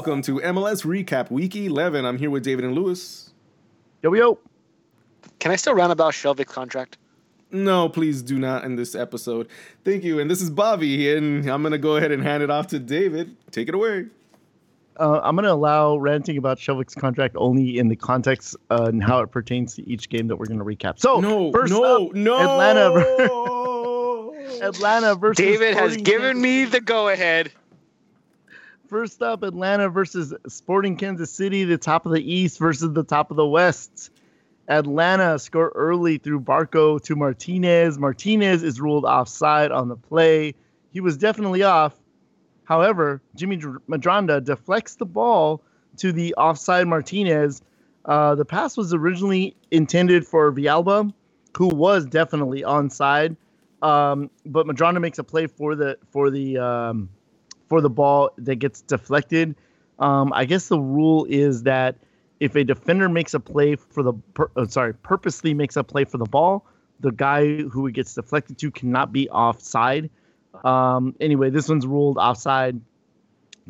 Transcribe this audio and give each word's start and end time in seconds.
welcome 0.00 0.22
to 0.22 0.36
MLS 0.36 0.82
Recap 0.86 1.30
Week 1.30 1.54
11. 1.54 2.06
I'm 2.06 2.16
here 2.16 2.30
with 2.30 2.42
David 2.42 2.64
and 2.64 2.74
Lewis. 2.74 3.34
Yo, 4.02 4.14
yo. 4.14 4.38
Can 5.40 5.52
I 5.52 5.56
still 5.56 5.74
round 5.74 5.92
about 5.92 6.14
Skjelvik's 6.14 6.50
contract? 6.50 6.96
No, 7.50 7.86
please 7.86 8.22
do 8.22 8.38
not 8.38 8.64
in 8.64 8.76
this 8.76 8.94
episode. 8.94 9.48
Thank 9.84 10.02
you. 10.02 10.18
And 10.18 10.30
this 10.30 10.40
is 10.40 10.48
Bobby, 10.48 11.14
and 11.14 11.46
I'm 11.46 11.60
going 11.60 11.72
to 11.72 11.78
go 11.78 11.96
ahead 11.96 12.12
and 12.12 12.22
hand 12.22 12.42
it 12.42 12.48
off 12.48 12.68
to 12.68 12.78
David. 12.78 13.36
Take 13.50 13.68
it 13.68 13.74
away. 13.74 14.06
Uh, 14.98 15.20
I'm 15.22 15.36
going 15.36 15.44
to 15.44 15.52
allow 15.52 15.98
ranting 15.98 16.38
about 16.38 16.56
Skjelvik's 16.56 16.94
contract 16.94 17.36
only 17.36 17.78
in 17.78 17.88
the 17.88 17.96
context 17.96 18.56
uh, 18.70 18.84
and 18.84 19.04
how 19.04 19.20
it 19.20 19.30
pertains 19.30 19.74
to 19.74 19.86
each 19.86 20.08
game 20.08 20.28
that 20.28 20.36
we're 20.36 20.46
going 20.46 20.60
to 20.60 20.64
recap. 20.64 20.98
So, 20.98 21.20
no, 21.20 21.52
first 21.52 21.74
no, 21.74 22.06
up, 22.06 22.14
no. 22.14 22.38
Atlanta, 22.38 22.88
Atlanta 24.66 25.14
versus 25.14 25.44
David 25.44 25.74
has 25.74 25.98
given 25.98 26.36
Kansas- 26.36 26.42
me 26.42 26.64
the 26.64 26.80
go 26.80 27.10
ahead. 27.10 27.52
First 28.90 29.22
up, 29.22 29.44
Atlanta 29.44 29.88
versus 29.88 30.34
Sporting 30.48 30.96
Kansas 30.96 31.30
City, 31.30 31.62
the 31.62 31.78
top 31.78 32.06
of 32.06 32.12
the 32.12 32.20
East 32.20 32.58
versus 32.58 32.92
the 32.92 33.04
top 33.04 33.30
of 33.30 33.36
the 33.36 33.46
West. 33.46 34.10
Atlanta 34.66 35.38
score 35.38 35.70
early 35.76 36.18
through 36.18 36.40
Barco 36.40 37.00
to 37.02 37.14
Martinez. 37.14 38.00
Martinez 38.00 38.64
is 38.64 38.80
ruled 38.80 39.04
offside 39.04 39.70
on 39.70 39.86
the 39.86 39.94
play. 39.94 40.56
He 40.90 40.98
was 40.98 41.16
definitely 41.16 41.62
off. 41.62 41.94
However, 42.64 43.22
Jimmy 43.36 43.58
Dr- 43.58 43.80
Medranda 43.88 44.42
deflects 44.42 44.96
the 44.96 45.06
ball 45.06 45.62
to 45.98 46.10
the 46.10 46.34
offside 46.34 46.88
Martinez. 46.88 47.62
Uh, 48.06 48.34
the 48.34 48.44
pass 48.44 48.76
was 48.76 48.92
originally 48.92 49.54
intended 49.70 50.26
for 50.26 50.50
Villalba, 50.50 51.14
who 51.56 51.68
was 51.68 52.06
definitely 52.06 52.62
onside. 52.62 53.36
Um, 53.82 54.30
but 54.46 54.66
Medranda 54.66 55.00
makes 55.00 55.20
a 55.20 55.24
play 55.24 55.46
for 55.46 55.76
the 55.76 55.96
for 56.10 56.28
the 56.28 56.58
um, 56.58 57.08
for 57.70 57.80
the 57.80 57.88
ball 57.88 58.32
that 58.36 58.56
gets 58.56 58.82
deflected. 58.82 59.54
Um, 59.98 60.32
I 60.34 60.44
guess 60.44 60.68
the 60.68 60.80
rule 60.80 61.24
is 61.28 61.62
that 61.62 61.96
if 62.40 62.56
a 62.56 62.64
defender 62.64 63.08
makes 63.08 63.32
a 63.32 63.40
play 63.40 63.76
for 63.76 64.02
the 64.02 64.12
per, 64.34 64.50
uh, 64.56 64.66
sorry 64.66 64.92
purposely 64.92 65.54
makes 65.54 65.76
a 65.76 65.84
play 65.84 66.04
for 66.04 66.18
the 66.18 66.24
ball, 66.24 66.66
the 66.98 67.12
guy 67.12 67.62
who 67.62 67.86
it 67.86 67.92
gets 67.92 68.14
deflected 68.14 68.58
to 68.58 68.70
cannot 68.70 69.12
be 69.12 69.30
offside. 69.30 70.10
Um, 70.64 71.14
anyway, 71.20 71.50
this 71.50 71.68
one's 71.68 71.86
ruled 71.86 72.18
offside. 72.18 72.80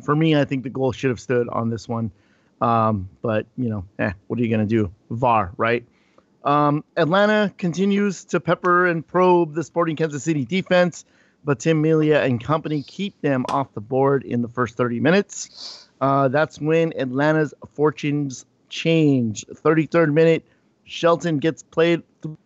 For 0.03 0.15
me, 0.15 0.35
I 0.35 0.45
think 0.45 0.63
the 0.63 0.69
goal 0.69 0.91
should 0.91 1.11
have 1.11 1.19
stood 1.19 1.47
on 1.47 1.69
this 1.69 1.87
one. 1.87 2.11
Um, 2.59 3.09
but 3.21 3.45
you 3.55 3.69
know, 3.69 3.85
eh, 3.99 4.13
what 4.27 4.39
are 4.39 4.41
you 4.41 4.49
gonna 4.49 4.65
do? 4.65 4.91
VAR, 5.11 5.51
right? 5.57 5.85
Um, 6.43 6.83
Atlanta 6.97 7.53
continues 7.57 8.25
to 8.25 8.39
pepper 8.39 8.87
and 8.87 9.05
probe 9.05 9.53
the 9.53 9.63
Sporting 9.63 9.95
Kansas 9.95 10.23
City 10.23 10.43
defense, 10.43 11.05
but 11.43 11.59
Tim 11.59 11.81
Melia 11.81 12.21
and 12.21 12.43
company 12.43 12.83
keep 12.83 13.19
them 13.21 13.45
off 13.49 13.73
the 13.73 13.81
board 13.81 14.23
in 14.23 14.41
the 14.41 14.47
first 14.47 14.77
30 14.77 14.99
minutes. 14.99 15.89
Uh, 15.99 16.27
that's 16.27 16.59
when 16.59 16.93
Atlanta's 16.97 17.53
fortunes 17.73 18.45
change. 18.69 19.45
33rd 19.47 20.13
minute, 20.13 20.45
Shelton 20.83 21.37
gets 21.37 21.63
played 21.63 22.03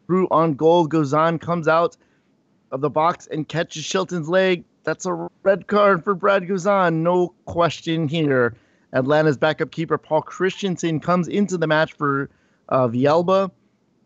through 0.08 0.28
on 0.32 0.54
goal. 0.54 0.88
Guzan 0.88 1.40
comes 1.40 1.68
out 1.68 1.98
of 2.72 2.82
the 2.82 2.90
box 2.90 3.28
and 3.28 3.48
catches 3.48 3.84
Shelton's 3.84 4.30
leg. 4.30 4.64
That's 4.84 5.06
a 5.06 5.30
red 5.44 5.68
card 5.68 6.04
for 6.04 6.14
Brad 6.14 6.44
Guzan. 6.44 6.96
No 6.96 7.34
question 7.46 8.08
here. 8.08 8.56
Atlanta's 8.94 9.38
backup 9.38 9.72
keeper 9.72 9.98
Paul 9.98 10.22
Christensen 10.22 11.00
comes 11.00 11.28
into 11.28 11.58
the 11.58 11.68
match 11.68 11.94
for 11.94 12.30
uh, 12.70 12.88
Villalba. 12.88 13.52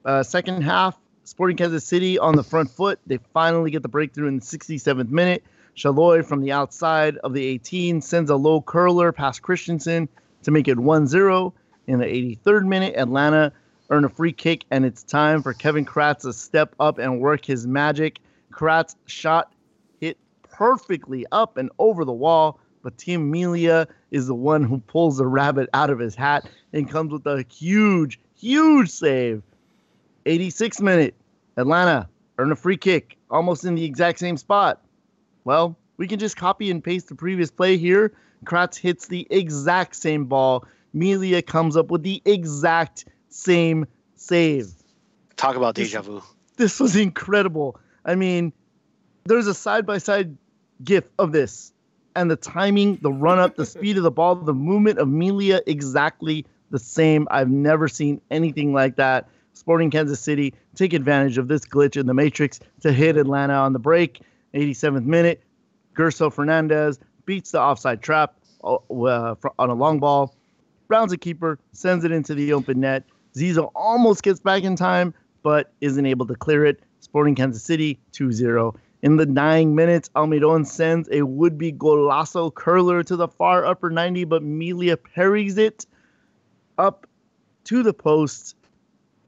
Uh, 0.05 0.23
second 0.23 0.61
half, 0.61 0.97
Sporting 1.29 1.57
Kansas 1.57 1.85
City 1.85 2.17
on 2.17 2.35
the 2.35 2.43
front 2.43 2.71
foot. 2.71 2.99
They 3.05 3.19
finally 3.33 3.69
get 3.69 3.83
the 3.83 3.87
breakthrough 3.87 4.27
in 4.27 4.39
the 4.39 4.41
67th 4.43 5.09
minute. 5.09 5.43
Shaloy 5.77 6.25
from 6.25 6.41
the 6.41 6.51
outside 6.51 7.17
of 7.17 7.35
the 7.35 7.45
18 7.45 8.01
sends 8.01 8.31
a 8.31 8.35
low 8.35 8.61
curler 8.61 9.11
past 9.11 9.43
Christensen 9.43 10.09
to 10.41 10.49
make 10.49 10.67
it 10.67 10.79
1 10.79 11.05
0. 11.05 11.53
In 11.85 11.99
the 11.99 12.05
83rd 12.05 12.65
minute, 12.65 12.95
Atlanta 12.95 13.53
earn 13.91 14.05
a 14.05 14.09
free 14.09 14.33
kick, 14.33 14.65
and 14.71 14.83
it's 14.83 15.03
time 15.03 15.43
for 15.43 15.53
Kevin 15.53 15.85
Kratz 15.85 16.21
to 16.21 16.33
step 16.33 16.73
up 16.79 16.97
and 16.97 17.21
work 17.21 17.45
his 17.45 17.67
magic. 17.67 18.17
Kratz 18.51 18.95
shot 19.05 19.53
hit 20.01 20.17
perfectly 20.41 21.27
up 21.31 21.57
and 21.57 21.69
over 21.77 22.05
the 22.05 22.11
wall, 22.11 22.59
but 22.81 22.97
Tim 22.97 23.29
Melia 23.29 23.87
is 24.09 24.25
the 24.25 24.33
one 24.33 24.63
who 24.63 24.79
pulls 24.79 25.19
the 25.19 25.27
rabbit 25.27 25.69
out 25.75 25.91
of 25.91 25.99
his 25.99 26.15
hat 26.15 26.49
and 26.73 26.89
comes 26.89 27.11
with 27.11 27.27
a 27.27 27.45
huge, 27.51 28.19
huge 28.35 28.89
save. 28.89 29.43
86th 30.25 30.81
minute, 30.81 31.15
Atlanta 31.57 32.07
earn 32.37 32.51
a 32.51 32.55
free 32.55 32.77
kick, 32.77 33.17
almost 33.29 33.65
in 33.65 33.75
the 33.75 33.83
exact 33.83 34.19
same 34.19 34.37
spot. 34.37 34.81
Well, 35.43 35.77
we 35.97 36.07
can 36.07 36.19
just 36.19 36.37
copy 36.37 36.71
and 36.71 36.83
paste 36.83 37.09
the 37.09 37.15
previous 37.15 37.51
play 37.51 37.77
here. 37.77 38.13
Kratz 38.45 38.77
hits 38.77 39.07
the 39.07 39.27
exact 39.29 39.95
same 39.95 40.25
ball. 40.25 40.65
Melia 40.93 41.41
comes 41.41 41.75
up 41.75 41.91
with 41.91 42.03
the 42.03 42.21
exact 42.25 43.05
same 43.29 43.85
save. 44.15 44.71
Talk 45.35 45.55
about 45.55 45.75
deja 45.75 46.01
vu. 46.01 46.21
This 46.57 46.79
was 46.79 46.95
incredible. 46.95 47.79
I 48.05 48.15
mean, 48.15 48.53
there's 49.25 49.47
a 49.47 49.53
side 49.53 49.85
by 49.85 49.97
side 49.97 50.37
gif 50.83 51.03
of 51.19 51.31
this, 51.31 51.73
and 52.15 52.31
the 52.31 52.35
timing, 52.35 52.97
the 53.01 53.11
run 53.11 53.39
up, 53.39 53.55
the 53.55 53.65
speed 53.65 53.97
of 53.97 54.03
the 54.03 54.11
ball, 54.11 54.35
the 54.35 54.53
movement 54.53 54.99
of 54.99 55.07
Melia 55.07 55.61
exactly 55.67 56.45
the 56.71 56.79
same. 56.79 57.27
I've 57.29 57.49
never 57.49 57.87
seen 57.87 58.21
anything 58.31 58.73
like 58.73 58.95
that. 58.95 59.27
Sporting 59.59 59.91
Kansas 59.91 60.21
City 60.21 60.53
take 60.73 60.93
advantage 60.93 61.37
of 61.37 61.49
this 61.49 61.65
glitch 61.65 61.97
in 61.97 62.07
the 62.07 62.13
matrix 62.13 62.61
to 62.79 62.93
hit 62.93 63.17
Atlanta 63.17 63.53
on 63.53 63.73
the 63.73 63.79
break. 63.79 64.21
87th 64.53 65.03
minute, 65.03 65.43
Gerso 65.93 66.31
Fernandez 66.31 66.97
beats 67.25 67.51
the 67.51 67.59
offside 67.59 68.01
trap 68.01 68.35
uh, 68.63 68.75
uh, 68.75 69.35
on 69.59 69.69
a 69.69 69.73
long 69.73 69.99
ball, 69.99 70.33
rounds 70.87 71.11
a 71.11 71.17
keeper, 71.17 71.59
sends 71.73 72.05
it 72.05 72.11
into 72.11 72.33
the 72.33 72.53
open 72.53 72.79
net. 72.79 73.03
Zizo 73.35 73.69
almost 73.75 74.23
gets 74.23 74.39
back 74.39 74.63
in 74.63 74.77
time, 74.77 75.13
but 75.43 75.73
isn't 75.81 76.05
able 76.05 76.25
to 76.27 76.35
clear 76.35 76.65
it. 76.65 76.81
Sporting 77.01 77.35
Kansas 77.35 77.61
City 77.61 77.99
2 78.13 78.31
0. 78.31 78.75
In 79.01 79.17
the 79.17 79.25
nine 79.25 79.75
minutes, 79.75 80.09
Almiron 80.15 80.65
sends 80.65 81.09
a 81.11 81.23
would 81.23 81.57
be 81.57 81.73
golazo 81.73 82.53
curler 82.53 83.03
to 83.03 83.15
the 83.17 83.27
far 83.27 83.65
upper 83.65 83.89
90, 83.89 84.23
but 84.23 84.41
Melia 84.41 84.95
parries 84.95 85.57
it 85.57 85.85
up 86.77 87.07
to 87.65 87.83
the 87.83 87.93
post, 87.93 88.55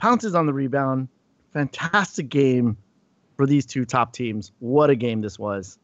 pounces 0.02 0.36
on 0.36 0.48
the 0.48 0.54
rebound. 0.54 1.08
Fantastic 1.54 2.28
game 2.30 2.76
for 3.38 3.46
these 3.46 3.66
two 3.66 3.86
top 3.86 4.14
teams. 4.14 4.52
What 4.60 4.90
a 4.90 4.96
game 4.96 5.22
this 5.22 5.38
was. 5.40 5.78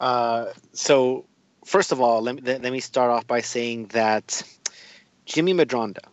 Uh, 0.00 0.46
so, 0.72 1.24
first 1.64 1.92
of 1.92 2.00
all, 2.00 2.22
let 2.22 2.34
me, 2.34 2.42
let 2.44 2.62
let 2.62 2.72
me 2.72 2.80
start 2.80 3.10
off 3.10 3.26
by 3.26 3.40
saying 3.40 3.86
that 3.88 4.42
Jimmy 5.26 5.54
Medranda, 5.54 6.04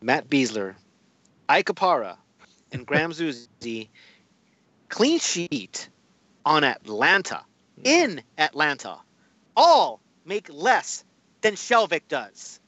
Matt 0.00 0.28
Besler, 0.28 0.74
Ike 1.48 1.66
Opara, 1.66 2.16
and 2.72 2.86
Graham 2.86 3.10
Zusi 3.10 3.88
clean 4.88 5.18
sheet 5.18 5.88
on 6.44 6.62
Atlanta, 6.62 7.42
in 7.82 8.22
Atlanta, 8.38 8.98
all 9.56 10.00
make 10.24 10.48
less 10.52 11.04
than 11.40 11.54
Skjelvik 11.54 12.02
does. 12.08 12.60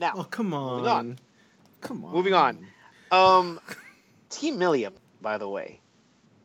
Now, 0.00 0.12
Oh, 0.16 0.24
come 0.24 0.52
on. 0.52 0.76
Moving 0.76 0.92
on. 0.92 1.18
Come 1.80 2.04
on. 2.04 2.12
Moving 2.12 2.34
on. 2.34 2.66
Um, 3.10 3.60
Tim 4.30 4.58
Melia, 4.58 4.92
by 5.20 5.38
the 5.38 5.48
way, 5.48 5.80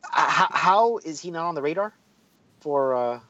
uh, 0.04 0.28
how, 0.28 0.48
how 0.50 0.98
is 0.98 1.20
he 1.20 1.30
not 1.30 1.46
on 1.46 1.54
the 1.54 1.62
radar 1.62 1.92
for 2.60 2.94
uh, 2.94 3.20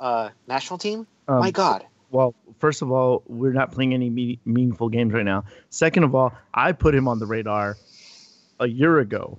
uh, 0.00 0.30
national 0.46 0.78
team? 0.78 1.06
Um, 1.28 1.40
My 1.40 1.50
God, 1.50 1.84
Well, 2.10 2.34
first 2.58 2.82
of 2.82 2.90
all, 2.90 3.22
we're 3.26 3.52
not 3.52 3.72
playing 3.72 3.92
any 3.92 4.08
me- 4.08 4.40
meaningful 4.44 4.88
games 4.88 5.12
right 5.12 5.24
now. 5.24 5.44
Second 5.70 6.04
of 6.04 6.14
all, 6.14 6.32
I 6.54 6.72
put 6.72 6.94
him 6.94 7.08
on 7.08 7.18
the 7.18 7.26
radar 7.26 7.76
a 8.58 8.66
year 8.66 8.98
ago 8.98 9.38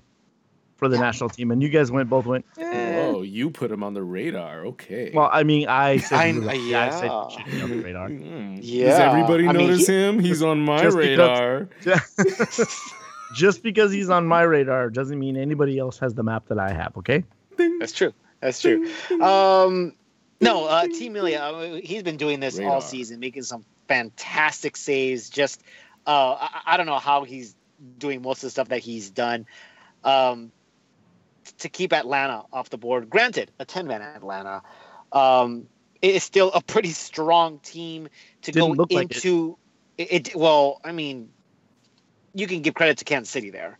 for 0.77 0.87
the 0.87 0.95
Yeah. 0.95 1.01
national 1.01 1.29
team, 1.29 1.51
and 1.51 1.61
you 1.61 1.69
guys 1.69 1.91
went 1.91 2.09
both 2.09 2.25
went. 2.25 2.45
eh. 2.57 2.95
Oh, 3.07 3.21
you 3.23 3.49
put 3.49 3.71
him 3.71 3.83
on 3.83 3.93
the 3.93 4.03
radar. 4.03 4.65
Okay. 4.67 5.11
Well, 5.13 5.29
I 5.31 5.43
mean, 5.43 5.67
I 5.67 5.97
said, 5.97 6.17
I- 6.19 6.31
was- 6.39 6.57
yeah. 6.67 6.85
I 6.85 6.89
said 6.89 7.11
he 7.29 7.37
should 7.37 7.51
be 7.51 7.61
on 7.61 7.69
the 7.69 7.83
radar. 7.83 8.09
Mm. 8.09 8.57
Does 8.61 8.99
everybody 8.99 9.47
I 9.47 9.53
mean, 9.53 9.67
notice 9.67 9.87
he- 9.87 9.93
him? 9.93 10.19
He's 10.19 10.41
on 10.43 10.59
my 10.61 10.81
Just 10.83 10.97
because- 10.97 11.19
radar. 11.19 11.69
Just 13.33 13.61
because 13.61 13.91
he's 13.91 14.09
on 14.09 14.25
my 14.25 14.41
radar 14.43 14.89
doesn't 14.89 15.19
mean 15.19 15.35
anybody 15.35 15.77
else 15.77 15.99
has 15.99 16.13
the 16.13 16.23
map 16.23 16.47
that 16.47 16.57
I 16.59 16.71
have. 16.71 16.95
Okay. 16.97 17.23
That's 17.79 17.91
true. 17.91 18.13
That's 18.39 18.61
true. 18.61 18.89
Um, 19.21 19.93
no, 20.39 20.65
uh, 20.65 20.87
Tim 20.87 21.13
Melia, 21.13 21.39
uh, 21.41 21.79
he's 21.83 22.03
been 22.03 22.15
doing 22.17 22.39
this 22.39 22.57
Radar. 22.57 22.73
all 22.75 22.81
season, 22.81 23.19
making 23.19 23.43
some 23.43 23.65
fantastic 23.87 24.77
saves. 24.77 25.29
Just, 25.29 25.61
uh, 26.05 26.37
I, 26.39 26.61
I 26.67 26.77
don't 26.77 26.85
know 26.85 26.99
how 26.99 27.23
he's 27.25 27.55
doing 27.97 28.21
most 28.21 28.37
of 28.37 28.47
the 28.47 28.51
stuff 28.51 28.69
that 28.69 28.79
he's 28.79 29.09
done 29.09 29.45
um, 30.03 30.51
to 31.57 31.69
keep 31.69 31.93
Atlanta 31.93 32.43
off 32.51 32.69
the 32.69 32.77
board. 32.77 33.09
Granted, 33.09 33.51
a 33.59 33.65
10 33.65 33.87
man 33.87 34.01
Atlanta 34.01 34.61
um, 35.11 35.67
it 36.01 36.15
is 36.15 36.23
still 36.23 36.51
a 36.51 36.61
pretty 36.61 36.91
strong 36.91 37.59
team 37.59 38.09
to 38.43 38.51
Didn't 38.51 38.69
go 38.69 38.75
look 38.75 38.91
like 38.91 39.11
it. 39.11 39.15
into. 39.17 39.57
It. 39.97 40.27
It, 40.27 40.35
well, 40.35 40.79
I 40.83 40.91
mean, 40.91 41.29
you 42.33 42.47
can 42.47 42.61
give 42.61 42.73
credit 42.75 42.99
to 42.99 43.05
Kansas 43.05 43.29
City 43.31 43.49
there. 43.49 43.79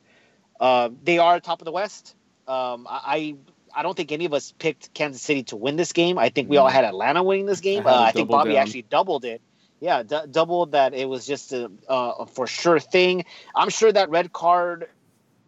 Uh, 0.60 0.90
they 1.04 1.20
are 1.20 1.40
top 1.40 1.62
of 1.62 1.66
the 1.66 1.72
West. 1.72 2.16
Um, 2.48 2.88
I 2.90 3.36
I 3.76 3.84
don't 3.84 3.96
think 3.96 4.12
any 4.12 4.26
of 4.26 4.34
us 4.34 4.54
picked 4.58 4.94
Kansas 4.94 5.22
City 5.22 5.44
to 5.44 5.56
win 5.56 5.76
this 5.76 5.94
game. 5.94 6.18
I 6.18 6.30
think 6.30 6.50
we 6.50 6.58
all 6.58 6.68
had 6.68 6.86
Atlanta 6.86 7.22
winning 7.22 7.46
this 7.46 7.60
game. 7.60 7.86
I 7.86 7.92
Uh, 7.92 8.02
I 8.04 8.12
think 8.12 8.30
Bobby 8.30 8.54
down. 8.54 8.64
actually 8.64 8.84
doubled 8.84 9.26
it. 9.26 9.42
Yeah, 9.80 10.02
d- 10.02 10.26
doubled 10.32 10.72
that. 10.72 10.96
It 10.96 11.08
was 11.08 11.28
just 11.28 11.54
a, 11.54 11.70
a 11.88 12.26
for 12.26 12.48
sure 12.48 12.80
thing. 12.80 13.26
I'm 13.54 13.70
sure 13.70 13.92
that 13.92 14.10
red 14.10 14.34
card, 14.34 14.90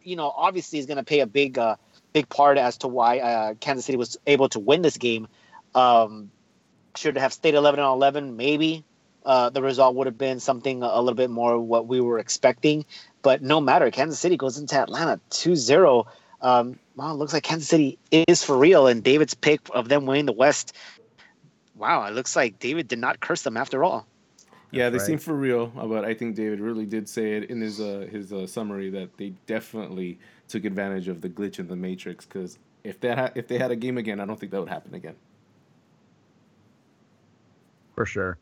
you 0.04 0.16
know, 0.16 0.30
obviously 0.30 0.78
is 0.78 0.86
going 0.86 0.98
to 0.98 1.04
pay 1.04 1.22
a 1.22 1.26
big, 1.26 1.58
uh, 1.58 1.78
big 2.14 2.30
part 2.30 2.58
as 2.58 2.78
to 2.80 2.88
why 2.88 3.20
uh, 3.20 3.54
Kansas 3.56 3.86
City 3.86 3.98
was 3.98 4.18
able 4.28 4.50
to 4.50 4.60
win 4.60 4.82
this 4.82 4.98
game. 4.98 5.28
Um, 5.76 6.32
should 6.96 7.18
have 7.18 7.34
stayed 7.34 7.56
11 7.56 7.80
on 7.80 7.94
11, 7.94 8.36
maybe. 8.36 8.84
Uh, 9.26 9.50
the 9.50 9.62
result 9.62 9.96
would 9.96 10.08
have 10.08 10.18
been 10.18 10.40
something 10.40 10.82
a 10.82 11.00
little 11.00 11.14
bit 11.14 11.30
more 11.30 11.60
what 11.60 11.88
we 11.88 12.02
were 12.02 12.20
expecting. 12.20 12.86
But 13.22 13.42
no 13.42 13.62
matter, 13.62 13.92
Kansas 13.92 14.20
City 14.20 14.38
goes 14.38 14.58
into 14.58 14.76
Atlanta 14.76 15.20
2 15.30 15.56
0. 15.56 16.08
Um, 16.42 16.80
wow, 16.96 17.12
it 17.14 17.18
looks 17.18 17.34
like 17.34 17.44
Kansas 17.44 17.68
City 17.68 18.00
is 18.12 18.44
for 18.44 18.58
real. 18.58 18.88
And 18.88 19.04
David's 19.04 19.34
pick 19.34 19.62
of 19.74 19.90
them 19.90 20.06
winning 20.06 20.26
the 20.26 20.32
West, 20.34 20.76
wow, 21.76 22.06
it 22.06 22.14
looks 22.14 22.36
like 22.36 22.60
David 22.60 22.88
did 22.88 23.00
not 23.00 23.20
curse 23.20 23.42
them 23.42 23.58
after 23.58 23.84
all. 23.84 24.06
Yeah, 24.72 24.90
they 24.90 24.98
That's 24.98 25.08
seem 25.08 25.18
for 25.18 25.34
real, 25.34 25.68
but 25.68 26.06
I 26.06 26.14
think 26.14 26.36
David 26.36 26.60
really 26.60 26.86
did 26.86 27.10
say 27.10 27.34
it 27.34 27.50
in 27.50 27.60
his 27.60 27.82
uh, 27.82 28.08
his 28.12 28.32
uh, 28.32 28.46
summary 28.46 28.92
that 28.92 29.18
they 29.18 29.34
definitely 29.48 30.20
took 30.50 30.66
advantage 30.66 31.08
of 31.08 31.22
the 31.22 31.30
glitch 31.30 31.60
in 31.60 31.68
the 31.68 31.76
matrix. 31.76 32.26
Because 32.26 32.60
if 32.84 33.00
that 33.02 33.18
ha- 33.18 33.32
if 33.36 33.48
they 33.48 33.58
had 33.58 33.72
a 33.72 33.76
game 33.76 33.98
again, 33.98 34.20
I 34.20 34.26
don't 34.26 34.38
think 34.40 34.52
that 34.52 34.60
would 34.60 34.70
happen 34.70 34.94
again. 34.94 35.16
for 37.96 38.06
sure. 38.06 38.38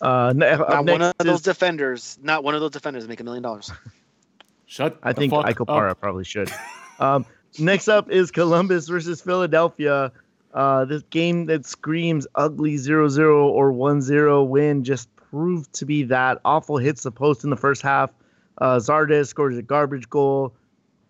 Uh, 0.00 0.32
Not 0.34 0.86
one 0.86 1.02
of 1.02 1.14
those 1.18 1.36
is- 1.36 1.42
defenders, 1.42 2.18
not 2.22 2.42
one 2.44 2.54
of 2.54 2.60
those 2.60 2.70
defenders 2.70 3.06
make 3.08 3.20
a 3.20 3.24
million 3.24 3.42
dollars. 3.42 3.70
Shut. 4.66 4.98
I 5.02 5.12
the 5.12 5.20
think 5.20 5.32
fuck 5.32 5.44
Ike 5.46 5.56
probably 6.00 6.24
should. 6.24 6.50
Um, 6.98 7.24
next 7.58 7.88
up 7.88 8.10
is 8.10 8.30
Columbus 8.30 8.88
versus 8.88 9.20
Philadelphia. 9.20 10.12
Uh, 10.52 10.86
this 10.86 11.02
game 11.10 11.46
that 11.46 11.66
screams 11.66 12.26
ugly 12.34 12.74
0-0 12.76 13.18
or 13.48 13.70
1-0 13.72 14.48
win 14.48 14.82
just 14.82 15.14
proved 15.16 15.72
to 15.74 15.84
be 15.84 16.02
that. 16.04 16.40
Awful 16.44 16.78
hits 16.78 17.02
the 17.02 17.10
post 17.12 17.44
in 17.44 17.50
the 17.50 17.56
first 17.56 17.82
half. 17.82 18.10
Uh, 18.58 18.76
Zardes 18.78 19.28
scores 19.28 19.56
a 19.58 19.62
garbage 19.62 20.08
goal. 20.08 20.54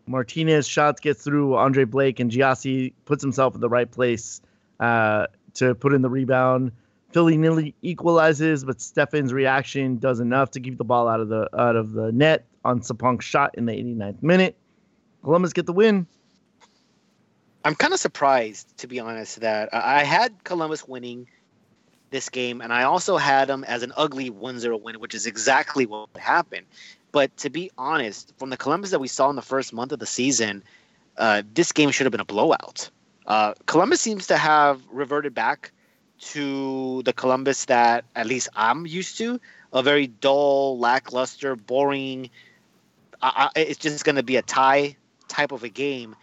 Martinez 0.06 0.66
shots 0.66 1.00
gets 1.00 1.22
through 1.22 1.56
Andre 1.56 1.84
Blake 1.84 2.20
and 2.20 2.30
Gyasi 2.30 2.92
puts 3.04 3.22
himself 3.22 3.54
in 3.54 3.60
the 3.60 3.68
right 3.68 3.90
place 3.90 4.40
uh, 4.80 5.26
to 5.54 5.74
put 5.74 5.92
in 5.92 6.02
the 6.02 6.10
rebound. 6.10 6.72
Philly 7.10 7.36
nearly 7.36 7.74
equalizes, 7.82 8.64
but 8.64 8.78
Steffen's 8.78 9.32
reaction 9.32 9.98
does 9.98 10.20
enough 10.20 10.50
to 10.52 10.60
keep 10.60 10.76
the 10.76 10.84
ball 10.84 11.08
out 11.08 11.20
of 11.20 11.28
the 11.28 11.48
out 11.58 11.76
of 11.76 11.92
the 11.92 12.12
net 12.12 12.46
on 12.64 12.80
Sapong's 12.80 13.24
shot 13.24 13.54
in 13.54 13.66
the 13.66 13.72
89th 13.72 14.22
minute. 14.22 14.56
Columbus 15.22 15.52
get 15.52 15.66
the 15.66 15.72
win. 15.72 16.06
I'm 17.64 17.74
kind 17.74 17.92
of 17.92 17.98
surprised, 17.98 18.76
to 18.78 18.86
be 18.86 19.00
honest, 19.00 19.40
that 19.40 19.70
I 19.72 20.00
I 20.00 20.04
had 20.04 20.44
Columbus 20.44 20.86
winning 20.86 21.26
this 22.10 22.28
game, 22.28 22.60
and 22.60 22.72
I 22.72 22.84
also 22.84 23.16
had 23.16 23.48
them 23.48 23.64
as 23.64 23.82
an 23.82 23.92
ugly 23.96 24.30
1-0 24.30 24.80
win, 24.80 25.00
which 25.00 25.14
is 25.14 25.26
exactly 25.26 25.86
what 25.86 26.08
happened. 26.16 26.66
But 27.16 27.34
to 27.38 27.48
be 27.48 27.70
honest, 27.78 28.34
from 28.36 28.50
the 28.50 28.58
Columbus 28.58 28.90
that 28.90 28.98
we 28.98 29.08
saw 29.08 29.30
in 29.30 29.36
the 29.36 29.40
first 29.40 29.72
month 29.72 29.90
of 29.90 29.98
the 29.98 30.04
season, 30.04 30.62
uh, 31.16 31.44
this 31.54 31.72
game 31.72 31.90
should 31.90 32.04
have 32.04 32.10
been 32.10 32.20
a 32.20 32.26
blowout. 32.26 32.90
Uh, 33.26 33.54
Columbus 33.64 34.02
seems 34.02 34.26
to 34.26 34.36
have 34.36 34.82
reverted 34.90 35.32
back 35.32 35.72
to 36.34 37.02
the 37.04 37.14
Columbus 37.14 37.64
that 37.64 38.04
at 38.14 38.26
least 38.26 38.50
I'm 38.54 38.86
used 38.86 39.16
to, 39.16 39.40
a 39.72 39.82
very 39.82 40.08
dull, 40.08 40.78
lackluster, 40.78 41.56
boring. 41.56 42.28
It's 43.56 43.78
just 43.78 44.04
going 44.04 44.16
to 44.16 44.22
be 44.22 44.36
a 44.36 44.42
tie 44.42 44.94
type 45.26 45.52
of 45.52 45.64
a 45.64 45.70
game. 45.70 46.16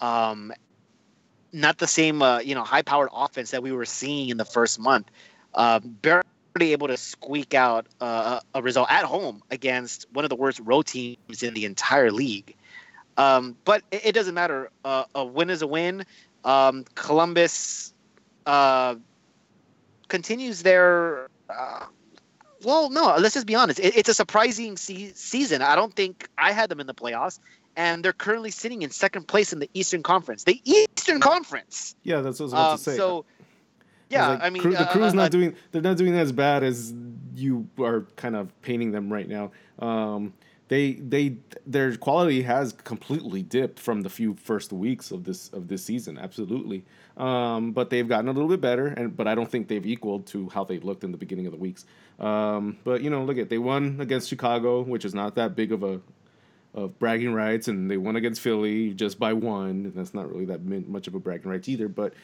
Um, 0.00 0.52
not 1.52 1.78
the 1.78 1.86
same, 1.86 2.20
uh, 2.20 2.40
you 2.40 2.56
know, 2.56 2.64
high-powered 2.64 3.10
offense 3.12 3.52
that 3.52 3.62
we 3.62 3.70
were 3.70 3.86
seeing 3.86 4.28
in 4.28 4.38
the 4.38 4.44
first 4.44 4.80
month. 4.80 5.08
Um, 5.54 5.96
barely 6.02 6.26
able 6.60 6.88
to 6.88 6.96
squeak 6.96 7.54
out 7.54 7.86
uh, 8.00 8.40
a 8.54 8.60
result 8.62 8.90
at 8.90 9.04
home 9.04 9.42
against 9.50 10.06
one 10.12 10.24
of 10.24 10.28
the 10.28 10.36
worst 10.36 10.60
road 10.60 10.86
teams 10.86 11.42
in 11.42 11.54
the 11.54 11.64
entire 11.64 12.10
league. 12.10 12.54
Um, 13.16 13.56
but 13.64 13.82
it, 13.90 14.06
it 14.06 14.12
doesn't 14.12 14.34
matter. 14.34 14.70
Uh, 14.84 15.04
a 15.14 15.24
win 15.24 15.48
is 15.50 15.62
a 15.62 15.66
win. 15.66 16.04
Um, 16.44 16.84
Columbus 16.94 17.94
uh, 18.46 18.96
continues 20.08 20.62
their. 20.62 21.28
Uh, 21.48 21.86
well, 22.64 22.90
no, 22.90 23.16
let's 23.18 23.34
just 23.34 23.46
be 23.46 23.54
honest. 23.54 23.80
It, 23.80 23.96
it's 23.96 24.08
a 24.08 24.14
surprising 24.14 24.76
se- 24.76 25.12
season. 25.14 25.62
I 25.62 25.74
don't 25.74 25.94
think 25.94 26.28
I 26.38 26.52
had 26.52 26.68
them 26.68 26.80
in 26.80 26.86
the 26.86 26.94
playoffs, 26.94 27.38
and 27.76 28.04
they're 28.04 28.12
currently 28.12 28.50
sitting 28.50 28.82
in 28.82 28.90
second 28.90 29.26
place 29.26 29.52
in 29.52 29.58
the 29.58 29.68
Eastern 29.74 30.02
Conference. 30.02 30.44
The 30.44 30.60
Eastern 30.64 31.20
Conference. 31.20 31.94
Yeah, 32.02 32.20
that's 32.20 32.38
what 32.40 32.44
I 32.44 32.46
was 32.46 32.52
about 32.52 32.70
Um, 32.72 32.76
to 32.78 32.82
say. 32.84 32.96
so, 32.96 33.24
yeah, 34.12 34.28
like, 34.28 34.42
I 34.42 34.50
mean, 34.50 34.62
Cru- 34.62 34.72
the 34.72 34.88
uh, 34.88 34.92
crew's 34.92 35.12
uh, 35.12 35.16
not 35.16 35.24
uh, 35.24 35.28
doing. 35.28 35.56
They're 35.70 35.82
not 35.82 35.96
doing 35.96 36.14
as 36.14 36.32
bad 36.32 36.62
as 36.62 36.92
you 37.34 37.68
are 37.80 38.06
kind 38.16 38.36
of 38.36 38.60
painting 38.62 38.92
them 38.92 39.12
right 39.12 39.28
now. 39.28 39.52
Um, 39.78 40.34
they 40.68 40.92
they 40.94 41.36
their 41.66 41.96
quality 41.96 42.42
has 42.42 42.72
completely 42.72 43.42
dipped 43.42 43.78
from 43.78 44.02
the 44.02 44.08
few 44.08 44.34
first 44.34 44.72
weeks 44.72 45.10
of 45.10 45.24
this 45.24 45.48
of 45.52 45.68
this 45.68 45.84
season. 45.84 46.18
Absolutely, 46.18 46.84
um, 47.16 47.72
but 47.72 47.90
they've 47.90 48.08
gotten 48.08 48.28
a 48.28 48.32
little 48.32 48.48
bit 48.48 48.60
better, 48.60 48.86
and 48.86 49.16
but 49.16 49.26
I 49.28 49.34
don't 49.34 49.50
think 49.50 49.68
they've 49.68 49.84
equaled 49.84 50.26
to 50.28 50.48
how 50.48 50.64
they 50.64 50.78
looked 50.78 51.04
in 51.04 51.12
the 51.12 51.18
beginning 51.18 51.46
of 51.46 51.52
the 51.52 51.58
weeks. 51.58 51.84
Um, 52.18 52.78
but 52.84 53.02
you 53.02 53.10
know, 53.10 53.24
look 53.24 53.38
at 53.38 53.50
they 53.50 53.58
won 53.58 53.98
against 54.00 54.28
Chicago, 54.28 54.82
which 54.82 55.04
is 55.04 55.14
not 55.14 55.34
that 55.34 55.56
big 55.56 55.72
of 55.72 55.82
a 55.82 56.00
of 56.74 56.98
bragging 56.98 57.34
rights, 57.34 57.68
and 57.68 57.90
they 57.90 57.96
won 57.96 58.16
against 58.16 58.40
Philly 58.40 58.94
just 58.94 59.18
by 59.18 59.32
one. 59.32 59.84
And 59.84 59.94
that's 59.94 60.14
not 60.14 60.30
really 60.30 60.46
that 60.46 60.64
much 60.64 61.06
of 61.06 61.14
a 61.14 61.18
bragging 61.18 61.50
rights 61.50 61.68
either, 61.68 61.88
but 61.88 62.14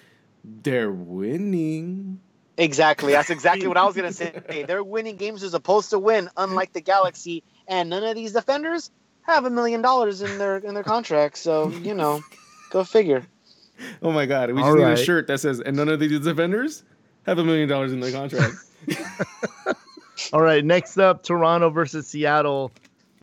they're 0.44 0.92
winning. 0.92 2.20
Exactly. 2.56 3.12
That's 3.12 3.30
exactly 3.30 3.68
what 3.68 3.76
I 3.76 3.84
was 3.84 3.94
gonna 3.94 4.12
say. 4.12 4.64
They're 4.66 4.82
winning 4.82 5.16
games 5.16 5.42
they're 5.42 5.50
supposed 5.50 5.90
to 5.90 5.98
win, 5.98 6.28
unlike 6.36 6.72
the 6.72 6.80
Galaxy, 6.80 7.42
and 7.66 7.90
none 7.90 8.04
of 8.04 8.14
these 8.14 8.32
defenders 8.32 8.90
have 9.22 9.44
a 9.44 9.50
million 9.50 9.82
dollars 9.82 10.22
in 10.22 10.38
their 10.38 10.56
in 10.56 10.74
their 10.74 10.84
contract. 10.84 11.38
So 11.38 11.68
you 11.68 11.94
know, 11.94 12.22
go 12.70 12.84
figure. 12.84 13.24
Oh 14.02 14.10
my 14.10 14.26
god, 14.26 14.50
we 14.52 14.60
All 14.60 14.74
just 14.74 14.86
need 14.86 14.92
a 14.92 15.04
shirt 15.04 15.28
that 15.28 15.38
says, 15.38 15.60
and 15.60 15.76
none 15.76 15.88
of 15.88 16.00
these 16.00 16.20
defenders 16.20 16.82
have 17.26 17.38
a 17.38 17.44
million 17.44 17.68
dollars 17.68 17.92
in 17.92 18.00
their 18.00 18.12
contract. 18.12 18.54
All 20.32 20.40
right, 20.40 20.64
next 20.64 20.98
up, 20.98 21.22
Toronto 21.22 21.70
versus 21.70 22.06
Seattle, 22.08 22.72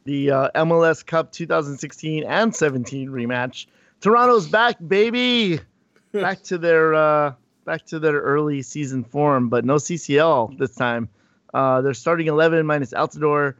the 0.05 0.31
uh, 0.31 0.49
MLS 0.55 1.05
Cup 1.05 1.31
2016 1.31 2.23
and 2.23 2.55
17 2.55 3.09
rematch. 3.09 3.67
Toronto's 4.01 4.47
back, 4.47 4.77
baby, 4.87 5.59
back 6.21 6.43
to 6.43 6.57
their 6.57 6.93
uh, 6.93 7.33
back 7.65 7.85
to 7.87 7.99
their 7.99 8.19
early 8.21 8.61
season 8.61 9.03
form, 9.03 9.49
but 9.49 9.65
no 9.65 9.75
CCL 9.75 10.57
this 10.57 10.75
time. 10.75 11.09
Uh, 11.53 11.81
they're 11.81 11.93
starting 11.93 12.27
11 12.27 12.65
minus 12.65 12.93
Altidore, 12.93 13.55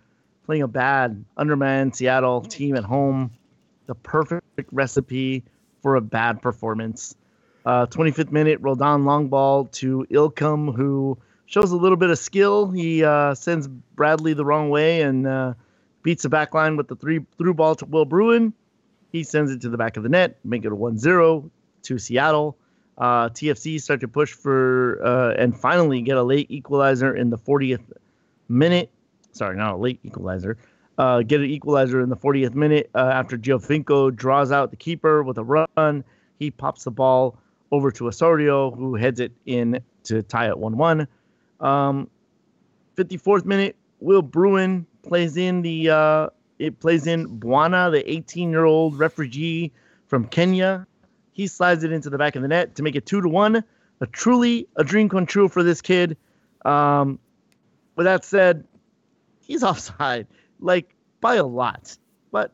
playing 0.45 0.61
a 0.61 0.67
bad 0.67 1.23
undermanned 1.37 1.95
Seattle 1.95 2.41
team 2.41 2.75
at 2.75 2.83
home. 2.83 3.31
The 3.87 3.95
perfect 3.95 4.69
recipe 4.71 5.43
for 5.81 5.95
a 5.95 6.01
bad 6.01 6.41
performance. 6.41 7.15
Uh, 7.65 7.85
25th 7.87 8.31
minute, 8.31 8.59
Roldan 8.61 9.05
long 9.05 9.27
ball 9.27 9.65
to 9.65 10.05
Ilkum, 10.11 10.75
who 10.75 11.17
shows 11.45 11.71
a 11.71 11.77
little 11.77 11.97
bit 11.97 12.09
of 12.09 12.19
skill. 12.19 12.69
He 12.69 13.03
uh, 13.03 13.33
sends 13.33 13.67
Bradley 13.67 14.33
the 14.33 14.45
wrong 14.45 14.69
way 14.69 15.01
and 15.01 15.25
uh, 15.25 15.53
beats 16.03 16.23
the 16.23 16.29
back 16.29 16.53
line 16.53 16.77
with 16.77 16.87
the 16.87 16.95
three 16.95 17.25
through 17.37 17.53
ball 17.53 17.75
to 17.75 17.85
Will 17.85 18.05
Bruin. 18.05 18.53
He 19.11 19.23
sends 19.23 19.51
it 19.51 19.61
to 19.61 19.69
the 19.69 19.77
back 19.77 19.97
of 19.97 20.03
the 20.03 20.09
net, 20.09 20.37
make 20.43 20.65
it 20.65 20.71
a 20.71 20.75
1 20.75 20.97
0 20.97 21.49
to 21.85 21.97
Seattle. 21.97 22.57
Uh, 22.97 23.29
TFC 23.29 23.81
start 23.81 23.99
to 24.01 24.07
push 24.07 24.31
for 24.31 25.01
uh, 25.03 25.33
and 25.37 25.57
finally 25.57 26.01
get 26.01 26.17
a 26.17 26.23
late 26.23 26.49
equalizer 26.49 27.15
in 27.15 27.29
the 27.29 27.37
40th 27.37 27.83
minute. 28.47 28.89
Sorry, 29.31 29.57
not 29.57 29.73
a 29.73 29.77
late 29.77 29.99
equalizer. 30.03 30.57
Uh, 30.97 31.21
get 31.21 31.41
an 31.41 31.47
equalizer 31.47 31.99
in 32.01 32.09
the 32.09 32.15
40th 32.15 32.55
minute 32.55 32.89
uh, 32.95 32.99
after 32.99 33.37
Giovinco 33.37 34.15
draws 34.15 34.51
out 34.51 34.71
the 34.71 34.77
keeper 34.77 35.23
with 35.23 35.37
a 35.37 35.43
run. 35.43 36.03
He 36.39 36.51
pops 36.51 36.85
the 36.85 36.91
ball 36.91 37.37
over 37.71 37.91
to 37.91 38.07
Osorio, 38.07 38.71
who 38.71 38.95
heads 38.95 39.19
it 39.19 39.33
in 39.45 39.81
to 40.03 40.21
tie 40.23 40.47
it 40.47 40.57
1 40.57 40.77
1. 40.77 41.07
Um, 41.59 42.09
54th 42.95 43.43
minute, 43.43 43.75
Will 43.99 44.21
Bruin 44.21 44.85
plays 45.03 45.35
in 45.35 45.61
the 45.61 45.89
uh, 45.89 46.27
it 46.59 46.79
plays 46.79 47.07
in 47.07 47.39
Bwana, 47.39 47.91
the 47.91 48.09
18 48.09 48.49
year 48.49 48.65
old 48.65 48.97
refugee 48.97 49.73
from 50.07 50.25
Kenya. 50.25 50.87
He 51.35 51.47
slides 51.47 51.83
it 51.83 51.91
into 51.91 52.09
the 52.09 52.17
back 52.17 52.37
of 52.37 52.41
the 52.41 52.47
net 52.47 52.75
to 52.75 52.83
make 52.83 52.95
it 52.95 53.05
two 53.05 53.19
to 53.21 53.27
one. 53.27 53.61
A 53.99 54.07
truly 54.07 54.69
a 54.77 54.85
dream 54.85 55.09
come 55.09 55.25
true 55.25 55.49
for 55.49 55.63
this 55.63 55.81
kid. 55.81 56.15
Um, 56.63 57.19
with 57.97 58.05
that 58.05 58.23
said, 58.23 58.63
he's 59.41 59.61
offside, 59.69 60.27
like 60.61 60.95
by 61.19 61.35
a 61.35 61.45
lot. 61.45 61.97
But 62.31 62.53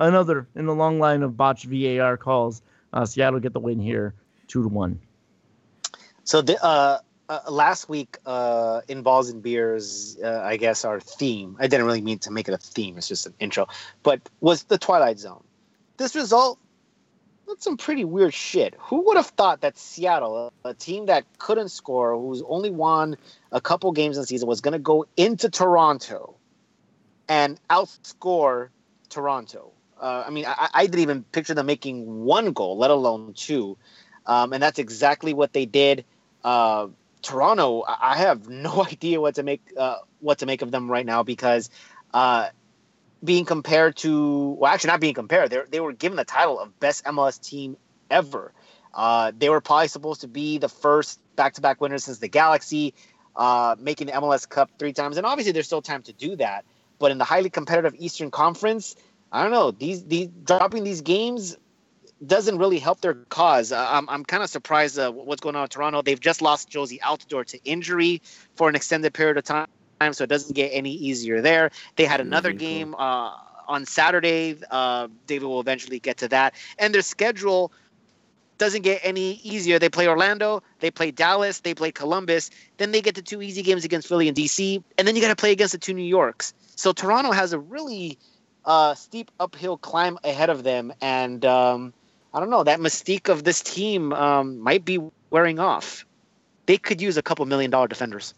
another 0.00 0.48
in 0.56 0.66
the 0.66 0.74
long 0.74 0.98
line 0.98 1.22
of 1.22 1.36
botched 1.36 1.66
VAR 1.66 2.16
calls. 2.16 2.60
Uh, 2.92 3.06
Seattle 3.06 3.38
get 3.38 3.52
the 3.52 3.60
win 3.60 3.78
here, 3.78 4.14
two 4.48 4.62
to 4.64 4.68
one. 4.68 4.98
So 6.24 6.42
the 6.42 6.60
uh, 6.60 6.98
uh, 7.28 7.40
last 7.48 7.88
week 7.88 8.18
uh, 8.26 8.80
in 8.88 9.02
balls 9.02 9.30
and 9.30 9.40
beers, 9.40 10.18
uh, 10.24 10.40
I 10.44 10.56
guess 10.56 10.84
our 10.84 10.98
theme. 10.98 11.56
I 11.60 11.68
didn't 11.68 11.86
really 11.86 12.00
mean 12.00 12.18
to 12.20 12.32
make 12.32 12.48
it 12.48 12.54
a 12.54 12.58
theme. 12.58 12.98
It's 12.98 13.06
just 13.06 13.26
an 13.26 13.34
intro, 13.38 13.68
but 14.02 14.28
was 14.40 14.64
the 14.64 14.76
Twilight 14.76 15.20
Zone. 15.20 15.44
This 15.98 16.16
result 16.16 16.58
that's 17.48 17.64
some 17.64 17.76
pretty 17.76 18.04
weird 18.04 18.34
shit. 18.34 18.74
Who 18.78 19.06
would 19.06 19.16
have 19.16 19.26
thought 19.26 19.62
that 19.62 19.78
Seattle, 19.78 20.52
a 20.64 20.74
team 20.74 21.06
that 21.06 21.24
couldn't 21.38 21.70
score, 21.70 22.16
who's 22.16 22.42
only 22.46 22.70
won 22.70 23.16
a 23.50 23.60
couple 23.60 23.90
games 23.92 24.16
in 24.16 24.22
the 24.22 24.26
season, 24.26 24.48
was 24.48 24.60
going 24.60 24.72
to 24.72 24.78
go 24.78 25.06
into 25.16 25.48
Toronto 25.48 26.36
and 27.28 27.58
outscore 27.70 28.68
Toronto? 29.08 29.72
Uh, 30.00 30.24
I 30.26 30.30
mean, 30.30 30.44
I, 30.46 30.68
I, 30.72 30.86
didn't 30.86 31.00
even 31.00 31.24
picture 31.24 31.54
them 31.54 31.66
making 31.66 32.24
one 32.24 32.52
goal, 32.52 32.78
let 32.78 32.90
alone 32.90 33.32
two. 33.34 33.76
Um, 34.26 34.52
and 34.52 34.62
that's 34.62 34.78
exactly 34.78 35.34
what 35.34 35.52
they 35.52 35.66
did. 35.66 36.04
Uh, 36.44 36.88
Toronto, 37.22 37.84
I 37.86 38.16
have 38.18 38.48
no 38.48 38.84
idea 38.88 39.20
what 39.20 39.34
to 39.36 39.42
make 39.42 39.62
uh, 39.76 39.96
what 40.20 40.38
to 40.38 40.46
make 40.46 40.62
of 40.62 40.70
them 40.70 40.90
right 40.90 41.04
now 41.04 41.22
because 41.22 41.70
uh, 42.14 42.48
being 43.22 43.44
compared 43.44 43.96
to 43.96 44.56
well, 44.58 44.72
actually 44.72 44.88
not 44.88 45.00
being 45.00 45.14
compared, 45.14 45.50
they 45.50 45.60
they 45.70 45.80
were 45.80 45.92
given 45.92 46.16
the 46.16 46.24
title 46.24 46.58
of 46.58 46.78
best 46.78 47.04
MLS 47.04 47.40
team 47.40 47.76
ever. 48.10 48.52
Uh, 48.94 49.32
they 49.36 49.48
were 49.48 49.60
probably 49.60 49.88
supposed 49.88 50.22
to 50.22 50.28
be 50.28 50.58
the 50.58 50.68
first 50.68 51.20
back-to-back 51.36 51.80
winners 51.80 52.04
since 52.04 52.18
the 52.18 52.28
Galaxy, 52.28 52.94
uh, 53.36 53.76
making 53.78 54.06
the 54.08 54.14
MLS 54.14 54.48
Cup 54.48 54.70
three 54.78 54.92
times, 54.92 55.16
and 55.16 55.26
obviously 55.26 55.52
there's 55.52 55.66
still 55.66 55.82
time 55.82 56.02
to 56.02 56.12
do 56.12 56.36
that. 56.36 56.64
But 56.98 57.12
in 57.12 57.18
the 57.18 57.24
highly 57.24 57.50
competitive 57.50 57.94
Eastern 57.98 58.30
Conference, 58.30 58.96
I 59.30 59.42
don't 59.42 59.52
know 59.52 59.70
these 59.70 60.04
these 60.04 60.28
dropping 60.44 60.84
these 60.84 61.02
games 61.02 61.56
doesn't 62.24 62.58
really 62.58 62.78
help 62.78 63.00
their 63.00 63.14
cause. 63.14 63.72
Uh, 63.72 63.86
I'm, 63.88 64.08
I'm 64.08 64.24
kind 64.24 64.42
of 64.42 64.50
surprised 64.50 64.98
uh, 64.98 65.10
what's 65.12 65.40
going 65.40 65.54
on 65.54 65.62
in 65.62 65.68
Toronto. 65.68 66.02
They've 66.02 66.18
just 66.18 66.42
lost 66.42 66.68
Jozy 66.68 66.98
Altidore 67.00 67.46
to 67.46 67.62
injury 67.64 68.22
for 68.56 68.68
an 68.68 68.74
extended 68.74 69.14
period 69.14 69.36
of 69.36 69.44
time, 69.44 69.68
so 70.12 70.24
it 70.24 70.28
doesn't 70.28 70.54
get 70.54 70.68
any 70.68 70.92
easier 70.92 71.40
there. 71.40 71.70
They 71.96 72.04
had 72.04 72.20
another 72.20 72.50
mm-hmm. 72.50 72.58
game 72.58 72.94
uh, 72.94 73.34
on 73.66 73.84
Saturday. 73.84 74.56
Uh, 74.70 75.08
David 75.26 75.46
will 75.46 75.60
eventually 75.60 75.98
get 75.98 76.18
to 76.18 76.28
that. 76.28 76.54
And 76.78 76.94
their 76.94 77.02
schedule 77.02 77.72
doesn't 78.58 78.82
get 78.82 79.00
any 79.02 79.40
easier. 79.44 79.78
They 79.78 79.88
play 79.88 80.08
Orlando, 80.08 80.62
they 80.80 80.90
play 80.90 81.10
Dallas, 81.10 81.60
they 81.60 81.74
play 81.74 81.92
Columbus. 81.92 82.50
Then 82.76 82.90
they 82.90 83.00
get 83.00 83.14
to 83.14 83.22
two 83.22 83.40
easy 83.40 83.62
games 83.62 83.84
against 83.84 84.08
Philly 84.08 84.28
and 84.28 84.36
DC, 84.36 84.82
and 84.98 85.06
then 85.06 85.14
you 85.14 85.22
got 85.22 85.28
to 85.28 85.36
play 85.36 85.52
against 85.52 85.72
the 85.72 85.78
two 85.78 85.94
New 85.94 86.02
Yorks. 86.02 86.52
So 86.76 86.92
Toronto 86.92 87.30
has 87.30 87.52
a 87.52 87.58
really 87.58 88.18
uh, 88.64 88.94
steep 88.94 89.30
uphill 89.40 89.78
climb 89.78 90.18
ahead 90.24 90.50
of 90.50 90.64
them, 90.64 90.92
and 91.00 91.44
um, 91.44 91.94
I 92.34 92.40
don't 92.40 92.50
know. 92.50 92.64
That 92.64 92.80
mystique 92.80 93.28
of 93.28 93.44
this 93.44 93.62
team 93.62 94.12
um, 94.12 94.58
might 94.58 94.84
be 94.84 95.00
wearing 95.30 95.58
off. 95.58 96.04
They 96.66 96.76
could 96.76 97.00
use 97.00 97.16
a 97.16 97.22
couple 97.22 97.46
million 97.46 97.70
dollar 97.70 97.88
defenders. 97.88 98.34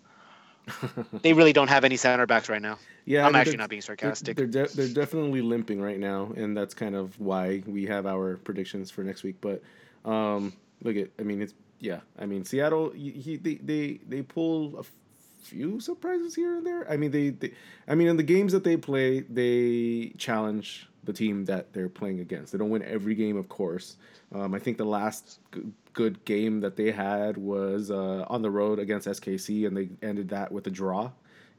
they 1.23 1.33
really 1.33 1.53
don't 1.53 1.69
have 1.69 1.85
any 1.85 1.97
center 1.97 2.27
backs 2.27 2.49
right 2.49 2.63
now. 2.63 2.79
Yeah, 3.05 3.27
I'm 3.27 3.35
actually 3.35 3.57
not 3.57 3.71
being 3.71 3.83
sarcastic. 3.83 4.37
They're 4.37 4.47
de- 4.47 4.69
they're 4.69 4.89
definitely 4.89 5.43
limping 5.43 5.81
right 5.81 5.99
now, 5.99 6.33
and 6.37 6.57
that's 6.57 6.75
kind 6.75 6.95
of 6.95 7.19
why 7.19 7.63
we 7.67 7.87
have 7.87 8.07
our 8.07 8.37
predictions 8.37 8.91
for 8.91 9.03
next 9.03 9.23
week. 9.23 9.37
But 9.41 9.63
um, 10.05 10.53
look 10.83 10.97
at, 10.97 11.09
I 11.19 11.23
mean, 11.23 11.43
it's 11.43 11.55
yeah, 11.81 12.01
I 12.19 12.27
mean, 12.27 12.45
Seattle, 12.45 12.91
he, 12.91 13.37
they 13.37 13.55
they 13.55 14.01
they 14.07 14.23
pull 14.23 14.79
a 14.79 14.85
few 15.43 15.81
surprises 15.81 16.35
here 16.35 16.59
and 16.59 16.67
there. 16.67 16.91
I 16.91 16.97
mean, 16.97 17.11
they, 17.11 17.31
they 17.31 17.53
I 17.89 17.95
mean, 17.95 18.09
in 18.09 18.17
the 18.17 18.23
games 18.23 18.53
that 18.53 18.65
they 18.65 18.77
play, 18.77 19.21
they 19.21 20.13
challenge 20.19 20.90
the 21.05 21.13
team 21.13 21.45
that 21.47 21.73
they're 21.73 21.89
playing 21.89 22.21
against. 22.21 22.53
They 22.53 22.59
don't 22.59 22.71
win 22.71 22.83
every 22.83 23.15
game, 23.15 23.37
of 23.37 23.49
course. 23.49 23.97
Um, 24.35 24.55
I 24.55 24.59
think 24.59 24.77
the 24.77 24.85
last 24.85 25.41
g- 25.55 25.63
good 25.93 26.25
game 26.25 26.61
that 26.61 26.77
they 26.77 26.91
had 26.91 27.37
was 27.37 27.91
uh, 27.91 28.25
on 28.29 28.43
the 28.43 28.51
road 28.51 28.79
against 28.79 29.09
SKC, 29.09 29.67
and 29.67 29.77
they 29.77 29.89
ended 30.07 30.29
that 30.31 30.53
with 30.53 30.67
a 30.67 30.71
draw, 30.71 31.11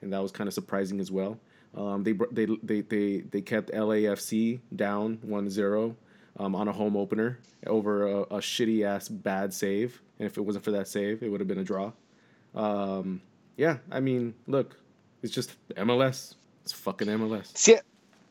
and 0.02 0.14
that 0.14 0.22
was 0.22 0.32
kind 0.32 0.48
of 0.48 0.54
surprising 0.54 1.00
as 1.00 1.12
well. 1.12 1.40
Um, 1.76 2.04
they, 2.04 2.14
they, 2.32 2.48
they, 2.62 2.82
they, 2.82 3.22
they 3.22 3.42
kept 3.42 3.72
LAFC 3.72 4.60
down 4.76 5.18
1-0 5.26 5.96
um, 6.38 6.56
on 6.56 6.68
a 6.68 6.72
home 6.72 6.98
opener 6.98 7.40
over 7.68 8.08
a, 8.08 8.22
a 8.22 8.40
shitty 8.40 8.86
ass 8.86 9.08
bad 9.08 9.54
save, 9.54 10.02
and 10.20 10.28
if 10.28 10.38
it 10.38 10.42
wasn't 10.42 10.64
for 10.64 10.72
that 10.72 10.88
save, 10.88 11.24
it 11.24 11.30
would 11.30 11.40
have 11.40 11.48
been 11.48 11.60
a 11.60 11.64
draw. 11.64 11.92
Um, 12.54 13.22
yeah, 13.58 13.78
I 13.92 14.00
mean, 14.00 14.34
look, 14.48 14.78
it's 15.24 15.34
just 15.34 15.56
MLS. 15.76 16.36
It's 16.64 16.74
fucking 16.74 17.08
MLS. 17.08 17.56
See, 17.58 17.78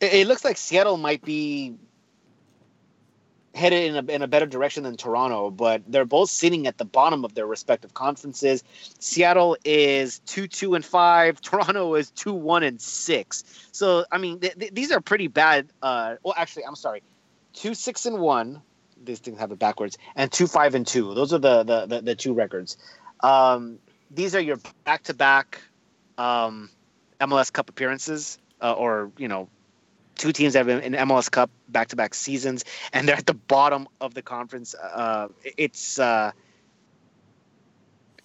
it 0.00 0.26
looks 0.26 0.44
like 0.44 0.56
Seattle 0.56 0.96
might 0.96 1.22
be 1.22 1.74
headed 3.54 3.90
in 3.90 4.08
a, 4.08 4.12
in 4.12 4.22
a 4.22 4.28
better 4.28 4.46
direction 4.46 4.84
than 4.84 4.96
Toronto, 4.96 5.50
but 5.50 5.82
they're 5.86 6.04
both 6.04 6.30
sitting 6.30 6.66
at 6.66 6.78
the 6.78 6.84
bottom 6.84 7.24
of 7.24 7.34
their 7.34 7.46
respective 7.46 7.94
conferences. 7.94 8.62
Seattle 8.98 9.56
is 9.64 10.20
two 10.20 10.46
two 10.46 10.74
and 10.74 10.84
five. 10.84 11.40
Toronto 11.42 11.94
is 11.94 12.10
two 12.10 12.32
one 12.32 12.62
and 12.62 12.80
six. 12.80 13.44
So 13.72 14.04
I 14.10 14.18
mean, 14.18 14.40
th- 14.40 14.58
th- 14.58 14.72
these 14.72 14.92
are 14.92 15.00
pretty 15.00 15.28
bad. 15.28 15.68
Uh, 15.82 16.16
well, 16.22 16.34
actually, 16.36 16.64
I'm 16.64 16.76
sorry, 16.76 17.02
two 17.52 17.74
six 17.74 18.06
and 18.06 18.18
one. 18.18 18.62
These 19.02 19.20
things 19.20 19.38
have 19.38 19.50
it 19.50 19.58
backwards, 19.58 19.96
and 20.14 20.30
two 20.30 20.46
five 20.46 20.74
and 20.74 20.86
two. 20.86 21.14
Those 21.14 21.32
are 21.32 21.38
the 21.38 21.62
the 21.62 21.86
the, 21.86 22.00
the 22.02 22.14
two 22.14 22.34
records. 22.34 22.76
Um, 23.20 23.78
these 24.10 24.34
are 24.34 24.40
your 24.40 24.58
back 24.84 25.04
to 25.04 25.14
back 25.14 25.60
MLS 26.18 27.52
Cup 27.52 27.68
appearances, 27.68 28.38
uh, 28.60 28.72
or 28.72 29.10
you 29.16 29.28
know 29.28 29.48
two 30.20 30.32
teams 30.32 30.52
that 30.52 30.60
have 30.60 30.66
been 30.66 30.94
in 30.94 31.08
MLS 31.08 31.30
Cup 31.30 31.50
back 31.68 31.88
to 31.88 31.96
back 31.96 32.14
seasons, 32.14 32.64
and 32.92 33.08
they're 33.08 33.16
at 33.16 33.26
the 33.26 33.34
bottom 33.34 33.88
of 34.00 34.12
the 34.14 34.22
conference. 34.22 34.74
Uh, 34.74 35.28
it's 35.56 35.98
uh, 35.98 36.30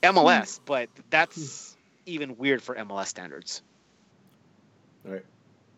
MLS, 0.04 0.60
but 0.66 0.90
that's 1.10 1.76
even 2.06 2.38
weird 2.38 2.62
for 2.62 2.76
MLS 2.76 3.08
standards. 3.08 3.62
All 5.06 5.14
right. 5.14 5.26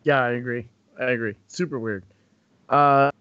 Yeah, 0.03 0.21
I 0.21 0.31
agree. 0.31 0.67
I 0.99 1.11
agree. 1.11 1.35
Super 1.47 1.79
weird. 1.79 2.03
Uh, 2.67 3.11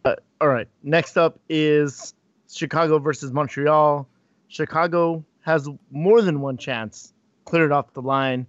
all 0.40 0.48
right. 0.48 0.66
Next 0.82 1.18
up 1.18 1.38
is 1.48 2.14
Chicago 2.50 2.98
versus 2.98 3.30
Montreal. 3.30 4.08
Chicago 4.48 5.22
has 5.42 5.68
more 5.90 6.22
than 6.22 6.40
one 6.40 6.56
chance 6.56 7.12
cleared 7.44 7.72
off 7.72 7.92
the 7.92 8.02
line. 8.02 8.46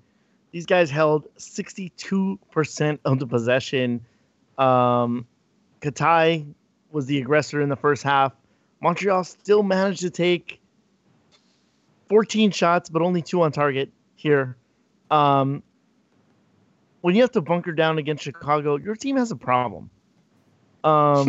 These 0.51 0.65
guys 0.65 0.89
held 0.89 1.27
62% 1.37 2.99
of 3.03 3.19
the 3.19 3.27
possession 3.27 4.05
um, 4.57 5.27
Katai 5.81 6.53
was 6.91 7.05
the 7.05 7.19
aggressor 7.19 7.61
in 7.61 7.69
the 7.69 7.75
first 7.75 8.03
half. 8.03 8.33
Montreal 8.81 9.23
still 9.23 9.63
managed 9.63 10.01
to 10.01 10.09
take 10.09 10.59
14 12.09 12.51
shots, 12.51 12.89
but 12.89 13.01
only 13.01 13.21
two 13.21 13.41
on 13.41 13.51
target 13.51 13.91
here. 14.15 14.55
Um, 15.11 15.63
when 17.01 17.15
you 17.15 17.21
have 17.21 17.31
to 17.31 17.41
bunker 17.41 17.71
down 17.71 17.97
against 17.97 18.23
Chicago, 18.23 18.77
your 18.77 18.95
team 18.95 19.17
has 19.17 19.31
a 19.31 19.35
problem. 19.35 19.89
Um, 20.83 21.27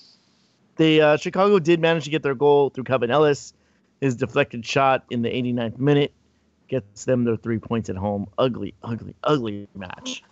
they 0.76 1.00
uh, 1.00 1.16
Chicago 1.16 1.58
did 1.58 1.80
manage 1.80 2.04
to 2.04 2.10
get 2.10 2.22
their 2.22 2.34
goal 2.34 2.70
through 2.70 2.84
Kevin 2.84 3.10
Ellis. 3.10 3.52
His 4.00 4.16
deflected 4.16 4.64
shot 4.64 5.04
in 5.10 5.22
the 5.22 5.30
89th 5.30 5.78
minute 5.78 6.12
gets 6.68 7.04
them 7.04 7.24
their 7.24 7.36
three 7.36 7.58
points 7.58 7.88
at 7.88 7.96
home. 7.96 8.28
Ugly, 8.36 8.74
ugly, 8.82 9.14
ugly 9.22 9.68
match 9.74 10.22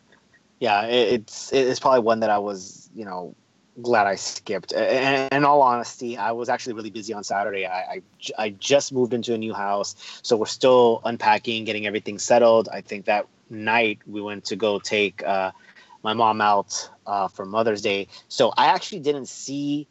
yeah, 0.65 0.87
it's 0.87 1.53
it's 1.53 1.79
probably 1.79 2.01
one 2.01 2.21
that 2.21 2.31
I 2.31 2.39
was 2.39 2.89
you 2.95 3.05
know 3.05 3.35
glad 3.83 4.07
I 4.07 4.15
skipped. 4.15 4.73
And 4.73 5.31
in 5.31 5.45
all 5.45 5.61
honesty, 5.61 6.17
I 6.17 6.33
was 6.33 6.49
actually 6.49 6.73
really 6.73 6.89
busy 6.89 7.13
on 7.13 7.23
Saturday. 7.23 7.67
I, 7.67 7.81
I, 7.81 8.03
I 8.39 8.49
just 8.49 8.91
moved 8.91 9.13
into 9.13 9.35
a 9.35 9.39
new 9.39 9.53
house, 9.53 9.95
so 10.23 10.39
we're 10.39 10.47
still 10.47 11.03
unpacking, 11.05 11.67
getting 11.67 11.87
everything 11.87 12.19
settled. 12.19 12.71
I 12.73 12.81
think 12.81 13.05
that 13.05 13.27
night 13.51 13.99
we 14.07 14.23
went 14.23 14.47
to 14.47 14.57
go 14.57 14.79
take 14.79 15.23
uh, 15.23 15.51
my 16.03 16.15
mom 16.15 16.41
out 16.41 16.89
uh, 17.07 17.29
for 17.29 17.45
Mother's 17.45 17.83
Day, 17.83 18.09
so 18.29 18.55
I 18.57 18.69
actually 18.69 19.01
didn't 19.01 19.29
see 19.29 19.87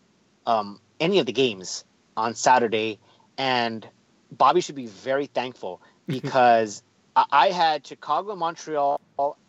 um, 0.47 0.79
any 0.99 1.19
of 1.19 1.27
the 1.27 1.33
games 1.33 1.85
on 2.17 2.33
Saturday, 2.33 2.97
and 3.37 3.87
Bobby 4.31 4.61
should 4.61 4.73
be 4.73 4.87
very 4.87 5.27
thankful 5.27 5.83
because 6.07 6.81
I 7.15 7.49
had 7.49 7.85
Chicago 7.85 8.35
Montreal 8.35 8.99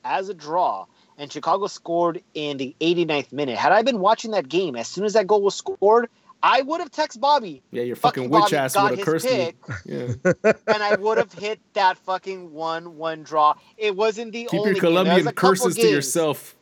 as 0.04 0.28
a 0.28 0.34
draw 0.34 0.84
and 1.18 1.32
Chicago 1.32 1.66
scored 1.66 2.22
in 2.34 2.56
the 2.56 2.74
89th 2.80 3.32
minute. 3.32 3.56
Had 3.56 3.72
I 3.72 3.82
been 3.82 4.00
watching 4.00 4.32
that 4.32 4.48
game, 4.48 4.76
as 4.76 4.88
soon 4.88 5.04
as 5.04 5.12
that 5.14 5.26
goal 5.26 5.42
was 5.42 5.54
scored, 5.54 6.08
I 6.42 6.60
would 6.62 6.80
have 6.80 6.90
texted 6.90 7.20
Bobby. 7.20 7.62
Yeah, 7.70 7.84
your 7.84 7.96
fucking, 7.96 8.24
fucking 8.24 8.30
witch 8.30 8.52
Bobby 8.52 8.56
ass 8.56 8.76
would 8.76 8.98
have 8.98 9.06
cursed 9.06 9.24
me. 9.26 9.52
Yeah. 9.86 10.14
and 10.44 10.82
I 10.82 10.94
would 10.96 11.16
have 11.18 11.32
hit 11.32 11.58
that 11.72 11.96
fucking 11.98 12.52
one-one 12.52 13.22
draw. 13.22 13.54
It 13.78 13.96
wasn't 13.96 14.32
the 14.32 14.44
Keep 14.44 14.60
only. 14.60 14.74
Keep 14.74 14.82
your 14.82 14.90
Colombian 14.90 15.32
curses 15.34 15.74
to 15.76 15.88
yourself. 15.88 16.54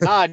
Nah, 0.00 0.28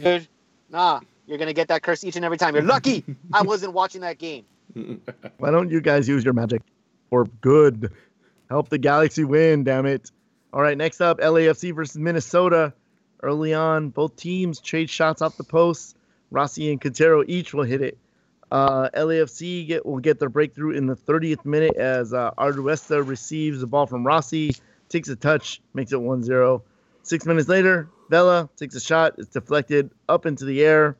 dude, 0.00 0.28
nah. 0.70 1.00
You're 1.26 1.38
gonna 1.38 1.52
get 1.52 1.68
that 1.68 1.82
curse 1.82 2.04
each 2.04 2.16
and 2.16 2.24
every 2.24 2.36
time. 2.38 2.54
You're 2.54 2.64
lucky 2.64 3.04
I 3.32 3.42
wasn't 3.42 3.72
watching 3.74 4.00
that 4.00 4.18
game. 4.18 4.44
Why 5.38 5.50
don't 5.50 5.70
you 5.70 5.80
guys 5.80 6.08
use 6.08 6.24
your 6.24 6.34
magic 6.34 6.62
for 7.10 7.26
good? 7.42 7.92
Help 8.48 8.70
the 8.70 8.78
Galaxy 8.78 9.24
win, 9.24 9.64
damn 9.64 9.86
it. 9.86 10.10
All 10.52 10.60
right, 10.60 10.76
next 10.76 11.00
up, 11.00 11.18
LAFC 11.18 11.74
versus 11.74 11.96
Minnesota. 11.96 12.74
Early 13.22 13.54
on, 13.54 13.88
both 13.88 14.16
teams 14.16 14.60
trade 14.60 14.90
shots 14.90 15.22
off 15.22 15.36
the 15.36 15.44
post. 15.44 15.96
Rossi 16.30 16.70
and 16.70 16.80
Quintero 16.80 17.24
each 17.26 17.54
will 17.54 17.64
hit 17.64 17.80
it. 17.80 17.98
Uh, 18.50 18.90
LAFC 18.90 19.66
get, 19.66 19.86
will 19.86 20.00
get 20.00 20.18
their 20.18 20.28
breakthrough 20.28 20.76
in 20.76 20.86
the 20.86 20.94
30th 20.94 21.46
minute 21.46 21.76
as 21.76 22.12
uh, 22.12 22.32
Arduesta 22.36 23.06
receives 23.06 23.60
the 23.60 23.66
ball 23.66 23.86
from 23.86 24.06
Rossi, 24.06 24.54
takes 24.90 25.08
a 25.08 25.16
touch, 25.16 25.62
makes 25.72 25.92
it 25.92 26.00
1 26.00 26.22
0. 26.22 26.62
Six 27.02 27.24
minutes 27.24 27.48
later, 27.48 27.88
Vela 28.10 28.50
takes 28.56 28.74
a 28.74 28.80
shot. 28.80 29.14
It's 29.16 29.28
deflected 29.28 29.90
up 30.08 30.26
into 30.26 30.44
the 30.44 30.62
air. 30.62 30.96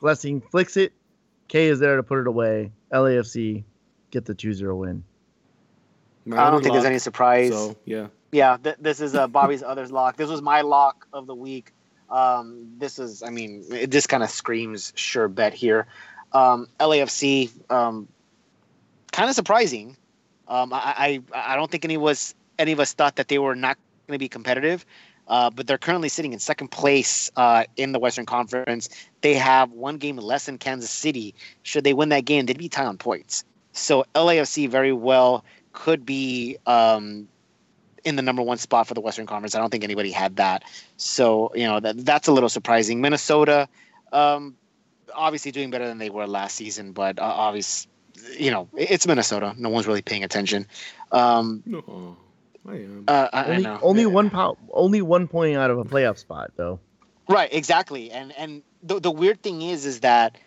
Blessing 0.00 0.40
flicks 0.40 0.76
it. 0.76 0.92
K 1.48 1.66
is 1.66 1.80
there 1.80 1.96
to 1.96 2.04
put 2.04 2.20
it 2.20 2.28
away. 2.28 2.70
LAFC 2.92 3.64
get 4.12 4.24
the 4.24 4.34
2-0 4.34 4.76
win. 4.76 5.04
I 6.26 6.28
don't 6.28 6.54
other 6.54 6.62
think 6.62 6.72
there's 6.74 6.84
any 6.84 6.98
surprise. 6.98 7.50
So 7.50 7.76
yeah, 7.84 8.08
Yeah, 8.32 8.56
th- 8.62 8.76
this 8.80 9.00
is 9.00 9.14
uh, 9.14 9.28
Bobby's 9.28 9.62
other 9.62 9.86
lock. 9.88 10.16
This 10.16 10.28
was 10.28 10.42
my 10.42 10.62
lock 10.62 11.06
of 11.12 11.26
the 11.26 11.34
week. 11.34 11.72
Um, 12.10 12.72
this 12.78 12.98
is, 12.98 13.22
I 13.22 13.30
mean, 13.30 13.64
it 13.70 13.90
just 13.90 14.08
kind 14.08 14.22
of 14.22 14.30
screams 14.30 14.92
sure 14.96 15.28
bet 15.28 15.54
here. 15.54 15.86
Um, 16.32 16.68
LAFC, 16.78 17.50
um, 17.70 18.08
kind 19.12 19.28
of 19.28 19.34
surprising. 19.34 19.96
Um, 20.48 20.72
I, 20.72 21.22
I 21.34 21.52
I 21.52 21.56
don't 21.56 21.70
think 21.70 21.84
any 21.84 21.96
was 21.96 22.34
any 22.58 22.72
of 22.72 22.80
us 22.80 22.92
thought 22.92 23.16
that 23.16 23.28
they 23.28 23.38
were 23.38 23.56
not 23.56 23.76
going 24.06 24.14
to 24.14 24.18
be 24.18 24.28
competitive, 24.28 24.84
uh, 25.28 25.50
but 25.50 25.66
they're 25.66 25.78
currently 25.78 26.08
sitting 26.08 26.32
in 26.32 26.38
second 26.38 26.68
place 26.68 27.30
uh, 27.36 27.64
in 27.76 27.92
the 27.92 27.98
Western 27.98 28.26
Conference. 28.26 28.88
They 29.22 29.34
have 29.34 29.72
one 29.72 29.98
game 29.98 30.16
less 30.16 30.46
than 30.46 30.58
Kansas 30.58 30.90
City. 30.90 31.34
Should 31.62 31.84
they 31.84 31.94
win 31.94 32.10
that 32.10 32.24
game, 32.24 32.46
they'd 32.46 32.58
be 32.58 32.68
tied 32.68 32.86
on 32.86 32.98
points. 32.98 33.44
So 33.72 34.04
LAFC 34.14 34.68
very 34.68 34.92
well 34.92 35.44
could 35.72 36.06
be 36.06 36.56
um, 36.66 37.28
in 38.06 38.16
the 38.16 38.22
number 38.22 38.40
one 38.42 38.56
spot 38.56 38.86
for 38.86 38.94
the 38.94 39.00
Western 39.00 39.26
Conference. 39.26 39.54
I 39.54 39.58
don't 39.58 39.70
think 39.70 39.84
anybody 39.84 40.10
had 40.12 40.36
that. 40.36 40.62
So, 40.96 41.50
you 41.54 41.64
know, 41.64 41.80
that, 41.80 42.04
that's 42.04 42.28
a 42.28 42.32
little 42.32 42.48
surprising. 42.48 43.00
Minnesota, 43.00 43.68
um, 44.12 44.56
obviously 45.14 45.50
doing 45.50 45.70
better 45.70 45.86
than 45.86 45.98
they 45.98 46.08
were 46.10 46.26
last 46.26 46.54
season, 46.56 46.92
but 46.92 47.18
uh, 47.18 47.22
obviously, 47.22 47.90
you 48.38 48.50
know, 48.50 48.68
it's 48.76 49.06
Minnesota. 49.06 49.54
No 49.58 49.68
one's 49.68 49.86
really 49.86 50.02
paying 50.02 50.24
attention. 50.24 50.66
Um, 51.12 51.62
no, 51.66 52.16
I 52.66 52.74
am. 52.74 53.04
uh, 53.08 53.28
I, 53.32 53.42
I 53.42 53.44
Only, 53.48 53.62
know. 53.62 53.78
only 53.82 54.06
one 54.06 54.30
po- 54.30 54.58
only 54.72 55.02
one 55.02 55.26
point 55.28 55.56
out 55.56 55.70
of 55.70 55.78
a 55.78 55.84
playoff 55.84 56.18
spot 56.18 56.52
though. 56.56 56.78
Right, 57.28 57.52
exactly. 57.52 58.10
And 58.12 58.32
and 58.38 58.62
the 58.82 59.00
the 59.00 59.10
weird 59.10 59.42
thing 59.42 59.62
is 59.62 59.84
is 59.84 60.00
that 60.00 60.38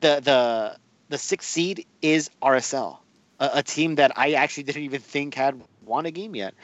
the 0.00 0.20
the 0.22 0.76
the 1.08 1.18
sixth 1.18 1.48
seed 1.48 1.86
is 2.02 2.30
RSL, 2.42 2.98
a, 3.40 3.50
a 3.54 3.62
team 3.62 3.96
that 3.96 4.12
I 4.16 4.32
actually 4.34 4.62
didn't 4.68 4.82
even 4.82 5.00
think 5.00 5.34
had 5.34 5.60
won 5.86 6.06
a 6.06 6.10
game 6.10 6.34
yet. 6.34 6.54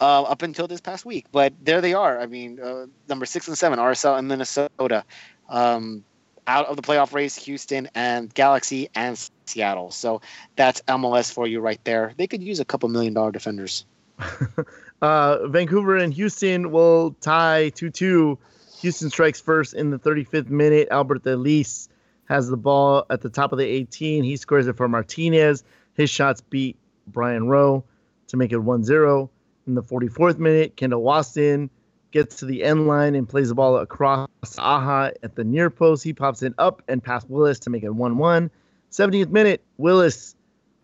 Uh, 0.00 0.22
up 0.22 0.42
until 0.42 0.66
this 0.66 0.80
past 0.80 1.04
week, 1.04 1.26
but 1.30 1.52
there 1.62 1.80
they 1.80 1.92
are. 1.94 2.18
I 2.18 2.26
mean, 2.26 2.58
uh, 2.58 2.86
number 3.08 3.26
six 3.26 3.48
and 3.48 3.58
seven, 3.58 3.78
RSL 3.78 4.18
and 4.18 4.28
Minnesota, 4.28 5.04
um, 5.48 6.04
out 6.46 6.66
of 6.66 6.76
the 6.76 6.82
playoff 6.82 7.12
race. 7.12 7.36
Houston 7.36 7.88
and 7.94 8.32
Galaxy 8.32 8.88
and 8.94 9.18
Seattle. 9.44 9.90
So 9.90 10.22
that's 10.56 10.80
MLS 10.82 11.32
for 11.32 11.46
you 11.46 11.60
right 11.60 11.80
there. 11.84 12.14
They 12.16 12.26
could 12.26 12.42
use 12.42 12.60
a 12.60 12.64
couple 12.64 12.88
million 12.88 13.14
dollar 13.14 13.30
defenders. 13.30 13.84
Uh, 15.02 15.46
Vancouver 15.46 15.96
and 15.96 16.12
Houston 16.12 16.70
will 16.70 17.12
tie 17.20 17.70
2 17.70 17.90
2. 17.90 18.38
Houston 18.80 19.10
strikes 19.10 19.40
first 19.40 19.74
in 19.74 19.90
the 19.90 19.98
35th 19.98 20.50
minute. 20.50 20.88
Alberth 20.90 21.26
Elis 21.26 21.88
has 22.26 22.48
the 22.48 22.56
ball 22.56 23.06
at 23.10 23.22
the 23.22 23.30
top 23.30 23.52
of 23.52 23.58
the 23.58 23.64
18. 23.64 24.24
He 24.24 24.36
scores 24.36 24.66
it 24.66 24.76
for 24.76 24.88
Martinez. 24.88 25.64
His 25.94 26.10
shots 26.10 26.40
beat 26.40 26.76
Brian 27.06 27.48
Rowe 27.48 27.84
to 28.30 28.36
make 28.36 28.52
it 28.52 28.58
1 28.58 28.84
0. 28.84 29.30
In 29.66 29.74
the 29.74 29.82
44th 29.82 30.38
minute, 30.38 30.76
Kendall 30.76 31.02
Waston 31.02 31.68
gets 32.10 32.36
to 32.36 32.46
the 32.46 32.64
end 32.64 32.86
line 32.86 33.14
and 33.14 33.28
plays 33.28 33.50
the 33.50 33.54
ball 33.54 33.76
across 33.78 34.28
Aha 34.58 35.10
at 35.22 35.36
the 35.36 35.44
near 35.44 35.70
post. 35.70 36.02
He 36.02 36.12
pops 36.12 36.42
it 36.42 36.54
up 36.58 36.82
and 36.88 37.02
past 37.02 37.28
Willis 37.30 37.58
to 37.60 37.70
make 37.70 37.82
it 37.82 37.94
1 37.94 38.16
1. 38.16 38.50
70th 38.90 39.30
minute, 39.30 39.62
Willis 39.76 40.34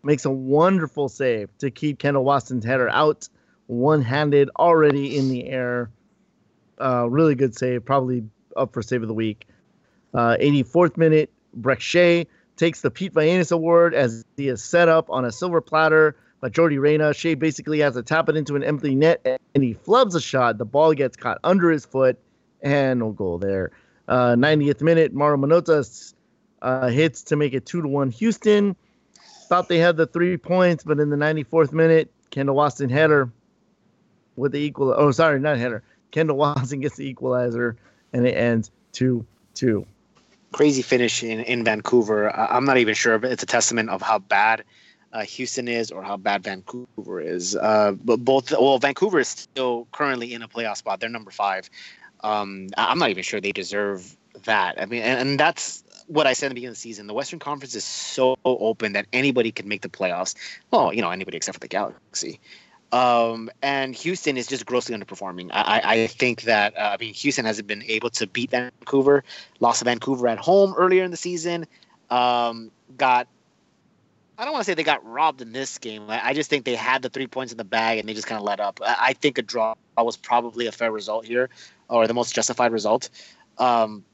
makes 0.03 0.23
a 0.23 0.31
wonderful 0.31 1.09
save 1.09 1.49
to 1.57 1.69
keep 1.69 1.99
Kendall 1.99 2.23
Waston's 2.23 2.63
header 2.63 2.89
out 2.89 3.27
one 3.67 4.01
handed 4.01 4.49
already 4.57 5.17
in 5.17 5.29
the 5.29 5.47
air. 5.47 5.89
Uh, 6.79 7.09
really 7.09 7.35
good 7.35 7.57
save, 7.57 7.83
probably 7.83 8.23
up 8.55 8.73
for 8.73 8.81
save 8.81 9.01
of 9.01 9.07
the 9.07 9.13
week. 9.13 9.45
Uh, 10.13 10.37
84th 10.39 10.95
minute, 10.95 11.29
Brek 11.59 11.79
Shea 11.79 12.25
takes 12.55 12.81
the 12.81 12.89
Pete 12.89 13.13
Vianis 13.13 13.51
Award 13.51 13.93
as 13.93 14.23
he 14.37 14.47
is 14.47 14.63
set 14.63 14.87
up 14.87 15.09
on 15.09 15.25
a 15.25 15.31
silver 15.31 15.61
platter 15.61 16.15
by 16.41 16.49
Yordy 16.49 16.79
Reyna. 16.79 17.13
Shea 17.13 17.35
basically 17.35 17.79
has 17.79 17.95
to 17.95 18.03
tap 18.03 18.29
it 18.29 18.35
into 18.35 18.55
an 18.55 18.63
empty 18.63 18.95
net 18.95 19.39
and 19.53 19.63
he 19.63 19.73
flubs 19.73 20.15
a 20.15 20.21
shot. 20.21 20.57
The 20.57 20.65
ball 20.65 20.93
gets 20.93 21.17
caught 21.17 21.39
under 21.43 21.69
his 21.69 21.85
foot 21.85 22.19
and 22.61 22.99
no 22.99 23.11
goal 23.11 23.37
there. 23.37 23.71
Uh, 24.07 24.35
90th 24.35 24.81
minute, 24.81 25.13
Mauro 25.13 25.37
Manotas 25.37 26.13
uh, 26.61 26.87
hits 26.87 27.21
to 27.23 27.35
make 27.35 27.53
it 27.53 27.65
2 27.65 27.81
to 27.81 27.87
1 27.87 28.09
Houston. 28.11 28.75
Thought 29.49 29.69
they 29.69 29.79
had 29.79 29.97
the 29.97 30.07
three 30.07 30.37
points, 30.37 30.83
but 30.83 30.99
in 30.99 31.09
the 31.09 31.15
94th 31.15 31.71
minute, 31.71 32.11
Kendall 32.31 32.55
Waston 32.55 32.89
header 32.89 33.31
with 34.35 34.51
the 34.51 34.59
equal. 34.59 34.93
Oh, 34.95 35.11
sorry, 35.11 35.39
not 35.39 35.57
header. 35.57 35.83
Kendall 36.11 36.37
Waston 36.37 36.81
gets 36.81 36.97
the 36.97 37.07
equalizer, 37.07 37.75
and 38.13 38.27
it 38.27 38.31
ends 38.31 38.71
two 38.91 39.25
two. 39.53 39.85
crazy 40.51 40.81
finish 40.81 41.23
in, 41.23 41.39
in 41.41 41.63
Vancouver. 41.63 42.29
I'm 42.35 42.65
not 42.65 42.77
even 42.77 42.93
sure, 42.93 43.17
but 43.17 43.31
it's 43.31 43.43
a 43.43 43.47
testament 43.47 43.89
of 43.89 44.01
how 44.01 44.19
bad 44.19 44.63
uh, 45.13 45.23
Houston 45.23 45.67
is 45.67 45.91
or 45.91 46.03
how 46.03 46.17
bad 46.17 46.43
Vancouver 46.43 47.21
is. 47.21 47.55
Uh, 47.55 47.93
but 48.03 48.17
both, 48.17 48.51
well, 48.51 48.77
Vancouver 48.79 49.19
is 49.19 49.27
still 49.27 49.87
currently 49.91 50.33
in 50.33 50.41
a 50.41 50.47
playoff 50.47 50.77
spot. 50.77 50.99
They're 50.99 51.09
number 51.09 51.31
five. 51.31 51.69
Um, 52.21 52.67
I'm 52.77 52.99
not 52.99 53.09
even 53.09 53.23
sure 53.23 53.39
they 53.39 53.51
deserve 53.51 54.15
that. 54.45 54.81
I 54.81 54.85
mean, 54.85 55.01
and, 55.01 55.19
and 55.19 55.39
that's 55.39 55.83
what 56.07 56.27
I 56.27 56.33
said 56.33 56.47
in 56.47 56.49
the 56.51 56.55
beginning 56.55 56.69
of 56.69 56.75
the 56.75 56.81
season. 56.81 57.07
The 57.07 57.13
Western 57.13 57.39
Conference 57.39 57.75
is 57.75 57.83
so 57.83 58.37
open 58.45 58.93
that 58.93 59.05
anybody 59.13 59.51
can 59.51 59.67
make 59.67 59.81
the 59.81 59.89
playoffs. 59.89 60.35
Well, 60.71 60.93
you 60.93 61.01
know, 61.01 61.11
anybody 61.11 61.37
except 61.37 61.55
for 61.55 61.59
the 61.59 61.67
Galaxy. 61.67 62.39
Um, 62.91 63.49
and 63.61 63.93
Houston 63.95 64.37
is 64.37 64.47
just 64.47 64.65
grossly 64.65 64.95
underperforming. 64.95 65.49
I, 65.51 65.81
I 65.83 65.93
I 66.03 66.07
think 66.07 66.43
that 66.43 66.77
uh, 66.77 66.91
I 66.93 66.97
mean 66.97 67.13
Houston 67.13 67.43
hasn't 67.43 67.67
been 67.67 67.83
able 67.83 68.09
to 68.11 68.27
beat 68.27 68.51
Vancouver. 68.51 69.25
Lost 69.59 69.79
to 69.79 69.85
Vancouver 69.85 70.29
at 70.29 70.37
home 70.37 70.73
earlier 70.77 71.03
in 71.03 71.11
the 71.11 71.17
season. 71.17 71.65
Um, 72.09 72.71
got 72.97 73.27
I 74.37 74.45
don't 74.45 74.53
want 74.53 74.65
to 74.65 74.71
say 74.71 74.75
they 74.75 74.83
got 74.83 75.03
robbed 75.05 75.41
in 75.41 75.51
this 75.51 75.79
game. 75.79 76.05
I, 76.09 76.33
just 76.33 76.47
think 76.49 76.63
they 76.63 76.75
had 76.75 77.01
the 77.01 77.09
three 77.09 77.25
points 77.25 77.51
in 77.51 77.57
the 77.57 77.63
bag 77.63 77.97
and 77.97 78.07
they 78.07 78.13
just 78.13 78.27
kind 78.27 78.37
of 78.37 78.45
let 78.45 78.59
up. 78.59 78.79
I, 78.85 79.13
think 79.13 79.39
a 79.39 79.41
draw 79.41 79.73
was 79.97 80.15
probably 80.15 80.67
a 80.67 80.71
fair 80.71 80.91
result 80.91 81.25
here, 81.25 81.49
or 81.89 82.05
the 82.05 82.13
most 82.13 82.35
justified 82.35 82.71
result. 82.71 83.09
Um, 83.57 84.05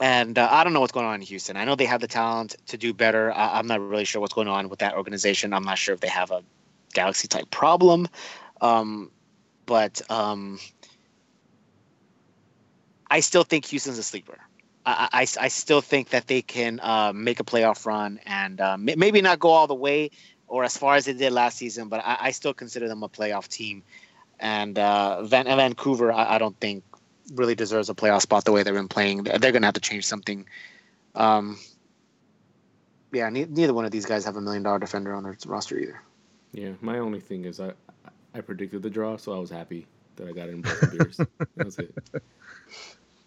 and 0.00 0.38
uh, 0.38 0.48
I 0.50 0.64
don't 0.64 0.74
know 0.74 0.80
what's 0.80 0.92
going 0.92 1.06
on 1.06 1.14
in 1.14 1.22
Houston. 1.22 1.56
I 1.56 1.64
know 1.64 1.74
they 1.74 1.86
have 1.86 2.02
the 2.02 2.06
talent 2.06 2.56
to 2.66 2.76
do 2.76 2.92
better. 2.92 3.32
I, 3.32 3.58
I'm 3.58 3.66
not 3.66 3.80
really 3.80 4.04
sure 4.04 4.20
what's 4.20 4.34
going 4.34 4.48
on 4.48 4.68
with 4.68 4.80
that 4.80 4.94
organization. 4.94 5.54
I'm 5.54 5.64
not 5.64 5.78
sure 5.78 5.94
if 5.94 6.00
they 6.00 6.08
have 6.08 6.30
a 6.30 6.42
Galaxy 6.92 7.26
type 7.26 7.50
problem. 7.50 8.06
Um, 8.60 9.10
but 9.64 10.02
um, 10.10 10.58
I 13.10 13.20
still 13.20 13.44
think 13.44 13.64
Houston's 13.66 13.98
a 13.98 14.02
sleeper. 14.02 14.38
I, 14.88 15.08
I, 15.12 15.26
I 15.40 15.48
still 15.48 15.80
think 15.80 16.10
that 16.10 16.26
they 16.26 16.42
can 16.42 16.80
uh, 16.80 17.12
make 17.14 17.40
a 17.40 17.44
playoff 17.44 17.84
run 17.86 18.20
and 18.26 18.60
uh, 18.60 18.76
maybe 18.78 19.20
not 19.20 19.38
go 19.38 19.50
all 19.50 19.66
the 19.66 19.74
way 19.74 20.10
or 20.46 20.64
as 20.64 20.76
far 20.76 20.96
as 20.96 21.04
they 21.04 21.12
did 21.12 21.32
last 21.32 21.58
season, 21.58 21.88
but 21.88 22.00
I, 22.04 22.16
I 22.20 22.30
still 22.30 22.54
consider 22.54 22.88
them 22.88 23.02
a 23.02 23.08
playoff 23.08 23.48
team. 23.48 23.82
And 24.40 24.78
uh, 24.78 25.24
Van- 25.24 25.44
Vancouver, 25.46 26.12
I, 26.12 26.36
I 26.36 26.38
don't 26.38 26.58
think 26.58 26.84
really 27.34 27.54
deserves 27.54 27.90
a 27.90 27.94
playoff 27.94 28.22
spot 28.22 28.44
the 28.44 28.52
way 28.52 28.62
they've 28.62 28.72
been 28.72 28.88
playing. 28.88 29.24
They're 29.24 29.38
going 29.52 29.62
to 29.62 29.66
have 29.66 29.74
to 29.74 29.80
change 29.80 30.06
something. 30.06 30.46
Um, 31.14 31.58
yeah, 33.12 33.28
ne- 33.28 33.46
neither 33.46 33.74
one 33.74 33.84
of 33.84 33.90
these 33.90 34.06
guys 34.06 34.24
have 34.24 34.36
a 34.36 34.40
million 34.40 34.62
dollar 34.62 34.78
defender 34.78 35.14
on 35.14 35.22
their 35.22 35.36
roster 35.46 35.78
either. 35.78 36.00
Yeah, 36.52 36.72
my 36.80 36.98
only 36.98 37.20
thing 37.20 37.44
is 37.44 37.60
I 37.60 37.72
I 38.34 38.40
predicted 38.40 38.82
the 38.82 38.90
draw, 38.90 39.16
so 39.16 39.34
I 39.34 39.38
was 39.38 39.50
happy 39.50 39.86
that 40.16 40.28
I 40.28 40.32
got 40.32 40.48
in 40.48 40.62
both 40.62 40.90
beers. 40.92 41.20
That 41.56 41.64
was 41.64 41.78
it. 41.78 41.92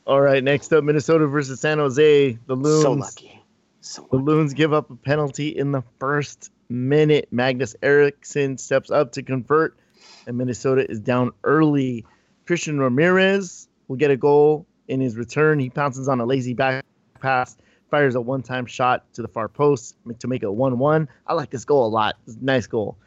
All 0.07 0.21
right, 0.21 0.43
next 0.43 0.73
up, 0.73 0.83
Minnesota 0.83 1.27
versus 1.27 1.59
San 1.59 1.77
Jose. 1.77 2.37
The 2.47 2.55
Loons. 2.55 2.81
So 2.81 2.93
lucky. 2.93 3.43
So 3.81 4.07
The. 4.11 4.17
Loons 4.17 4.53
give 4.53 4.73
up 4.73 4.89
a 4.89 4.95
penalty 4.95 5.49
in 5.49 5.71
the 5.71 5.83
first 5.99 6.51
minute. 6.69 7.27
Magnus 7.31 7.75
Eriksson 7.83 8.57
steps 8.57 8.89
up 8.89 9.11
to 9.13 9.23
convert, 9.23 9.77
and 10.25 10.37
Minnesota 10.37 10.89
is 10.89 10.99
down 10.99 11.31
early. 11.43 12.05
Christian 12.45 12.79
Ramirez 12.79 13.67
will 13.87 13.95
get 13.95 14.09
a 14.09 14.17
goal 14.17 14.65
in 14.87 14.99
his 14.99 15.15
return. 15.15 15.59
He 15.59 15.69
pounces 15.69 16.07
on 16.07 16.19
a 16.19 16.25
lazy 16.25 16.53
back 16.53 16.83
pass, 17.19 17.55
fires 17.89 18.15
a 18.15 18.21
one 18.21 18.41
time 18.41 18.65
shot 18.65 19.11
to 19.13 19.21
the 19.21 19.27
far 19.27 19.47
post 19.47 19.95
to 20.19 20.27
make 20.27 20.41
it 20.43 20.51
1 20.51 20.79
1. 20.79 21.07
I 21.27 21.33
like 21.33 21.51
this 21.51 21.65
goal 21.65 21.85
a 21.85 21.89
lot. 21.89 22.15
It's 22.25 22.35
a 22.35 22.43
nice 22.43 22.67
goal. 22.67 22.97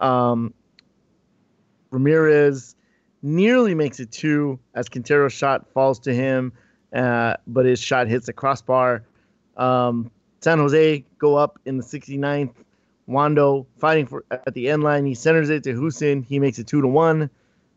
Um, 0.00 0.54
Ramirez 1.90 2.76
nearly 3.24 3.74
makes 3.74 3.98
it 3.98 4.12
two 4.12 4.58
as 4.74 4.88
Quintero's 4.88 5.32
shot 5.32 5.66
falls 5.72 5.98
to 6.00 6.14
him, 6.14 6.52
uh, 6.94 7.34
but 7.46 7.64
his 7.64 7.80
shot 7.80 8.06
hits 8.06 8.26
the 8.26 8.32
crossbar. 8.32 9.02
Um, 9.56 10.10
San 10.40 10.58
Jose 10.58 11.04
go 11.18 11.36
up 11.36 11.58
in 11.64 11.78
the 11.78 11.82
69th. 11.82 12.52
Wondo 13.06 13.66
fighting 13.78 14.06
for 14.06 14.24
at 14.30 14.54
the 14.54 14.70
end 14.70 14.82
line. 14.82 15.04
He 15.04 15.14
centers 15.14 15.50
it 15.50 15.62
to 15.64 15.74
Hoesen. 15.74 16.24
He 16.24 16.38
makes 16.38 16.58
it 16.58 16.66
two 16.66 16.80
to 16.80 16.88
one. 16.88 17.28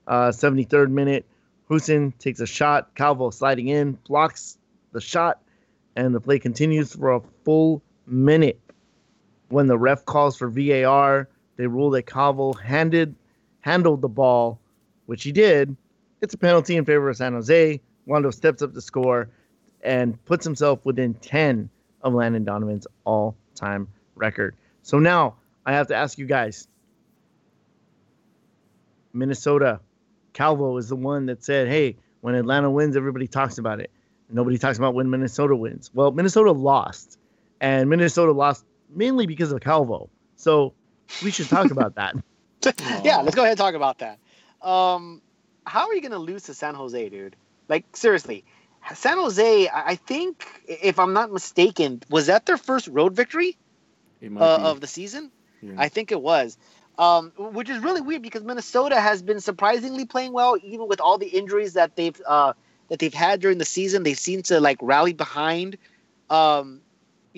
Uh, 0.05 0.29
73rd 0.29 0.89
minute. 0.89 1.25
Hoesen 1.69 2.17
takes 2.17 2.39
a 2.39 2.45
shot. 2.45 2.93
Calvo 2.95 3.29
sliding 3.29 3.67
in, 3.67 3.93
blocks 4.07 4.57
the 4.93 5.01
shot, 5.01 5.41
and 5.95 6.15
the 6.15 6.21
play 6.21 6.39
continues 6.39 6.95
for 6.95 7.11
a 7.11 7.21
full 7.43 7.81
minute. 8.05 8.59
When 9.49 9.67
the 9.67 9.77
ref 9.77 10.05
calls 10.05 10.37
for 10.37 10.49
VAR, 10.49 11.27
they 11.57 11.67
rule 11.67 11.89
that 11.91 12.03
Calvo 12.03 12.53
handed 12.53 13.15
handled 13.61 14.01
the 14.01 14.09
ball, 14.09 14.59
which 15.07 15.23
he 15.23 15.31
did. 15.31 15.75
It's 16.21 16.33
a 16.35 16.37
penalty 16.37 16.77
in 16.77 16.85
favor 16.85 17.09
of 17.09 17.17
San 17.17 17.33
Jose. 17.33 17.81
Wondo 18.05 18.31
steps 18.31 18.61
up 18.61 18.73
to 18.73 18.81
score. 18.81 19.29
and 19.83 20.23
puts 20.25 20.43
himself 20.45 20.79
within 20.85 21.13
10 21.15 21.69
of 22.01 22.13
Landon 22.13 22.43
Donovan's 22.43 22.87
all 23.05 23.35
time 23.55 23.87
record. 24.15 24.55
So 24.81 24.99
now 24.99 25.35
I 25.65 25.73
have 25.73 25.87
to 25.87 25.95
ask 25.95 26.17
you 26.17 26.25
guys 26.25 26.67
Minnesota, 29.13 29.79
Calvo 30.33 30.77
is 30.77 30.89
the 30.89 30.95
one 30.95 31.27
that 31.27 31.43
said, 31.43 31.67
hey, 31.67 31.95
when 32.21 32.35
Atlanta 32.35 32.69
wins, 32.69 32.95
everybody 32.97 33.27
talks 33.27 33.57
about 33.57 33.79
it. 33.79 33.91
Nobody 34.29 34.57
talks 34.57 34.77
about 34.77 34.93
when 34.93 35.09
Minnesota 35.09 35.55
wins. 35.55 35.89
Well, 35.93 36.11
Minnesota 36.11 36.51
lost, 36.51 37.17
and 37.61 37.89
Minnesota 37.89 38.33
lost 38.33 38.65
mainly 38.89 39.25
because 39.25 39.51
of 39.51 39.61
Calvo. 39.61 40.09
So 40.35 40.73
we 41.23 41.31
should 41.31 41.47
talk 41.47 41.71
about 41.71 41.95
that. 41.95 42.15
yeah, 43.03 43.17
let's 43.17 43.35
go 43.35 43.43
ahead 43.43 43.51
and 43.51 43.57
talk 43.57 43.73
about 43.73 43.99
that. 43.99 44.19
Um, 44.61 45.21
how 45.65 45.87
are 45.87 45.95
you 45.95 46.01
going 46.01 46.11
to 46.11 46.19
lose 46.19 46.43
to 46.43 46.53
San 46.53 46.75
Jose, 46.75 47.09
dude? 47.09 47.35
Like, 47.67 47.85
seriously. 47.95 48.45
San 48.95 49.17
Jose, 49.17 49.69
I 49.73 49.95
think, 49.95 50.45
if 50.67 50.99
I'm 50.99 51.13
not 51.13 51.31
mistaken, 51.31 52.01
was 52.09 52.27
that 52.27 52.45
their 52.45 52.57
first 52.57 52.87
road 52.87 53.15
victory 53.15 53.57
uh, 54.23 54.59
of 54.63 54.79
the 54.79 54.87
season? 54.87 55.31
Yeah. 55.61 55.73
I 55.77 55.89
think 55.89 56.11
it 56.11 56.21
was. 56.21 56.57
Um, 56.97 57.31
which 57.37 57.69
is 57.69 57.83
really 57.83 58.01
weird 58.01 58.21
because 58.21 58.43
Minnesota 58.43 58.99
has 58.99 59.21
been 59.21 59.39
surprisingly 59.39 60.05
playing 60.05 60.33
well, 60.33 60.57
even 60.63 60.87
with 60.87 60.99
all 60.99 61.17
the 61.17 61.27
injuries 61.27 61.73
that 61.73 61.95
they've 61.95 62.19
uh, 62.25 62.53
that 62.87 62.99
they've 62.99 63.13
had 63.13 63.39
during 63.39 63.59
the 63.59 63.65
season. 63.65 64.03
They 64.03 64.15
seem 64.15 64.41
to 64.43 64.59
like 64.59 64.77
rally 64.81 65.13
behind. 65.13 65.77
Um, 66.29 66.81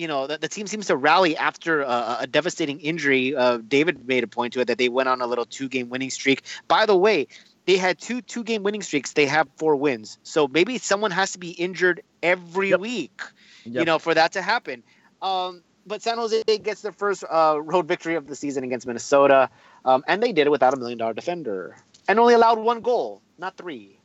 you 0.00 0.08
know, 0.08 0.26
the, 0.26 0.38
the, 0.38 0.48
team 0.48 0.66
seems 0.66 0.86
to 0.86 0.96
rally 0.96 1.36
after 1.36 1.82
a, 1.82 2.18
a 2.20 2.26
devastating 2.26 2.80
injury. 2.80 3.36
Uh, 3.36 3.58
David 3.58 4.08
made 4.08 4.24
a 4.24 4.26
point 4.26 4.54
to 4.54 4.60
it 4.60 4.64
that 4.64 4.78
they 4.78 4.88
went 4.88 5.10
on 5.10 5.20
a 5.20 5.26
little 5.26 5.44
two 5.44 5.68
game 5.68 5.90
winning 5.90 6.08
streak. 6.08 6.42
By 6.68 6.86
the 6.86 6.96
way, 6.96 7.26
they 7.66 7.76
had 7.76 8.00
two 8.00 8.22
two 8.22 8.42
game 8.42 8.62
winning 8.62 8.80
streaks. 8.80 9.12
They 9.12 9.26
have 9.26 9.46
four 9.56 9.76
wins. 9.76 10.18
So 10.22 10.48
maybe 10.48 10.78
someone 10.78 11.10
has 11.10 11.32
to 11.32 11.38
be 11.38 11.50
injured 11.50 12.02
every 12.22 12.70
yep. 12.70 12.80
week, 12.80 13.20
yep. 13.64 13.80
you 13.80 13.84
know, 13.84 13.98
for 13.98 14.14
that 14.14 14.32
to 14.32 14.42
happen. 14.42 14.82
Um, 15.20 15.62
but 15.86 16.00
San 16.00 16.16
Jose 16.16 16.42
gets 16.44 16.80
their 16.80 16.92
first 16.92 17.22
uh, 17.30 17.60
road 17.62 17.86
victory 17.86 18.14
of 18.14 18.26
the 18.26 18.34
season 18.34 18.64
against 18.64 18.86
Minnesota, 18.86 19.50
um, 19.84 20.02
and 20.08 20.22
they 20.22 20.32
did 20.32 20.46
it 20.46 20.50
without 20.50 20.72
a 20.72 20.78
million 20.78 20.96
dollar 20.96 21.12
defender 21.12 21.76
and 22.08 22.18
only 22.18 22.32
allowed 22.32 22.58
one 22.58 22.80
goal, 22.80 23.20
not 23.36 23.58
three. 23.58 23.98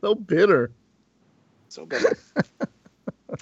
So 0.00 0.14
bitter. 0.14 0.70
So 1.68 1.84
bitter. 1.84 2.16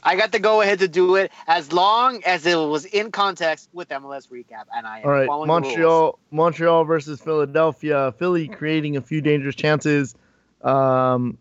I 0.03 0.17
got 0.17 0.33
to 0.33 0.39
go 0.39 0.61
ahead 0.61 0.81
to 0.81 0.89
do 0.89 1.17
it 1.17 1.31
as 1.47 1.73
long 1.73 2.23
as 2.25 2.45
it 2.47 2.57
was 2.57 2.85
in 2.85 3.13
context 3.13 3.69
with 3.73 3.89
MLS 3.89 4.29
recap, 4.31 4.65
and 4.75 4.87
I 4.87 5.03
all 5.03 5.11
right. 5.11 5.29
Montreal, 5.29 6.19
Montreal 6.31 6.85
versus 6.85 7.21
Philadelphia. 7.21 8.13
Philly 8.19 8.49
creating 8.49 8.97
a 8.97 9.01
few 9.01 9.21
dangerous 9.21 9.55
chances. 9.55 10.15
Um, 10.63 11.39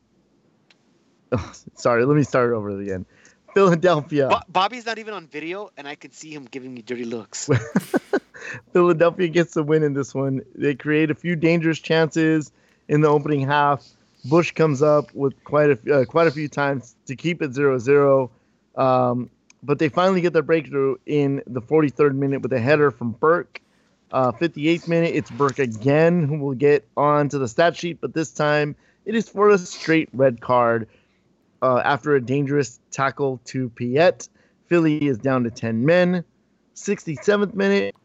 oh, 1.31 1.53
sorry, 1.75 2.05
let 2.05 2.15
me 2.15 2.23
start 2.23 2.53
over 2.53 2.79
again. 2.79 3.05
Philadelphia. 3.53 4.27
Bo- 4.27 4.41
Bobby's 4.49 4.85
not 4.85 4.99
even 4.99 5.13
on 5.13 5.27
video, 5.27 5.69
and 5.77 5.87
I 5.87 5.95
could 5.95 6.13
see 6.13 6.31
him 6.31 6.45
giving 6.45 6.73
me 6.73 6.81
dirty 6.81 7.05
looks. 7.05 7.49
Philadelphia 8.73 9.27
gets 9.29 9.53
the 9.53 9.63
win 9.63 9.81
in 9.81 9.93
this 9.93 10.13
one. 10.13 10.41
They 10.53 10.75
create 10.75 11.09
a 11.09 11.15
few 11.15 11.35
dangerous 11.35 11.79
chances 11.79 12.51
in 12.87 13.01
the 13.01 13.07
opening 13.07 13.41
half. 13.41 13.83
Bush 14.25 14.51
comes 14.51 14.81
up 14.81 15.13
with 15.13 15.41
quite 15.43 15.69
a 15.69 16.01
uh, 16.01 16.05
quite 16.05 16.27
a 16.27 16.31
few 16.31 16.47
times 16.47 16.95
to 17.05 17.15
keep 17.15 17.41
it 17.41 17.51
0-0. 17.51 18.29
Um, 18.75 19.29
but 19.63 19.79
they 19.79 19.89
finally 19.89 20.21
get 20.21 20.33
their 20.33 20.43
breakthrough 20.43 20.97
in 21.05 21.41
the 21.47 21.61
43rd 21.61 22.15
minute 22.15 22.41
with 22.41 22.53
a 22.53 22.59
header 22.59 22.91
from 22.91 23.11
Burke. 23.11 23.61
Uh, 24.11 24.31
58th 24.31 24.87
minute, 24.87 25.15
it's 25.15 25.31
Burke 25.31 25.59
again 25.59 26.27
who 26.27 26.37
will 26.37 26.53
get 26.53 26.87
on 26.95 27.29
to 27.29 27.39
the 27.39 27.47
stat 27.47 27.75
sheet, 27.75 27.99
but 27.99 28.13
this 28.13 28.31
time 28.31 28.75
it 29.05 29.15
is 29.15 29.27
for 29.27 29.49
a 29.49 29.57
straight 29.57 30.09
red 30.13 30.41
card 30.41 30.87
uh, 31.61 31.81
after 31.83 32.15
a 32.15 32.21
dangerous 32.21 32.79
tackle 32.91 33.39
to 33.45 33.69
Piette. 33.69 34.29
Philly 34.67 35.07
is 35.07 35.17
down 35.17 35.43
to 35.43 35.51
10 35.51 35.85
men. 35.85 36.23
67th 36.75 37.53
minute, 37.53 37.95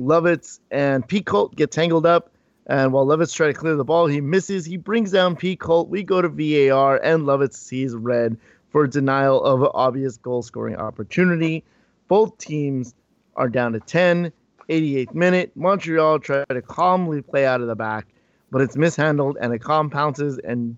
Lovitz 0.00 0.60
and 0.70 1.06
Picault 1.06 1.54
get 1.54 1.70
tangled 1.70 2.06
up. 2.06 2.33
And 2.66 2.92
while 2.92 3.06
Lovitz 3.06 3.34
try 3.34 3.48
to 3.48 3.54
clear 3.54 3.76
the 3.76 3.84
ball, 3.84 4.06
he 4.06 4.20
misses. 4.20 4.64
He 4.64 4.76
brings 4.76 5.10
down 5.10 5.36
Picault. 5.36 5.88
We 5.88 6.02
go 6.02 6.22
to 6.22 6.28
VAR, 6.28 6.96
and 7.02 7.24
Lovitz 7.24 7.54
sees 7.54 7.94
red 7.94 8.38
for 8.70 8.86
denial 8.86 9.42
of 9.42 9.70
obvious 9.74 10.16
goal 10.16 10.42
scoring 10.42 10.76
opportunity. 10.76 11.62
Both 12.08 12.38
teams 12.38 12.94
are 13.36 13.48
down 13.48 13.72
to 13.72 13.80
10. 13.80 14.32
88th 14.68 15.14
minute, 15.14 15.52
Montreal 15.54 16.18
try 16.20 16.44
to 16.44 16.62
calmly 16.62 17.20
play 17.22 17.44
out 17.44 17.60
of 17.60 17.66
the 17.66 17.74
back, 17.74 18.06
but 18.50 18.62
it's 18.62 18.76
mishandled, 18.76 19.36
and 19.40 19.52
Accam 19.52 19.90
pounces 19.90 20.38
and 20.38 20.76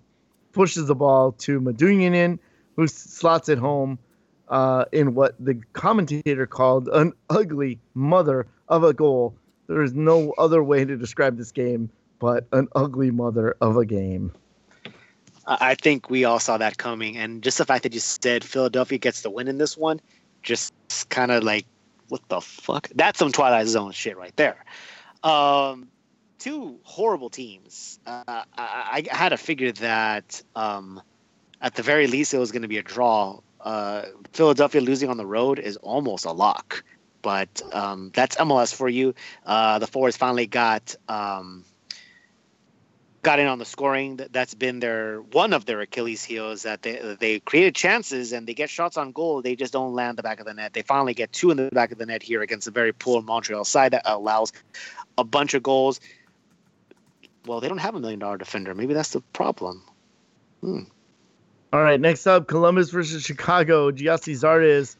pushes 0.52 0.86
the 0.86 0.94
ball 0.94 1.32
to 1.32 1.60
Medunjanin, 1.60 2.38
who 2.74 2.86
slots 2.88 3.48
it 3.48 3.58
home 3.58 3.98
uh, 4.48 4.86
in 4.92 5.14
what 5.14 5.34
the 5.38 5.60
commentator 5.72 6.46
called 6.46 6.88
an 6.88 7.12
ugly 7.30 7.78
mother 7.94 8.46
of 8.68 8.82
a 8.84 8.92
goal. 8.92 9.34
There 9.66 9.82
is 9.82 9.94
no 9.94 10.32
other 10.38 10.62
way 10.62 10.84
to 10.84 10.96
describe 10.96 11.36
this 11.36 11.52
game 11.52 11.90
but 12.18 12.46
an 12.52 12.68
ugly 12.74 13.10
mother 13.10 13.56
of 13.60 13.76
a 13.76 13.84
game. 13.84 14.32
I 15.46 15.76
think 15.76 16.10
we 16.10 16.24
all 16.24 16.40
saw 16.40 16.58
that 16.58 16.76
coming, 16.76 17.16
and 17.16 17.42
just 17.42 17.58
the 17.58 17.64
fact 17.64 17.84
that 17.84 17.94
you 17.94 18.00
said 18.00 18.42
Philadelphia 18.42 18.98
gets 18.98 19.22
the 19.22 19.30
win 19.30 19.46
in 19.46 19.58
this 19.58 19.76
one, 19.76 20.00
just 20.42 20.74
kind 21.08 21.30
of 21.30 21.44
like, 21.44 21.66
what 22.08 22.20
the 22.28 22.40
fuck? 22.40 22.88
That's 22.94 23.18
some 23.18 23.30
Twilight 23.30 23.68
Zone 23.68 23.92
shit 23.92 24.16
right 24.16 24.34
there. 24.36 24.64
Um, 25.22 25.88
two 26.38 26.78
horrible 26.82 27.30
teams. 27.30 28.00
Uh, 28.06 28.22
I, 28.26 29.04
I, 29.10 29.14
had 29.14 29.28
to 29.30 29.36
figure 29.36 29.72
that 29.72 30.42
um, 30.56 31.00
at 31.60 31.74
the 31.74 31.82
very 31.82 32.06
least 32.08 32.34
it 32.34 32.38
was 32.38 32.50
going 32.50 32.62
to 32.62 32.68
be 32.68 32.78
a 32.78 32.82
draw. 32.82 33.40
Uh, 33.60 34.02
Philadelphia 34.32 34.80
losing 34.80 35.10
on 35.10 35.16
the 35.16 35.26
road 35.26 35.58
is 35.58 35.76
almost 35.76 36.24
a 36.24 36.32
lock, 36.32 36.84
but 37.26 37.60
um, 37.72 38.12
that's 38.14 38.36
MLS 38.36 38.72
for 38.72 38.88
you. 38.88 39.12
Uh, 39.44 39.80
the 39.80 39.88
Forwards 39.88 40.16
finally 40.16 40.46
got 40.46 40.94
um, 41.08 41.64
got 43.22 43.40
in 43.40 43.48
on 43.48 43.58
the 43.58 43.64
scoring. 43.64 44.20
That's 44.30 44.54
been 44.54 44.78
their 44.78 45.22
one 45.32 45.52
of 45.52 45.66
their 45.66 45.80
Achilles 45.80 46.22
heels. 46.22 46.62
That 46.62 46.82
they 46.82 47.16
they 47.18 47.40
created 47.40 47.74
chances 47.74 48.32
and 48.32 48.46
they 48.46 48.54
get 48.54 48.70
shots 48.70 48.96
on 48.96 49.10
goal. 49.10 49.42
They 49.42 49.56
just 49.56 49.72
don't 49.72 49.92
land 49.92 50.18
the 50.18 50.22
back 50.22 50.38
of 50.38 50.46
the 50.46 50.54
net. 50.54 50.72
They 50.72 50.82
finally 50.82 51.14
get 51.14 51.32
two 51.32 51.50
in 51.50 51.56
the 51.56 51.68
back 51.72 51.90
of 51.90 51.98
the 51.98 52.06
net 52.06 52.22
here 52.22 52.42
against 52.42 52.68
a 52.68 52.70
very 52.70 52.92
poor 52.92 53.20
Montreal 53.20 53.64
side 53.64 53.92
that 53.92 54.02
allows 54.04 54.52
a 55.18 55.24
bunch 55.24 55.54
of 55.54 55.64
goals 55.64 55.98
well, 57.46 57.60
they 57.60 57.68
don't 57.68 57.78
have 57.78 57.94
a 57.94 58.00
million 58.00 58.18
dollar 58.18 58.38
defender. 58.38 58.74
Maybe 58.74 58.92
that's 58.92 59.10
the 59.10 59.20
problem. 59.32 59.82
Hmm. 60.60 60.82
All 61.72 61.80
right, 61.80 62.00
next 62.00 62.26
up, 62.26 62.48
Columbus 62.48 62.90
versus 62.90 63.22
Chicago. 63.22 63.90
Gyasi 63.90 64.34
Zardes 64.34 64.96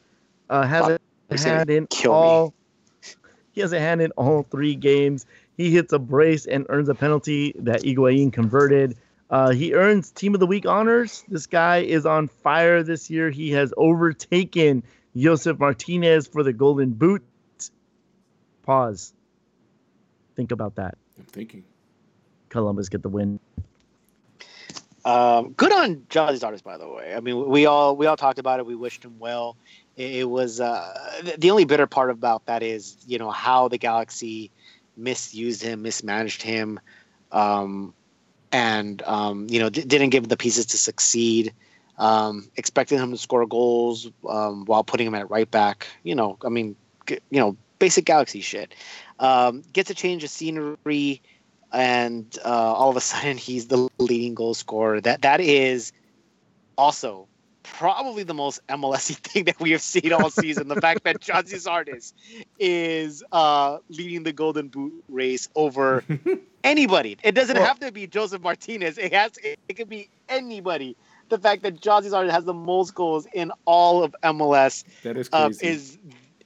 uh, 0.49 0.63
has 0.63 0.99
a 1.31 1.39
hand 1.39 1.71
in 1.71 1.89
all. 2.09 2.47
Me. 2.47 2.53
He 3.53 3.61
has 3.63 3.73
a 3.73 3.81
hand 3.81 4.03
in 4.03 4.11
all 4.13 4.43
three 4.43 4.75
games. 4.75 5.25
He 5.57 5.71
hits 5.71 5.93
a 5.93 5.99
brace 5.99 6.47
and 6.47 6.67
earns 6.69 6.89
a 6.89 6.95
penalty 6.95 7.55
that 7.61 7.83
Higuain 7.83 8.33
converted. 8.33 8.97
Uh, 9.31 9.51
he 9.51 9.75
earns 9.75 10.11
Team 10.13 10.35
of 10.35 10.41
the 10.41 10.47
Week 10.47 10.67
honors. 10.67 11.25
This 11.29 11.47
guy 11.47 11.79
is 11.79 12.07
on 12.07 12.29
fire 12.29 12.83
this 12.83 13.11
year. 13.11 13.31
He 13.31 13.51
has 13.53 13.73
overtaken 13.77 14.83
Josef 15.17 15.59
Martinez 15.59 16.27
for 16.27 16.43
the 16.43 16.53
Golden 16.53 16.93
Boot. 16.93 17.25
Pause. 18.63 19.15
Think 20.37 20.53
about 20.53 20.75
that. 20.77 20.99
I'm 21.19 21.25
thinking. 21.25 21.65
Columbus 22.51 22.89
get 22.89 23.03
the 23.03 23.09
win. 23.09 23.41
Um, 25.05 25.53
good 25.53 25.73
on 25.73 25.97
Gyasi 26.11 26.41
Zardes, 26.41 26.63
by 26.63 26.77
the 26.77 26.89
way. 26.89 27.15
I 27.15 27.21
mean, 27.21 27.49
we 27.49 27.67
all 27.67 27.97
we 27.97 28.07
all 28.07 28.17
talked 28.17 28.39
about 28.39 28.59
it. 28.59 28.67
We 28.67 28.75
wished 28.75 29.05
him 29.05 29.19
well. 29.19 29.57
It, 29.97 30.29
was 30.29 30.61
uh, 30.61 31.23
the 31.39 31.51
only 31.51 31.65
bitter 31.65 31.87
part 31.87 32.11
about 32.11 32.47
that 32.47 32.63
is 32.63 32.97
you 33.07 33.19
know 33.19 33.31
how 33.31 33.69
the 33.69 33.79
Galaxy 33.79 34.51
misused 34.97 35.63
him, 35.63 35.83
mismanaged 35.83 36.43
him, 36.43 36.79
um, 37.33 37.95
and 38.53 39.01
um, 39.03 39.47
you 39.49 39.59
know 39.59 39.71
d- 39.71 39.85
didn't 39.85 40.11
give 40.11 40.25
him 40.25 40.29
the 40.29 40.37
pieces 40.37 40.67
to 40.67 40.79
succeed. 40.79 41.55
Um, 41.99 42.51
expecting 42.57 42.99
him 42.99 43.11
to 43.11 43.17
score 43.17 43.47
goals 43.47 44.11
um, 44.29 44.67
while 44.67 44.85
putting 44.85 45.07
him 45.07 45.15
at 45.15 45.31
right 45.31 45.51
back. 45.51 45.87
You 46.03 46.15
know, 46.15 46.37
I 46.45 46.51
mean, 46.51 46.77
g- 47.07 47.21
you 47.31 47.41
know, 47.41 47.57
basic 47.79 48.05
Galaxy 48.05 48.43
shit. 48.43 48.75
Um, 49.19 49.63
gets 49.73 49.89
a 49.89 49.95
change 49.95 50.23
of 50.23 50.29
scenery 50.29 51.23
and 51.73 52.39
uh, 52.45 52.49
all 52.49 52.91
of 52.91 52.97
a 52.97 53.01
sudden 53.11 53.37
he's 53.39 53.69
the 53.69 53.89
leading 53.99 54.35
goal 54.35 54.55
scorer. 54.55 55.01
That 55.01 55.23
that 55.23 55.41
is 55.41 55.93
also 56.77 57.29
probably 57.75 58.23
the 58.23 58.35
most 58.35 58.67
MLSy 58.69 59.17
thing 59.17 59.45
that 59.45 59.59
we 59.61 59.71
have 59.73 59.83
seen 59.83 60.13
all 60.13 60.31
season. 60.31 60.69
the 60.69 60.81
fact 60.81 61.05
that 61.05 61.21
Gyasi 61.21 61.57
Zardes 61.57 62.13
is 62.59 63.23
uh, 63.33 63.79
leading 63.89 64.23
the 64.23 64.33
Golden 64.33 64.69
Boot 64.69 65.05
race 65.09 65.49
over 65.55 66.05
anybody. 66.65 67.17
It 67.23 67.33
doesn't 67.35 67.57
well, 67.57 67.67
have 67.67 67.81
to 67.81 67.93
be 67.93 68.07
Josef 68.07 68.43
Martinez. 68.43 68.99
It 68.99 69.13
has. 69.13 69.33
It, 69.43 69.59
it 69.69 69.75
could 69.75 69.89
be 69.89 70.09
anybody. 70.29 70.97
The 71.29 71.39
fact 71.39 71.63
that 71.63 71.81
Gyasi 71.81 72.11
Zardes 72.11 72.31
has 72.31 72.45
the 72.45 72.55
most 72.55 72.95
goals 72.95 73.27
in 73.33 73.51
all 73.65 74.05
of 74.05 74.15
MLS 74.23 74.85
that 75.03 75.17
is 75.17 75.29
uh, 75.33 75.47
crazy. 75.47 75.67
Uh, 75.67 75.71
is 75.71 75.99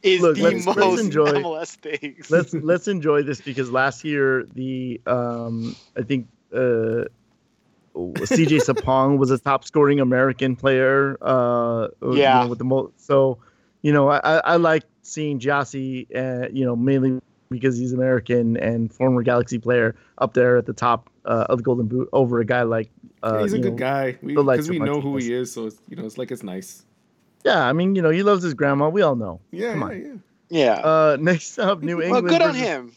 is 0.03 0.21
Look, 0.23 0.37
the 0.37 0.43
let's, 0.43 0.67
most 0.67 0.79
let's 0.79 1.01
enjoy, 1.03 1.27
MLS 1.27 1.77
things. 1.77 2.31
let's 2.31 2.55
let's 2.55 2.89
enjoy 2.89 3.23
this 3.23 3.41
because 3.41 3.71
last 3.71 4.05
year 4.05 4.47
the 4.55 5.01
um 5.07 5.77
I 5.97 6.03
think 6.03 6.29
uh 6.55 7.05
CJ 7.95 8.65
Sapong 8.65 9.19
was 9.19 9.31
a 9.31 9.39
top 9.39 9.65
scoring 9.65 10.01
American 10.01 10.57
player. 10.57 11.17
Uh, 11.21 11.89
you 12.03 12.17
Yeah. 12.19 12.43
know, 12.45 12.49
with 12.49 12.59
the 12.59 12.65
most. 12.65 13.05
So, 13.05 13.39
you 13.83 13.93
know, 13.93 14.09
I, 14.09 14.19
I 14.23 14.37
I 14.39 14.57
like 14.57 14.85
seeing 15.03 15.39
Gyasi, 15.41 16.07
uh, 16.15 16.49
you 16.53 16.65
know, 16.65 16.77
mainly 16.77 17.21
because 17.51 17.77
he's 17.77 17.93
American 17.93 18.57
and 18.57 18.93
former 18.93 19.23
Galaxy 19.23 19.59
player 19.59 19.97
up 20.19 20.35
there 20.35 20.57
at 20.57 20.67
the 20.67 20.73
top 20.73 21.11
uh, 21.25 21.47
of 21.49 21.59
the 21.59 21.65
Golden 21.65 21.87
Boot 21.87 22.09
over 22.13 22.39
a 22.41 22.45
guy 22.45 22.63
like. 22.63 22.91
Uh, 23.23 23.43
he's 23.43 23.53
a 23.53 23.57
you 23.57 23.63
good 23.65 23.73
know, 23.73 23.77
guy 23.79 24.13
the 24.23 24.41
likes 24.43 24.67
because 24.67 24.71
we 24.71 24.77
of 24.79 24.87
know 24.87 25.01
who 25.01 25.17
he 25.17 25.33
is. 25.35 25.53
So 25.53 25.67
it's, 25.67 25.77
you 25.89 25.97
know, 25.97 26.05
it's 26.07 26.17
like 26.17 26.31
it's 26.31 26.43
nice. 26.45 26.85
Yeah, 27.45 27.67
I 27.67 27.73
mean, 27.73 27.95
you 27.97 28.03
know, 28.03 28.11
he 28.11 28.23
loves 28.23 28.43
his 28.43 28.55
grandma. 28.55 28.89
We 28.89 29.03
all 29.03 29.17
know. 29.17 29.41
Yeah, 29.51 29.73
Come 29.73 29.81
yeah, 29.81 29.87
on. 29.87 30.01
yeah. 30.03 30.17
Yeah. 30.53 30.73
Uh, 30.87 31.17
next 31.21 31.59
up, 31.59 31.83
New 31.83 32.01
England. 32.01 32.27
well, 32.27 32.33
England. 32.35 32.39
good 32.39 32.43
on 32.43 32.55
him. 32.55 32.93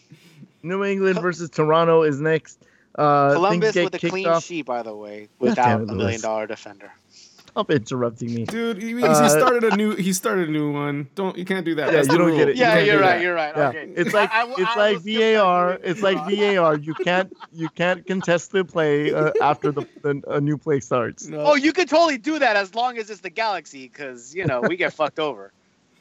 New 0.64 0.84
England 0.84 1.20
versus 1.20 1.50
Toronto 1.50 2.04
is 2.04 2.20
next. 2.22 2.60
Uh, 2.96 3.34
Columbus 3.34 3.74
get 3.74 3.86
with 3.92 4.04
a 4.04 4.10
clean 4.10 4.28
off. 4.28 4.44
sheet, 4.44 4.66
by 4.66 4.84
the 4.84 4.96
way, 4.96 5.28
without 5.40 5.82
a 5.82 5.86
million 5.94 6.22
dollar 6.22 6.46
defender. 6.48 6.92
Stop 7.10 7.70
interrupting 7.70 8.34
me. 8.34 8.46
Dude, 8.46 8.82
he, 8.82 8.90
he 8.98 9.04
Uh, 9.04 9.30
started 9.30 9.64
a 9.64 9.76
new. 9.78 9.96
He 9.96 10.12
started 10.12 10.50
a 10.50 10.52
new 10.52 10.72
one. 10.72 11.08
Don't 11.14 11.38
you 11.38 11.46
can't 11.46 11.64
do 11.64 11.76
that. 11.76 11.88
Yeah, 11.88 11.92
That's 11.98 12.08
you 12.12 12.18
don't 12.18 12.28
rule. 12.30 12.38
get 12.38 12.50
it. 12.50 12.56
Yeah, 12.56 12.74
can't 12.76 12.88
you're 12.88 13.00
right. 13.00 13.08
that. 13.18 13.22
You're 13.22 13.36
right. 13.36 13.54
Yeah, 13.56 13.68
Okay. 13.70 13.90
it's 13.96 14.12
like 14.14 14.32
I- 14.34 14.42
I- 14.48 14.50
it's 14.58 14.60
I 14.60 14.76
like 14.76 14.94
will 14.96 15.02
skip 15.02 15.14
that 15.20 15.36
VAR. 15.38 15.80
It's 15.84 16.02
like 16.02 16.18
VAR. 16.30 16.76
You 16.78 16.94
can't 16.96 17.32
you 17.52 17.70
can't 17.70 18.06
contest 18.08 18.52
the 18.54 18.66
play 18.66 19.14
uh, 19.14 19.32
after 19.42 19.72
the, 19.72 19.86
the 20.02 20.22
a 20.28 20.42
new 20.42 20.58
play 20.58 20.80
starts. 20.80 21.28
No. 21.28 21.42
Oh, 21.46 21.54
you 21.56 21.74
can 21.74 21.86
totally 21.86 22.18
do 22.18 22.40
that 22.40 22.56
as 22.56 22.74
long 22.74 22.98
as 22.98 23.12
it's 23.12 23.22
the 23.22 23.30
Galaxy, 23.30 23.88
because 23.88 24.34
you 24.34 24.46
know 24.46 24.62
we 24.62 24.76
get 24.76 24.92
fucked 24.94 25.20
over. 25.20 25.52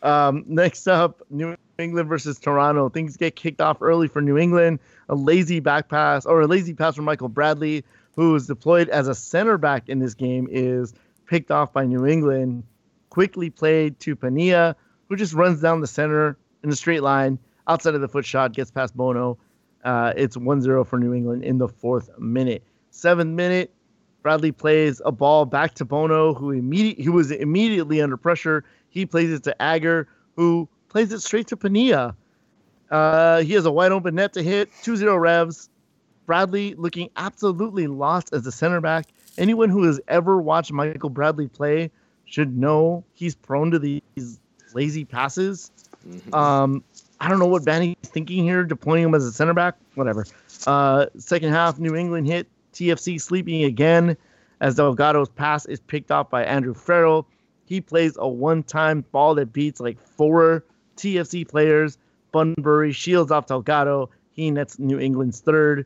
Um, 0.03 0.45
next 0.49 0.89
up, 0.89 1.21
New 1.29 1.55
England 1.83 2.09
versus 2.09 2.39
Toronto. 2.39 2.89
Things 2.89 3.17
get 3.17 3.37
kicked 3.37 3.61
off 3.61 3.79
early 3.81 4.09
for 4.09 4.23
New 4.23 4.39
England. 4.39 4.79
A 5.09 5.15
lazy 5.15 5.61
back 5.61 5.89
pass 5.89 6.25
or 6.25 6.41
a 6.41 6.47
lazy 6.47 6.75
pass 6.75 6.97
from 6.97 7.05
Michael 7.05 7.29
Bradley, 7.29 7.85
who 8.17 8.35
is 8.35 8.47
deployed 8.47 8.89
as 8.89 9.09
a 9.09 9.15
center 9.15 9.59
back 9.59 9.89
in 9.89 9.99
this 9.99 10.15
game, 10.15 10.49
is 10.51 10.95
picked 11.27 11.51
off 11.51 11.73
by 11.73 11.85
New 11.85 12.07
England. 12.07 12.65
Quickly 13.11 13.51
played 13.51 14.01
to 14.01 14.17
Penilla, 14.17 14.75
who 15.09 15.17
just 15.17 15.35
runs 15.35 15.61
down 15.61 15.81
the 15.81 15.87
center 15.87 16.39
in 16.63 16.71
a 16.71 16.77
straight 16.77 17.03
line 17.03 17.39
outside 17.69 17.95
of 17.95 18.01
the 18.01 18.09
foot 18.09 18.25
shot, 18.25 18.53
gets 18.53 18.71
past 18.71 18.97
Bono. 18.97 19.39
Uh, 19.85 20.13
it's 20.17 20.37
1-0 20.37 20.87
for 20.87 20.99
New 20.99 21.13
England 21.13 21.45
in 21.45 21.59
the 21.59 21.69
fourth 21.69 22.11
minute. 22.19 22.63
Seventh 22.91 23.31
minute, 23.31 23.75
Bradley 24.23 24.53
plays 24.53 25.03
a 25.05 25.13
ball 25.13 25.45
back 25.45 25.75
to 25.75 25.85
Bono, 25.85 26.35
who 26.35 26.53
immediate 26.53 27.01
who 27.01 27.13
was 27.13 27.31
immediately 27.31 28.01
under 28.01 28.17
pressure. 28.17 28.65
He 28.89 29.07
plays 29.07 29.33
it 29.33 29.43
to 29.45 29.63
Agger, 29.63 30.07
who 30.37 30.69
plays 30.93 31.11
it 31.11 31.21
straight 31.21 31.47
to 31.49 31.57
Penilla. 31.57 32.15
Uh, 32.91 33.41
he 33.41 33.55
has 33.55 33.65
a 33.65 33.73
wide 33.73 33.93
open 33.93 34.15
net 34.15 34.35
to 34.35 34.43
hit, 34.43 34.71
2-0 34.83 35.19
revs. 35.19 35.71
Bradley 36.27 36.75
looking 36.75 37.09
absolutely 37.17 37.87
lost 37.87 38.33
as 38.35 38.47
a 38.47 38.53
center 38.53 38.81
back. 38.81 39.07
Anyone 39.39 39.71
who 39.71 39.85
has 39.85 39.99
ever 40.09 40.41
watched 40.41 40.71
Michael 40.71 41.09
Bradley 41.09 41.49
play 41.49 41.91
should 42.27 42.57
know 42.57 43.03
he's 43.15 43.35
prone 43.35 43.71
to 43.71 43.79
these 43.79 44.39
lazy 44.75 45.05
passes. 45.07 45.71
Mhm. 46.07 46.35
Um, 46.35 46.85
I 47.21 47.29
don't 47.29 47.39
know 47.39 47.47
what 47.47 47.63
Vanney's 47.63 48.09
thinking 48.09 48.45
here, 48.45 48.63
deploying 48.63 49.05
him 49.05 49.15
as 49.15 49.25
a 49.25 49.33
center 49.33 49.55
back. 49.55 49.77
Whatever. 49.95 50.27
Uh, 50.67 51.07
second 51.17 51.53
half, 51.53 51.79
New 51.79 51.95
England 51.95 52.27
hit 52.27 52.47
TFC 52.75 53.19
sleeping 53.19 53.65
again 53.65 54.17
as 54.61 54.75
Delgado's 54.75 55.31
pass 55.31 55.65
is 55.67 55.81
picked 55.81 56.11
off 56.11 56.29
by 56.29 56.45
Andrew 56.45 56.75
Farrell. 56.75 57.27
He 57.65 57.81
plays 57.81 58.17
a 58.19 58.29
one-time 58.29 59.05
ball 59.13 59.35
that 59.37 59.53
beats 59.53 59.81
like 59.81 59.99
four 59.99 60.65
TFC 61.03 61.47
players. 61.47 61.99
Bunbury 62.31 62.93
shields 62.93 63.31
off 63.31 63.47
Delgado. 63.47 64.09
He 64.33 64.51
nets 64.51 64.79
New 64.79 64.99
England's 64.99 65.41
third. 65.41 65.85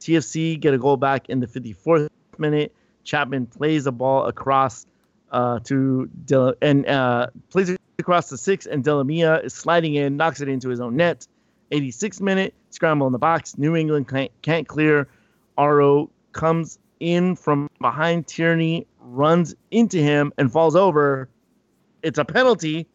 TFC 0.00 0.58
get 0.58 0.74
a 0.74 0.78
goal 0.78 0.96
back 0.96 1.28
in 1.28 1.40
the 1.40 1.46
54th 1.46 2.08
minute. 2.38 2.74
Chapman 3.04 3.46
plays 3.46 3.86
a 3.86 3.92
ball 3.92 4.26
across 4.26 4.86
uh, 5.30 5.60
to 5.60 6.08
Del- 6.24 6.54
and 6.60 6.86
uh, 6.86 7.28
plays 7.50 7.76
across 7.98 8.30
the 8.30 8.38
six, 8.38 8.66
and 8.66 8.82
Delamea 8.82 9.44
is 9.44 9.54
sliding 9.54 9.94
in, 9.94 10.16
knocks 10.16 10.40
it 10.40 10.48
into 10.48 10.68
his 10.70 10.80
own 10.80 10.96
net. 10.96 11.26
86 11.70 12.20
minute 12.20 12.54
scramble 12.70 13.06
in 13.06 13.12
the 13.12 13.18
box. 13.18 13.56
New 13.56 13.76
England 13.76 14.08
can't, 14.08 14.32
can't 14.42 14.66
clear. 14.66 15.06
Aro 15.56 16.08
comes 16.32 16.78
in 16.98 17.36
from 17.36 17.70
behind 17.80 18.26
Tierney, 18.26 18.86
runs 19.00 19.54
into 19.70 19.98
him, 19.98 20.32
and 20.38 20.50
falls 20.50 20.74
over. 20.74 21.28
It's 22.02 22.18
a 22.18 22.24
penalty. 22.24 22.86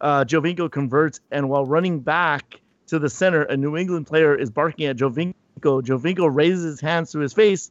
Uh, 0.00 0.24
Giovinco 0.24 0.70
converts, 0.70 1.20
and 1.30 1.48
while 1.48 1.64
running 1.64 2.00
back 2.00 2.60
to 2.86 2.98
the 2.98 3.10
center, 3.10 3.42
a 3.42 3.56
New 3.56 3.76
England 3.76 4.06
player 4.06 4.34
is 4.34 4.50
barking 4.50 4.86
at 4.86 4.96
Giovinco. 4.96 5.34
Giovinco 5.60 6.28
raises 6.32 6.64
his 6.64 6.80
hands 6.80 7.12
to 7.12 7.18
his 7.18 7.32
face. 7.32 7.70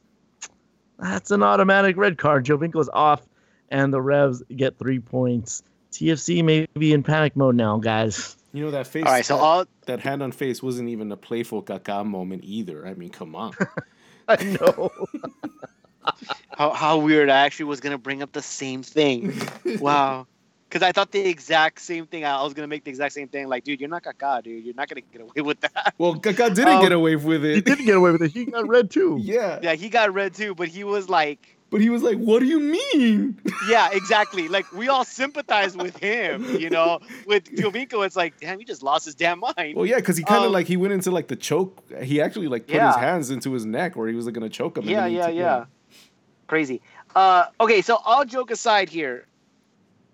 That's 1.00 1.32
an 1.32 1.44
automatic 1.44 1.96
red 1.98 2.18
card. 2.18 2.46
Giovinco's 2.46 2.90
off, 2.92 3.22
and 3.70 3.94
the 3.94 4.02
Revs 4.02 4.44
get 4.56 4.78
three 4.78 5.00
points. 5.00 5.64
TFC 5.92 6.44
may 6.44 6.68
be 6.78 6.94
in 6.94 7.04
panic 7.04 7.36
mode 7.36 7.56
now, 7.56 7.78
guys. 7.78 8.36
You 8.54 8.66
know 8.66 8.72
that 8.72 8.88
face. 8.88 9.06
All 9.06 9.12
right, 9.12 9.26
so 9.26 9.36
that, 9.36 9.44
all 9.44 9.66
that 9.86 10.00
hand 10.00 10.24
on 10.24 10.32
face 10.32 10.64
wasn't 10.64 10.90
even 10.90 11.12
a 11.12 11.18
playful 11.18 11.64
Kaká 11.64 12.06
moment 12.06 12.44
either. 12.44 12.88
I 12.88 12.94
mean, 12.94 13.10
come 13.10 13.36
on. 13.36 13.54
I 14.28 14.44
know. 14.44 14.92
how, 16.58 16.72
how 16.72 16.98
weird. 16.98 17.30
I 17.30 17.46
actually 17.46 17.66
was 17.66 17.80
gonna 17.80 17.98
bring 17.98 18.22
up 18.22 18.32
the 18.32 18.42
same 18.42 18.84
thing. 18.84 19.34
Wow. 19.80 20.28
Because 20.70 20.84
I 20.84 20.92
thought 20.92 21.12
the 21.12 21.22
exact 21.22 21.80
same 21.80 22.06
thing. 22.08 22.26
I 22.26 22.44
was 22.44 22.54
gonna 22.54 22.68
make 22.68 22.84
the 22.84 22.90
exact 22.90 23.14
same 23.14 23.28
thing. 23.30 23.48
Like, 23.48 23.64
dude, 23.64 23.80
you're 23.80 23.90
not 23.90 24.04
Kaká, 24.04 24.44
dude. 24.44 24.66
You're 24.66 24.76
not 24.76 24.90
gonna 24.90 25.02
get 25.02 25.22
away 25.22 25.42
with 25.42 25.62
that. 25.62 25.94
Well, 25.98 26.16
Kaká 26.16 26.54
didn't 26.54 26.68
Um, 26.68 26.82
get 26.82 26.92
away 26.92 27.16
with 27.16 27.46
it. 27.46 27.56
he 27.56 27.62
didn't 27.62 27.86
get 27.86 27.96
away 27.96 28.12
with 28.12 28.22
it. 28.22 28.32
He 28.32 28.46
got 28.46 28.68
red 28.68 28.92
too. 28.98 29.18
Yeah, 29.22 29.60
Yeah, 29.62 29.74
he 29.76 29.88
got 29.90 30.14
red 30.14 30.34
too, 30.34 30.54
but 30.56 30.68
he 30.68 30.84
was 30.84 31.08
like, 31.10 31.56
but 31.70 31.82
he 31.82 31.90
was 31.90 32.02
like, 32.02 32.18
"What 32.18 32.40
do 32.40 32.46
you 32.46 32.60
mean?" 32.62 33.38
yeah, 33.70 33.90
exactly. 33.92 34.48
Like 34.48 34.72
we 34.72 34.88
all 34.88 35.04
sympathize 35.04 35.76
with 35.76 35.98
him, 35.98 36.44
you 36.58 36.70
know. 36.70 37.00
With 37.26 37.44
Giovinco, 37.46 38.06
it's 38.06 38.16
like, 38.16 38.40
damn, 38.40 38.58
he 38.60 38.64
just 38.64 38.82
lost 38.84 39.04
his 39.06 39.16
damn 39.16 39.40
mind. 39.40 39.76
Well, 39.76 39.86
yeah, 39.86 39.98
because 39.98 40.16
he 40.18 40.24
kind 40.24 40.40
of 40.44 40.48
Um, 40.48 40.54
like 40.54 40.68
he 40.68 40.78
went 40.78 40.94
into 40.94 41.12
like 41.12 41.28
the 41.28 41.36
choke. 41.36 41.84
He 42.02 42.22
actually 42.22 42.48
like 42.48 42.68
put 42.68 42.82
his 42.82 42.96
hands 42.96 43.32
into 43.32 43.52
his 43.52 43.66
neck 43.66 43.96
where 43.98 44.08
he 44.08 44.16
was 44.16 44.26
like 44.26 44.34
gonna 44.36 44.48
choke 44.50 44.78
him. 44.78 44.84
and 44.84 44.92
yeah, 44.92 45.02
then 45.04 45.12
yeah, 45.14 45.28
took- 45.28 45.36
yeah. 45.36 45.66
Crazy. 46.48 46.82
Uh, 47.16 47.46
okay, 47.60 47.82
so 47.82 47.98
all 48.06 48.24
joke 48.24 48.52
aside 48.52 48.88
here, 48.90 49.26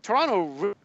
Toronto 0.04 0.76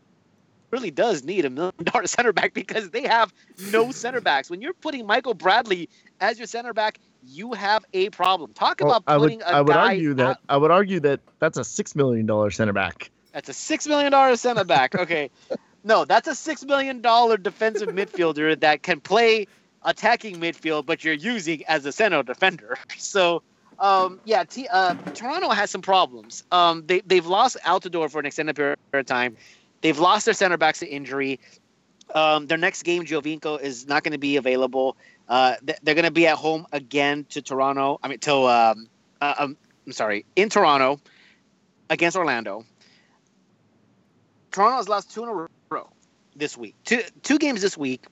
really 0.71 0.91
does 0.91 1.25
need 1.25 1.45
a 1.45 1.51
million 1.51 1.75
dollar 1.85 2.07
center 2.17 2.33
back 2.33 2.55
because 2.55 2.91
they 2.91 3.03
have 3.03 3.33
no 3.73 3.91
center 4.05 4.21
backs. 4.21 4.49
When 4.51 4.63
you're 4.63 4.73
putting 4.75 5.07
Michael 5.07 5.35
Bradley 5.35 5.89
as 6.21 6.39
your 6.39 6.47
center 6.47 6.73
back, 6.73 6.99
you 7.27 7.53
have 7.53 7.85
a 7.93 8.11
problem. 8.11 8.53
Talk 8.55 8.81
Well, 8.81 8.97
about 8.97 9.05
I 9.07 9.17
would 9.17 9.25
putting 9.27 9.43
a 9.43 9.47
I 9.47 9.61
would 9.61 9.73
guy 9.73 9.87
argue 9.89 10.15
that 10.15 10.27
out- 10.27 10.37
I 10.49 10.57
would 10.57 10.71
argue 10.71 11.01
that 11.01 11.21
that's 11.41 11.59
a 11.59 11.65
six 11.65 11.95
million 11.95 12.27
dollar 12.27 12.51
center 12.51 12.73
back. 12.73 13.11
That's 13.33 13.49
a 13.49 13.53
six 13.55 13.87
million 13.87 14.13
dollar 14.13 14.37
center 14.37 14.65
back. 14.65 14.95
Okay, 14.95 15.31
no, 15.85 16.05
that's 16.05 16.29
a 16.29 16.35
six 16.35 16.65
million 16.65 17.01
dollar 17.01 17.37
defensive 17.37 17.89
midfielder 17.91 18.59
that 18.61 18.83
can 18.83 19.01
play 19.01 19.47
attacking 19.85 20.37
midfield, 20.37 20.87
but 20.87 21.05
you're 21.05 21.15
using 21.15 21.65
as 21.67 21.85
a 21.87 21.93
center 21.93 22.23
defender. 22.23 22.77
So, 22.99 23.43
um, 23.79 24.21
yeah, 24.25 24.45
T- 24.45 24.69
uh, 24.69 24.95
Toronto 25.15 25.51
has 25.51 25.71
some 25.71 25.83
problems. 25.83 26.45
Um, 26.51 26.85
they 26.87 27.01
they've 27.01 27.27
lost 27.27 27.57
Altidore 27.65 28.11
for 28.11 28.19
an 28.19 28.27
extended 28.27 28.57
period 28.57 28.79
of 28.93 29.07
time. 29.07 29.37
They've 29.81 29.99
lost 29.99 30.25
their 30.25 30.35
center 30.35 30.57
backs 30.57 30.81
to 30.81 30.87
injury. 30.87 31.39
Um, 32.15 32.47
their 32.47 32.59
next 32.59 32.83
game, 32.85 33.05
Giovinco, 33.05 33.61
is 33.61 33.87
not 33.87 34.03
going 34.03 34.13
to 34.13 34.19
be 34.19 34.37
available. 34.37 34.97
Uh, 35.29 35.57
th- 35.65 35.79
they're 35.83 35.95
going 35.95 36.07
to 36.07 36.11
be 36.11 36.27
at 36.27 36.37
home 36.37 36.67
again 36.73 37.27
to 37.31 37.43
Toronto. 37.43 38.01
I 38.03 38.09
mean, 38.09 38.19
to 38.21 38.35
um, 38.35 38.89
uh, 39.21 39.35
um, 39.39 39.57
I'm 39.87 39.93
sorry, 39.93 40.25
in 40.35 40.49
Toronto 40.49 41.01
against 41.91 42.17
Orlando. 42.17 42.65
Toronto 44.51 44.77
has 44.79 44.89
lost 44.89 45.13
two 45.13 45.23
in 45.23 45.29
a 45.29 45.47
row 45.71 45.91
this 46.35 46.57
week. 46.57 46.75
Two 46.85 47.03
two 47.23 47.39
games 47.39 47.63
this 47.63 47.77
week, 47.77 48.07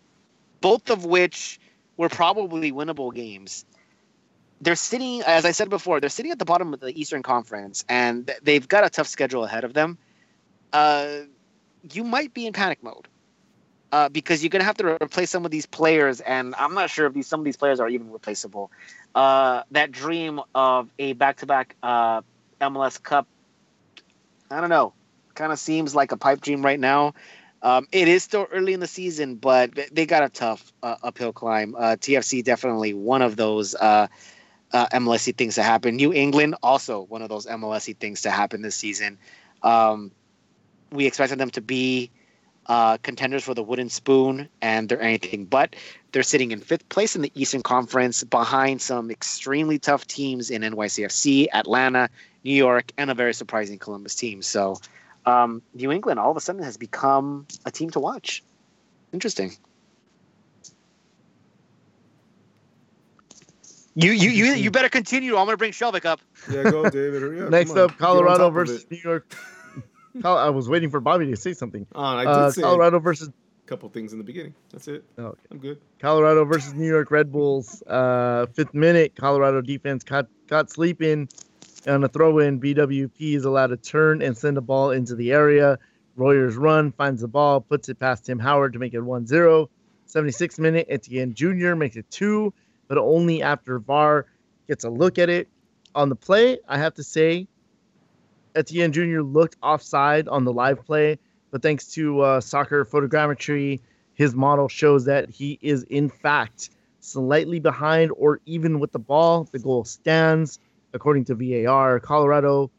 both 0.60 0.90
of 0.90 1.04
which 1.04 1.58
were 1.96 2.08
probably 2.08 2.72
winnable 2.72 3.12
games. 3.14 3.64
They're 4.60 4.76
sitting, 4.76 5.22
as 5.22 5.44
I 5.44 5.50
said 5.50 5.68
before, 5.68 6.00
they're 6.00 6.08
sitting 6.08 6.32
at 6.32 6.38
the 6.38 6.44
bottom 6.44 6.72
of 6.72 6.80
the 6.80 6.98
Eastern 6.98 7.22
Conference, 7.22 7.84
and 7.88 8.30
they've 8.42 8.66
got 8.66 8.84
a 8.84 8.90
tough 8.90 9.06
schedule 9.06 9.44
ahead 9.44 9.64
of 9.64 9.74
them. 9.74 9.98
Uh, 10.72 11.20
you 11.92 12.04
might 12.04 12.32
be 12.32 12.46
in 12.46 12.52
panic 12.52 12.82
mode 12.82 13.06
uh, 13.92 14.08
because 14.08 14.42
you're 14.42 14.50
going 14.50 14.60
to 14.60 14.66
have 14.66 14.76
to 14.78 14.96
replace 15.02 15.30
some 15.30 15.44
of 15.44 15.50
these 15.50 15.66
players, 15.66 16.20
and 16.20 16.54
I'm 16.56 16.74
not 16.74 16.90
sure 16.90 17.06
if 17.06 17.14
these 17.14 17.26
some 17.26 17.40
of 17.40 17.44
these 17.44 17.56
players 17.56 17.80
are 17.80 17.88
even 17.88 18.10
replaceable. 18.10 18.70
Uh, 19.14 19.62
that 19.70 19.92
dream 19.92 20.40
of 20.54 20.90
a 20.98 21.12
back-to-back 21.14 21.76
uh, 21.82 22.22
MLS 22.60 23.02
Cup, 23.02 23.26
I 24.50 24.60
don't 24.60 24.70
know, 24.70 24.92
kind 25.34 25.52
of 25.52 25.58
seems 25.58 25.94
like 25.94 26.12
a 26.12 26.16
pipe 26.16 26.40
dream 26.40 26.64
right 26.64 26.80
now. 26.80 27.14
Um, 27.62 27.88
it 27.90 28.06
is 28.06 28.22
still 28.22 28.46
early 28.52 28.74
in 28.74 28.80
the 28.80 28.86
season, 28.86 29.36
but 29.36 29.70
they 29.90 30.06
got 30.06 30.22
a 30.22 30.28
tough 30.28 30.72
uh, 30.82 30.96
uphill 31.02 31.32
climb. 31.32 31.74
Uh, 31.74 31.96
TFC 31.98 32.44
definitely 32.44 32.94
one 32.94 33.22
of 33.22 33.36
those 33.36 33.74
uh, 34.72 34.86
MLSy 34.88 35.36
things 35.36 35.54
to 35.56 35.62
happen. 35.62 35.96
New 35.96 36.12
England 36.12 36.56
also 36.62 37.02
one 37.02 37.22
of 37.22 37.28
those 37.28 37.46
MLSy 37.46 37.96
things 37.96 38.22
to 38.22 38.30
happen 38.30 38.62
this 38.62 38.76
season. 38.76 39.18
Um, 39.62 40.10
we 40.90 41.06
expected 41.06 41.38
them 41.38 41.50
to 41.50 41.60
be 41.60 42.10
uh, 42.66 42.96
contenders 42.98 43.44
for 43.44 43.54
the 43.54 43.62
wooden 43.62 43.88
spoon, 43.88 44.48
and 44.60 44.88
they're 44.88 45.00
anything 45.00 45.44
but. 45.44 45.76
They're 46.12 46.22
sitting 46.22 46.50
in 46.50 46.60
fifth 46.60 46.88
place 46.88 47.14
in 47.14 47.22
the 47.22 47.32
Eastern 47.34 47.62
Conference 47.62 48.24
behind 48.24 48.80
some 48.80 49.10
extremely 49.10 49.78
tough 49.78 50.06
teams 50.06 50.50
in 50.50 50.62
NYCFC, 50.62 51.46
Atlanta, 51.52 52.08
New 52.42 52.54
York, 52.54 52.92
and 52.96 53.10
a 53.10 53.14
very 53.14 53.34
surprising 53.34 53.78
Columbus 53.78 54.14
team. 54.14 54.42
So 54.42 54.78
um, 55.26 55.62
New 55.74 55.92
England 55.92 56.18
all 56.18 56.30
of 56.30 56.36
a 56.36 56.40
sudden 56.40 56.62
has 56.62 56.76
become 56.76 57.46
a 57.64 57.70
team 57.70 57.90
to 57.90 58.00
watch. 58.00 58.42
Interesting. 59.12 59.52
You 63.98 64.12
you 64.12 64.28
you 64.28 64.52
you 64.52 64.70
better 64.70 64.90
continue. 64.90 65.36
I'm 65.36 65.46
gonna 65.46 65.56
bring 65.56 65.72
Skjelvik 65.72 66.04
up. 66.04 66.20
Yeah, 66.50 66.64
go, 66.70 66.88
David. 66.90 67.22
Hurry. 67.22 67.48
Next 67.50 67.74
up, 67.76 67.96
Colorado 67.96 68.50
versus. 68.50 68.84
New 68.90 68.98
York. 69.02 69.34
I 70.22 70.50
was 70.50 70.68
waiting 70.68 70.90
for 70.90 71.00
Bobby 71.00 71.26
to 71.26 71.36
say 71.36 71.54
something. 71.54 71.86
Oh, 71.94 72.02
I 72.02 72.24
did 72.24 72.28
Uh, 72.28 72.50
say 72.50 72.60
Colorado 72.62 72.98
versus 72.98 73.28
a 73.28 73.32
couple 73.66 73.88
things 73.88 74.12
in 74.12 74.18
the 74.18 74.24
beginning. 74.24 74.54
That's 74.70 74.86
it. 74.88 75.04
Oh, 75.18 75.24
okay. 75.24 75.40
I'm 75.50 75.58
good. 75.58 75.80
Colorado 75.98 76.44
versus 76.44 76.74
New 76.74 76.86
York 76.86 77.10
Red 77.10 77.32
Bulls. 77.32 77.82
Uh, 77.86 78.46
fifth 78.54 78.74
minute, 78.74 79.14
Colorado 79.16 79.60
defense 79.62 80.04
caught, 80.04 80.26
caught 80.48 80.70
sleeping 80.70 81.28
on 81.86 82.04
a 82.04 82.08
throw 82.08 82.38
in. 82.38 82.60
BWP 82.60 83.34
is 83.34 83.44
allowed 83.46 83.68
to 83.68 83.76
turn 83.78 84.20
and 84.22 84.36
send 84.36 84.58
a 84.58 84.62
ball 84.62 84.90
into 84.90 85.14
the 85.14 85.32
area. 85.32 85.78
Royer's 86.16 86.56
run, 86.56 86.92
finds 86.92 87.20
the 87.22 87.28
ball, 87.28 87.60
puts 87.62 87.88
it 87.88 87.98
past 87.98 88.26
Tim 88.26 88.38
Howard 88.38 88.72
to 88.74 88.78
make 88.78 88.94
it 88.94 89.00
1 89.00 89.26
0. 89.26 89.68
76th 90.08 90.58
minute, 90.58 90.86
Etienne 90.88 91.34
Jr. 91.34 91.74
makes 91.74 91.96
it 91.96 92.10
2, 92.10 92.52
but 92.88 92.98
only 92.98 93.42
after 93.42 93.78
VAR 93.78 94.26
gets 94.68 94.84
a 94.84 94.90
look 94.90 95.18
at 95.18 95.28
it. 95.28 95.48
On 95.94 96.08
the 96.08 96.16
play, 96.16 96.58
I 96.68 96.78
have 96.78 96.94
to 96.94 97.02
say, 97.02 97.48
Etienne 98.54 98.92
Jr. 98.92 99.20
looked 99.20 99.56
offside 99.62 100.28
on 100.28 100.44
the 100.44 100.52
live 100.52 100.84
play, 100.84 101.18
but 101.50 101.62
thanks 101.62 101.88
to 101.92 102.20
uh, 102.20 102.40
soccer 102.40 102.84
photogrammetry, 102.84 103.80
his 104.14 104.34
model 104.34 104.68
shows 104.68 105.04
that 105.06 105.30
he 105.30 105.58
is 105.62 105.82
in 105.84 106.08
fact 106.08 106.70
slightly 107.00 107.60
behind 107.60 108.10
or 108.16 108.40
even 108.46 108.80
with 108.80 108.92
the 108.92 108.98
ball. 108.98 109.48
The 109.52 109.58
goal 109.58 109.84
stands 109.84 110.58
according 110.92 111.26
to 111.26 111.34
VAR. 111.34 112.00
Colorado 112.00 112.70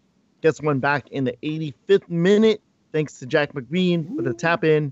gets 0.42 0.62
one 0.62 0.80
back 0.80 1.10
in 1.10 1.24
the 1.24 1.38
85th 1.44 2.10
minute 2.10 2.62
thanks 2.92 3.20
to 3.20 3.26
Jack 3.26 3.54
McBean 3.54 4.10
with 4.16 4.28
a 4.28 4.34
tap 4.34 4.64
in. 4.64 4.92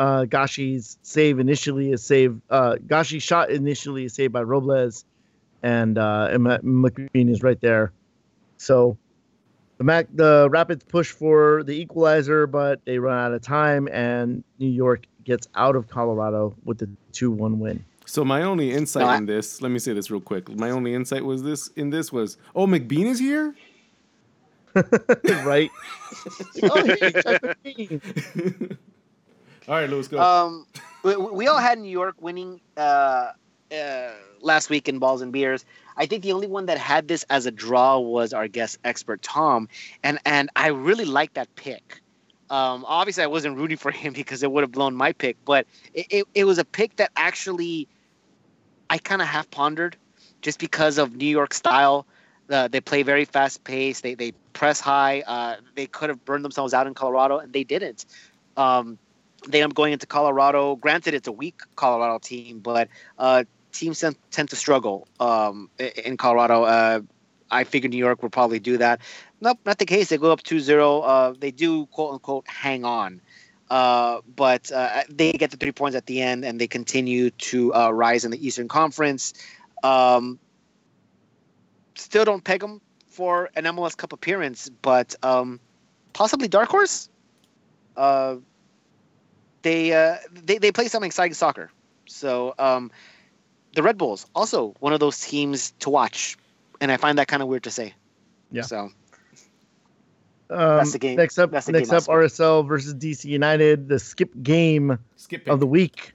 Uh, 0.00 0.24
Gashi's 0.24 0.96
save 1.02 1.38
initially 1.38 1.92
is 1.92 2.02
saved. 2.02 2.40
Uh, 2.48 2.76
Gashi's 2.86 3.22
shot 3.22 3.50
initially 3.50 4.06
is 4.06 4.14
saved 4.14 4.32
by 4.32 4.40
Robles, 4.42 5.04
and, 5.62 5.98
uh, 5.98 6.28
and 6.30 6.42
Ma- 6.42 6.56
McBean 6.58 7.28
is 7.30 7.42
right 7.42 7.60
there. 7.60 7.92
So 8.56 8.96
the 9.76 9.84
Mac, 9.84 10.06
the 10.14 10.48
Rapids 10.50 10.84
push 10.84 11.10
for 11.10 11.62
the 11.64 11.72
equalizer, 11.72 12.46
but 12.46 12.82
they 12.86 12.98
run 12.98 13.18
out 13.18 13.34
of 13.34 13.42
time, 13.42 13.88
and 13.92 14.42
New 14.58 14.70
York 14.70 15.04
gets 15.24 15.48
out 15.54 15.76
of 15.76 15.86
Colorado 15.88 16.56
with 16.64 16.78
the 16.78 16.88
two-one 17.12 17.58
win. 17.58 17.84
So 18.06 18.24
my 18.24 18.40
only 18.42 18.72
insight 18.72 19.02
No, 19.02 19.08
I- 19.08 19.16
in 19.18 19.26
this, 19.26 19.60
let 19.60 19.70
me 19.70 19.78
say 19.78 19.92
this 19.92 20.10
real 20.10 20.22
quick. 20.22 20.48
My 20.48 20.70
only 20.70 20.94
insight 20.94 21.26
was 21.26 21.42
this 21.42 21.68
in 21.76 21.90
this 21.90 22.10
was, 22.10 22.38
oh, 22.56 22.66
McBean 22.66 23.04
is 23.04 23.18
here. 23.18 23.54
right? 25.44 25.70
oh, 26.62 26.84
hey, 26.86 27.10
Jack 27.12 27.42
McBean. 27.42 28.78
All 29.70 29.76
right, 29.76 29.88
Lewis, 29.88 30.08
go. 30.08 30.20
Um, 30.20 30.66
we, 31.04 31.14
we 31.14 31.46
all 31.46 31.58
had 31.58 31.78
New 31.78 31.92
York 31.92 32.16
winning 32.20 32.60
uh, 32.76 33.30
uh, 33.72 34.10
last 34.40 34.68
week 34.68 34.88
in 34.88 34.98
balls 34.98 35.22
and 35.22 35.32
beers. 35.32 35.64
I 35.96 36.06
think 36.06 36.24
the 36.24 36.32
only 36.32 36.48
one 36.48 36.66
that 36.66 36.76
had 36.76 37.06
this 37.06 37.24
as 37.30 37.46
a 37.46 37.52
draw 37.52 38.00
was 38.00 38.32
our 38.32 38.48
guest 38.48 38.80
expert 38.82 39.22
Tom, 39.22 39.68
and 40.02 40.18
and 40.26 40.50
I 40.56 40.68
really 40.68 41.04
like 41.04 41.34
that 41.34 41.54
pick. 41.54 42.02
Um, 42.50 42.84
obviously, 42.88 43.22
I 43.22 43.28
wasn't 43.28 43.58
rooting 43.58 43.76
for 43.76 43.92
him 43.92 44.12
because 44.20 44.42
it 44.42 44.50
would 44.50 44.62
have 44.62 44.72
blown 44.72 44.96
my 44.96 45.12
pick, 45.12 45.36
but 45.44 45.68
it, 45.94 46.06
it, 46.10 46.26
it 46.34 46.44
was 46.46 46.58
a 46.58 46.64
pick 46.64 46.96
that 46.96 47.12
actually 47.14 47.86
I 48.90 48.98
kind 48.98 49.22
of 49.22 49.28
half 49.28 49.48
pondered 49.52 49.96
just 50.42 50.58
because 50.58 50.98
of 50.98 51.14
New 51.14 51.28
York 51.28 51.54
style. 51.54 52.06
Uh, 52.50 52.66
they 52.66 52.80
play 52.80 53.04
very 53.04 53.24
fast 53.24 53.62
paced. 53.62 54.02
They 54.02 54.14
they 54.14 54.32
press 54.52 54.80
high. 54.80 55.22
Uh, 55.28 55.58
they 55.76 55.86
could 55.86 56.08
have 56.08 56.24
burned 56.24 56.44
themselves 56.44 56.74
out 56.74 56.88
in 56.88 56.94
Colorado, 56.94 57.38
and 57.38 57.52
they 57.52 57.62
didn't. 57.62 58.04
Um, 58.56 58.98
they 59.48 59.62
end 59.62 59.72
up 59.72 59.76
going 59.76 59.92
into 59.92 60.06
Colorado. 60.06 60.76
Granted, 60.76 61.14
it's 61.14 61.28
a 61.28 61.32
weak 61.32 61.60
Colorado 61.76 62.18
team, 62.18 62.60
but 62.60 62.88
uh, 63.18 63.44
teams 63.72 64.00
tend, 64.00 64.16
tend 64.30 64.50
to 64.50 64.56
struggle 64.56 65.08
um, 65.18 65.70
in 65.78 66.16
Colorado. 66.16 66.64
Uh, 66.64 67.00
I 67.50 67.64
figured 67.64 67.90
New 67.90 67.98
York 67.98 68.22
would 68.22 68.32
probably 68.32 68.60
do 68.60 68.78
that. 68.78 69.00
Nope, 69.40 69.58
not 69.64 69.78
the 69.78 69.86
case. 69.86 70.08
They 70.08 70.18
go 70.18 70.30
up 70.30 70.42
2 70.42 70.60
0. 70.60 71.00
Uh, 71.00 71.34
they 71.38 71.50
do, 71.50 71.86
quote 71.86 72.14
unquote, 72.14 72.46
hang 72.46 72.84
on. 72.84 73.20
Uh, 73.70 74.20
but 74.36 74.70
uh, 74.72 75.02
they 75.08 75.32
get 75.32 75.50
the 75.52 75.56
three 75.56 75.72
points 75.72 75.96
at 75.96 76.06
the 76.06 76.20
end 76.20 76.44
and 76.44 76.60
they 76.60 76.66
continue 76.66 77.30
to 77.30 77.72
uh, 77.74 77.90
rise 77.90 78.24
in 78.24 78.30
the 78.30 78.46
Eastern 78.46 78.68
Conference. 78.68 79.32
Um, 79.84 80.38
still 81.94 82.24
don't 82.24 82.42
peg 82.42 82.60
them 82.60 82.80
for 83.06 83.50
an 83.54 83.64
MLS 83.64 83.96
Cup 83.96 84.12
appearance, 84.12 84.68
but 84.82 85.14
um, 85.22 85.60
possibly 86.12 86.48
dark 86.48 86.68
horse. 86.68 87.08
They, 89.62 89.92
uh, 89.92 90.16
they 90.32 90.58
they 90.58 90.72
play 90.72 90.88
some 90.88 91.04
exciting 91.04 91.34
soccer. 91.34 91.70
So 92.06 92.54
um, 92.58 92.90
the 93.74 93.82
Red 93.82 93.98
Bulls 93.98 94.26
also 94.34 94.74
one 94.80 94.92
of 94.92 95.00
those 95.00 95.20
teams 95.20 95.72
to 95.80 95.90
watch, 95.90 96.36
and 96.80 96.90
I 96.90 96.96
find 96.96 97.18
that 97.18 97.28
kind 97.28 97.42
of 97.42 97.48
weird 97.48 97.64
to 97.64 97.70
say. 97.70 97.94
Yeah. 98.50 98.62
So 98.62 98.90
Um, 100.50 100.90
the 100.90 100.98
game- 100.98 101.16
Next 101.16 101.38
up, 101.38 101.50
that's 101.52 101.66
the 101.66 101.72
next 101.72 101.90
game 101.90 101.96
up. 101.96 102.04
RSL 102.04 102.66
versus 102.66 102.94
DC 102.94 103.24
United. 103.26 103.88
The 103.88 103.98
skip 103.98 104.30
game 104.42 104.98
skip 105.16 105.46
of 105.48 105.60
the 105.60 105.66
week 105.66 106.12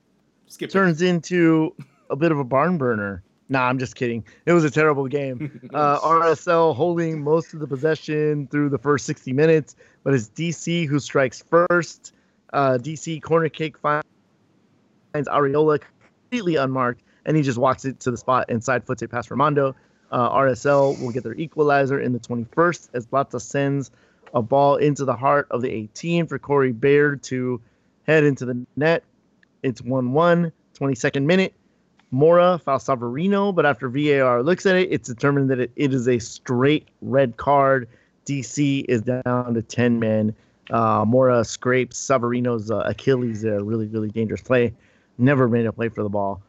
skip 0.48 0.70
turns 0.72 1.02
into 1.02 1.74
a 2.10 2.16
bit 2.16 2.32
of 2.32 2.40
a 2.40 2.44
barn 2.44 2.78
burner. 2.78 3.24
Nah, 3.48 3.68
I'm 3.70 3.78
just 3.78 3.96
kidding. 3.96 4.26
It 4.48 4.54
was 4.54 4.64
a 4.64 4.72
terrible 4.72 5.08
game. 5.08 5.62
Uh, 5.74 6.00
RSL 6.00 6.76
holding 6.76 7.22
most 7.24 7.54
of 7.54 7.60
the 7.60 7.68
possession 7.68 8.48
through 8.48 8.70
the 8.70 8.78
first 8.78 9.06
60 9.06 9.34
minutes, 9.34 9.76
but 10.04 10.14
it's 10.14 10.30
DC 10.30 10.88
who 10.88 11.00
strikes 11.00 11.44
first. 11.44 12.12
Uh, 12.54 12.78
DC 12.80 13.22
corner 13.22 13.50
kick 13.50 13.78
finds 13.78 14.06
Arriola 15.16 15.80
completely 15.80 16.56
unmarked, 16.56 17.02
and 17.26 17.36
he 17.36 17.44
just 17.44 17.58
walks 17.58 17.86
it 17.86 18.00
to 18.02 18.12
the 18.12 18.18
spot 18.18 18.46
and 18.50 18.64
side 18.64 18.86
foots 18.86 19.02
it 19.02 19.10
past 19.10 19.30
Rimando. 19.30 19.74
Uh, 20.12 20.30
RSL 20.30 21.02
will 21.02 21.12
get 21.12 21.24
their 21.24 21.34
equalizer 21.34 22.00
in 22.00 22.14
the 22.14 22.20
21st 22.20 22.90
as 22.94 23.06
Plata 23.06 23.40
sends 23.40 23.92
a 24.34 24.42
ball 24.42 24.76
into 24.76 25.06
the 25.06 25.16
heart 25.16 25.48
of 25.52 25.62
the 25.62 25.70
18 25.70 26.28
for 26.28 26.38
Corey 26.38 26.72
Baird 26.72 27.24
to 27.24 27.62
head 28.04 28.24
into 28.24 28.46
the 28.46 28.66
net. 28.76 29.04
It's 29.64 29.82
1 29.82 30.12
1, 30.12 30.52
22nd 30.80 31.24
minute. 31.24 31.54
Mora 32.12 32.60
fouls 32.64 32.86
Savarino, 32.86 33.54
but 33.54 33.66
after 33.66 33.90
VAR 33.90 34.44
looks 34.44 34.66
at 34.66 34.76
it, 34.76 34.90
it's 34.92 35.08
determined 35.10 35.50
that 35.50 35.60
it, 35.60 35.72
it 35.76 35.94
is 35.94 36.08
a 36.08 36.20
straight 36.20 36.88
red 37.02 37.38
card. 37.38 37.90
DC 38.26 38.86
is 38.88 39.02
down 39.02 39.54
to 39.54 39.62
10 39.62 40.00
men. 40.00 40.36
Uh, 40.70 41.06
Mora 41.06 41.44
scrapes 41.44 42.00
Savarino's 42.00 42.72
uh, 42.72 42.84
Achilles 42.86 43.42
there. 43.42 43.64
Really, 43.64 43.88
really 43.88 44.10
dangerous 44.10 44.42
play. 44.42 44.74
Never 45.18 45.48
made 45.48 45.66
a 45.66 45.72
play 45.72 45.90
for 45.90 46.04
the 46.04 46.10
ball. 46.10 46.42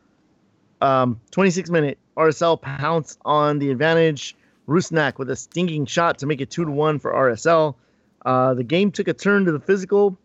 Um, 0.80 1.20
26 1.30 1.70
minute, 1.70 1.98
RSL 2.16 2.60
pounce 2.60 3.18
on 3.24 3.58
the 3.58 3.70
advantage. 3.70 4.36
Rusnak 4.68 5.18
with 5.18 5.30
a 5.30 5.36
stinging 5.36 5.86
shot 5.86 6.18
to 6.18 6.26
make 6.26 6.40
it 6.40 6.50
2 6.50 6.64
to 6.64 6.70
1 6.70 6.98
for 6.98 7.12
RSL. 7.12 7.74
Uh, 8.24 8.54
the 8.54 8.64
game 8.64 8.90
took 8.90 9.06
a 9.06 9.14
turn 9.14 9.44
to 9.44 9.52
the 9.52 9.60
physical 9.60 10.18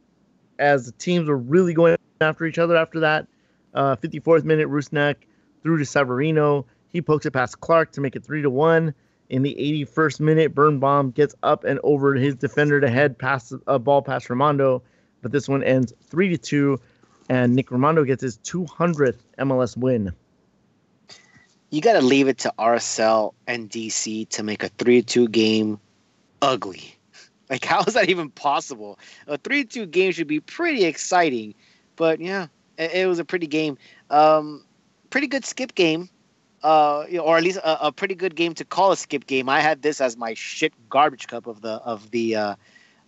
as 0.57 0.87
the 0.87 0.91
teams 0.93 1.27
were 1.29 1.37
really 1.37 1.73
going 1.73 1.95
after 2.21 2.45
each 2.45 2.57
other 2.57 2.75
after 2.75 3.01
that. 3.01 3.27
Uh, 3.73 3.95
54th 3.97 4.43
minute, 4.43 4.67
Rusnak 4.67 5.15
through 5.61 5.77
to 5.77 5.83
Savarino. 5.83 6.65
He 6.89 7.01
pokes 7.01 7.25
it 7.25 7.31
past 7.31 7.59
Clark 7.61 7.91
to 7.93 8.01
make 8.01 8.15
it 8.15 8.23
3 8.23 8.41
to 8.41 8.49
1. 8.49 8.93
In 9.31 9.43
the 9.43 9.55
81st 9.57 10.19
minute, 10.19 10.53
Birnbaum 10.53 11.11
gets 11.11 11.33
up 11.41 11.63
and 11.63 11.79
over 11.83 12.15
his 12.15 12.35
defender 12.35 12.81
to 12.81 12.89
head 12.89 13.17
past 13.17 13.53
a 13.65 13.79
ball 13.79 14.01
past 14.01 14.27
Rimando, 14.27 14.81
but 15.21 15.31
this 15.31 15.47
one 15.47 15.63
ends 15.63 15.93
3 16.09 16.27
to 16.31 16.37
2, 16.37 16.77
and 17.29 17.55
Nick 17.55 17.69
Rimando 17.69 18.05
gets 18.05 18.21
his 18.21 18.37
200th 18.39 19.19
MLS 19.39 19.77
win. 19.77 20.11
you 21.69 21.79
got 21.79 21.93
to 21.93 22.01
leave 22.01 22.27
it 22.27 22.39
to 22.39 22.53
RSL 22.59 23.33
and 23.47 23.69
DC 23.69 24.27
to 24.27 24.43
make 24.43 24.63
a 24.63 24.69
3-2 24.71 25.31
game 25.31 25.79
ugly. 26.41 26.97
Like 27.49 27.63
how 27.63 27.83
is 27.85 27.93
that 27.93 28.09
even 28.09 28.29
possible? 28.31 28.99
A 29.27 29.37
3-2 29.37 29.89
game 29.89 30.11
should 30.11 30.27
be 30.27 30.41
pretty 30.41 30.83
exciting, 30.83 31.55
but 31.95 32.19
yeah, 32.19 32.47
it, 32.77 32.91
it 32.91 33.07
was 33.07 33.19
a 33.19 33.23
pretty 33.23 33.47
game. 33.47 33.77
Um, 34.09 34.65
pretty 35.09 35.27
good 35.27 35.45
skip 35.45 35.73
game. 35.73 36.09
Uh, 36.63 37.05
or 37.21 37.37
at 37.37 37.43
least 37.43 37.57
a, 37.57 37.87
a 37.87 37.91
pretty 37.91 38.13
good 38.13 38.35
game 38.35 38.53
to 38.53 38.63
call 38.63 38.91
a 38.91 38.97
skip 38.97 39.25
game. 39.25 39.49
I 39.49 39.61
had 39.61 39.81
this 39.81 39.99
as 39.99 40.15
my 40.15 40.35
shit 40.35 40.73
garbage 40.89 41.27
cup 41.27 41.47
of 41.47 41.61
the 41.61 41.73
of 41.83 42.11
the 42.11 42.35
uh, 42.35 42.55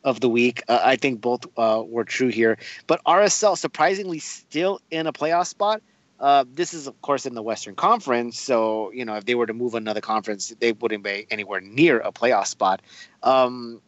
of 0.04 0.20
the 0.22 0.30
week. 0.30 0.64
Uh, 0.68 0.80
I 0.84 0.96
think 0.96 1.22
both 1.22 1.46
uh, 1.58 1.84
were 1.86 2.04
true 2.04 2.30
here. 2.30 2.58
But 2.88 3.04
RSL 3.06 3.58
surprisingly 3.58 4.20
still 4.20 4.80
in 4.90 5.08
a 5.08 5.14
playoff 5.14 5.48
spot. 5.48 5.82
Uh, 6.20 6.46
this 6.52 6.74
is 6.74 6.88
of 6.88 7.00
course 7.02 7.26
in 7.26 7.36
the 7.36 7.42
Western 7.42 7.76
Conference, 7.76 8.40
so 8.40 8.92
you 8.92 9.04
know 9.06 9.16
if 9.16 9.26
they 9.26 9.36
were 9.36 9.46
to 9.46 9.54
move 9.54 9.76
another 9.76 10.02
conference, 10.02 10.54
they 10.60 10.72
wouldn't 10.72 11.04
be 11.04 11.28
anywhere 11.30 11.60
near 11.62 12.00
a 12.00 12.12
playoff 12.12 12.48
spot. 12.48 12.82
Um, 13.24 13.82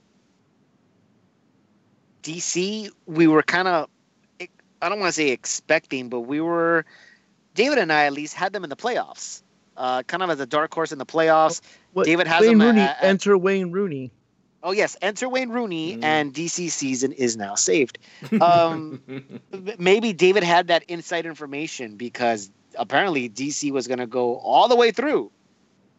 DC, 2.26 2.89
we 3.05 3.28
were 3.28 3.43
kind 3.43 3.68
of, 3.68 3.88
I 4.82 4.89
don't 4.89 4.99
want 4.99 5.09
to 5.09 5.13
say 5.13 5.30
expecting, 5.30 6.09
but 6.09 6.22
we 6.22 6.41
were 6.41 6.84
David 7.53 7.78
and 7.78 7.93
I 7.93 8.05
at 8.05 8.13
least 8.13 8.34
had 8.34 8.51
them 8.51 8.63
in 8.63 8.70
the 8.70 8.76
playoffs, 8.76 9.43
uh, 9.78 10.03
kind 10.03 10.23
of 10.23 10.30
as 10.30 10.39
a 10.39 10.45
dark 10.45 10.73
horse 10.73 10.91
in 10.91 10.97
the 10.97 11.05
playoffs. 11.05 11.61
What, 11.93 12.05
David 12.05 12.28
has 12.28 12.41
Wayne 12.41 12.61
at- 12.61 12.65
Rooney. 12.65 12.82
at- 12.82 12.97
enter 13.03 13.38
Wayne 13.38 13.71
Rooney. 13.71 14.11
Oh 14.63 14.71
yes, 14.71 14.97
enter 15.01 15.30
Wayne 15.30 15.49
Rooney, 15.49 15.97
Mm. 15.97 16.03
and 16.03 16.34
DC 16.34 16.69
season 16.71 17.11
is 17.11 17.38
now 17.38 17.53
saved. 17.55 17.99
Um, 18.41 19.01
maybe 19.78 20.11
David 20.13 20.43
had 20.43 20.67
that 20.67 20.84
inside 20.86 21.26
information 21.28 21.97
because 21.97 22.49
apparently 22.78 23.30
DC 23.30 23.71
was 23.71 23.88
going 23.88 23.99
to 23.99 24.07
go 24.07 24.38
all 24.38 24.67
the 24.67 24.76
way 24.76 24.91
through 24.91 25.32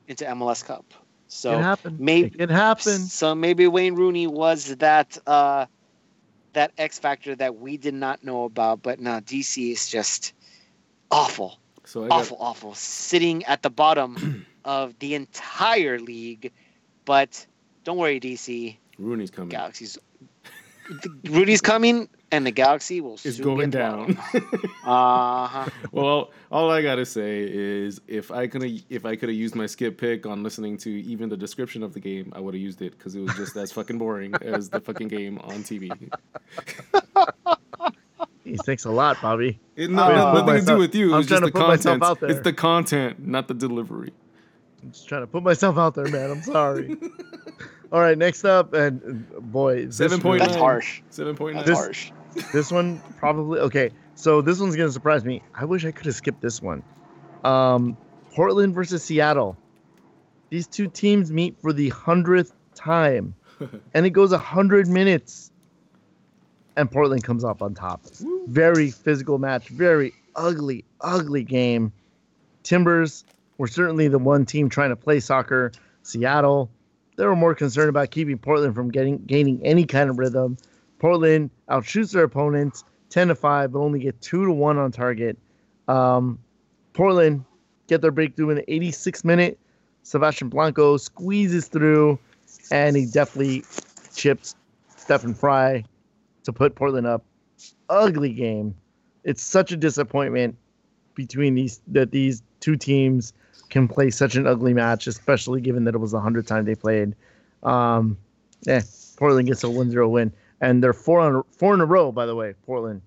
into 0.09 0.25
MLS 0.25 0.65
Cup. 0.65 0.85
So 1.29 1.59
it 1.59 1.63
happened. 1.63 2.01
maybe- 2.01 2.35
it 2.39 2.51
happened. 2.51 3.07
so 3.09 3.35
maybe 3.35 3.67
Wayne 3.69 3.95
Rooney 3.95 4.27
was 4.27 4.77
that 4.77 5.17
uh, 5.27 5.67
that 6.55 6.73
X 6.79 6.99
factor 6.99 7.35
that 7.37 7.57
we 7.57 7.77
did 7.77 7.95
not 7.95 8.25
know 8.25 8.45
about. 8.45 8.83
But 8.83 8.99
now 9.01 9.21
DC 9.21 9.71
is 9.73 9.89
just 9.89 10.33
awful, 11.11 11.59
so 11.87 12.05
I 12.05 12.09
got, 12.09 12.21
awful, 12.21 12.37
awful, 12.41 12.75
sitting 12.75 13.45
at 13.45 13.63
the 13.63 13.71
bottom 13.71 14.45
of 14.65 14.99
the 14.99 15.15
entire 15.15 15.99
league. 15.99 16.53
But 17.05 17.47
don't 17.85 17.97
worry, 17.97 18.21
DC. 18.21 18.77
Rooney's 18.99 19.31
coming. 19.31 19.51
Galaxy's 19.51 19.97
Rudy's 21.25 21.61
coming, 21.61 22.09
and 22.31 22.47
the 22.47 22.51
Galaxy 22.51 23.01
will 23.01 23.15
It's 23.25 23.41
going 23.41 23.71
down. 23.71 24.19
Uh 24.85 25.49
huh. 25.49 25.69
well, 25.91 26.31
all 26.53 26.71
I 26.71 26.81
gotta 26.81 27.05
say 27.05 27.43
is 27.43 28.01
if 28.07 28.31
I 28.31 28.47
could 28.47 28.63
if 28.89 29.05
I 29.05 29.17
could 29.17 29.29
have 29.29 29.37
used 29.37 29.57
my 29.57 29.67
skip 29.67 29.99
pick 29.99 30.27
on 30.27 30.45
listening 30.45 30.77
to 30.79 30.91
even 31.03 31.29
the 31.29 31.37
description 31.37 31.83
of 31.83 31.93
the 31.93 31.99
game, 31.99 32.33
I 32.37 32.39
would 32.39 32.55
have 32.55 32.61
used 32.61 32.83
it 32.83 32.97
because 32.97 33.17
it 33.17 33.21
was 33.21 33.35
just 33.35 33.57
as 33.57 33.73
fucking 33.73 33.99
boring 33.99 34.33
as 34.43 34.69
the 34.69 34.81
fucking 34.81 35.09
game 35.09 35.39
on 35.39 35.65
TV. 35.65 35.91
He 38.47 38.57
thanks 38.57 38.85
a 38.85 38.91
lot, 38.91 39.21
Bobby. 39.21 39.59
It 39.75 39.91
no, 39.91 40.03
I'm 40.05 40.09
no- 40.09 40.15
trying 40.15 40.35
to 40.35 40.41
nothing 40.41 40.55
put 40.55 40.61
to 40.61 40.67
do 40.73 40.79
with 40.79 40.95
you. 40.95 41.15
I'm 41.15 41.21
It's 41.21 41.29
just 41.29 41.41
trying 41.41 41.53
the 41.53 41.59
to 41.59 41.59
put 41.65 41.69
myself 41.69 42.03
out 42.03 42.21
there. 42.21 42.31
It's 42.31 42.41
the 42.41 42.53
content, 42.53 43.27
not 43.27 43.49
the 43.49 43.55
delivery. 43.55 44.13
I'm 44.83 44.93
just 44.93 45.09
trying 45.09 45.23
to 45.23 45.27
put 45.27 45.43
myself 45.43 45.77
out 45.79 45.95
there, 45.95 46.07
man. 46.09 46.31
I'm 46.31 46.43
sorry. 46.43 46.97
All 47.93 48.01
right, 48.01 48.17
next 48.19 48.45
up, 48.45 48.73
and 48.73 49.27
uh, 49.37 49.41
boy, 49.41 49.87
this 49.87 49.97
Seven 49.97 50.21
point 50.21 50.41
That's 50.41 50.53
nine. 50.53 50.61
harsh. 50.61 51.03
Seven 51.11 51.35
point 51.37 51.57
nine. 51.57 51.65
That's 51.67 51.79
This- 51.79 51.87
harsh. 51.87 52.13
this 52.53 52.71
one 52.71 53.01
probably 53.19 53.61
okay. 53.61 53.91
So 54.15 54.43
this 54.43 54.61
one's 54.61 54.77
gonna 54.77 54.91
surprise 54.93 55.25
me. 55.25 55.43
I 55.55 55.65
wish 55.65 55.85
I 55.85 55.91
could 55.91 56.07
have 56.07 56.15
skipped 56.15 56.41
this 56.43 56.61
one. 56.63 56.83
Um, 57.45 57.97
Portland 58.35 58.75
versus 58.75 59.03
Seattle. 59.03 59.57
These 60.51 60.67
two 60.69 60.89
teams 60.89 61.33
meet 61.33 61.59
for 61.61 61.73
the 61.73 61.89
hundredth 61.89 62.53
time, 62.75 63.35
and 63.95 64.05
it 64.07 64.11
goes 64.11 64.33
a 64.33 64.39
hundred 64.39 64.87
minutes, 64.87 65.51
and 66.77 66.91
Portland 66.91 67.25
comes 67.25 67.43
up 67.43 67.63
on 67.63 67.75
top. 67.75 68.03
Very 68.47 68.91
physical 68.91 69.39
match. 69.39 69.69
Very 69.69 70.13
ugly, 70.37 70.85
ugly 71.01 71.43
game. 71.43 71.93
Timbers 72.63 73.25
were 73.59 73.67
certainly 73.67 74.09
the 74.09 74.19
one 74.19 74.45
team 74.45 74.69
trying 74.69 74.91
to 74.91 74.97
play 74.97 75.21
soccer. 75.21 75.73
Seattle, 76.03 76.71
they 77.17 77.25
were 77.25 77.35
more 77.35 77.55
concerned 77.55 77.89
about 77.89 78.11
keeping 78.11 78.39
Portland 78.39 78.75
from 78.75 78.91
getting 78.91 79.19
gaining 79.25 79.61
any 79.65 79.87
kind 79.87 80.11
of 80.11 80.19
rhythm. 80.19 80.57
Portland 80.99 81.51
outshoots 81.71 82.13
their 82.13 82.25
opponents 82.25 82.85
10 83.11 83.29
to 83.29 83.35
5, 83.35 83.73
but 83.73 83.79
only 83.79 84.01
get 84.01 84.21
2 84.21 84.47
to 84.47 84.53
1 84.53 84.79
on 84.79 84.93
target. 84.93 85.39
Um, 85.89 86.39
Portland 86.93 87.45
get 87.87 88.03
their 88.03 88.11
breakthrough 88.11 88.51
in 88.51 88.57
the 88.57 88.65
86th 88.65 89.25
minute. 89.25 89.59
Sebastian 90.03 90.49
Blanco 90.49 90.97
squeezes 90.97 91.69
through, 91.69 92.19
and 92.71 92.97
he 92.97 93.07
definitely 93.07 93.65
chips 94.15 94.55
Stefan 94.97 95.35
Frei 95.35 95.85
to 96.47 96.53
put 96.53 96.75
Portland 96.75 97.07
up. 97.07 97.25
Ugly 97.89 98.33
game. 98.33 98.75
It's 99.25 99.43
such 99.43 99.73
a 99.73 99.77
disappointment 99.77 100.57
between 101.15 101.55
these 101.55 101.81
that 101.89 102.11
these 102.11 102.43
two 102.61 102.77
teams 102.77 103.33
can 103.69 103.89
play 103.89 104.11
such 104.11 104.37
an 104.37 104.47
ugly 104.47 104.73
match, 104.73 105.07
especially 105.07 105.61
given 105.61 105.85
that 105.85 105.95
it 105.95 105.99
was 105.99 106.13
the 106.13 106.21
hundredth 106.21 106.49
time 106.49 106.65
they 106.65 106.75
played. 106.75 107.15
Um, 107.63 108.17
eh, 108.67 108.83
Portland 109.17 109.49
gets 109.49 109.65
a 109.65 109.67
1-0 109.67 110.11
win, 110.11 110.33
and 110.61 110.83
they're 110.83 110.93
four 110.93 111.21
on 111.21 111.43
four 111.51 111.75
in 111.75 111.81
a 111.81 111.87
row. 111.87 112.13
By 112.13 112.27
the 112.27 112.35
way, 112.35 112.55
Portland. 112.65 113.03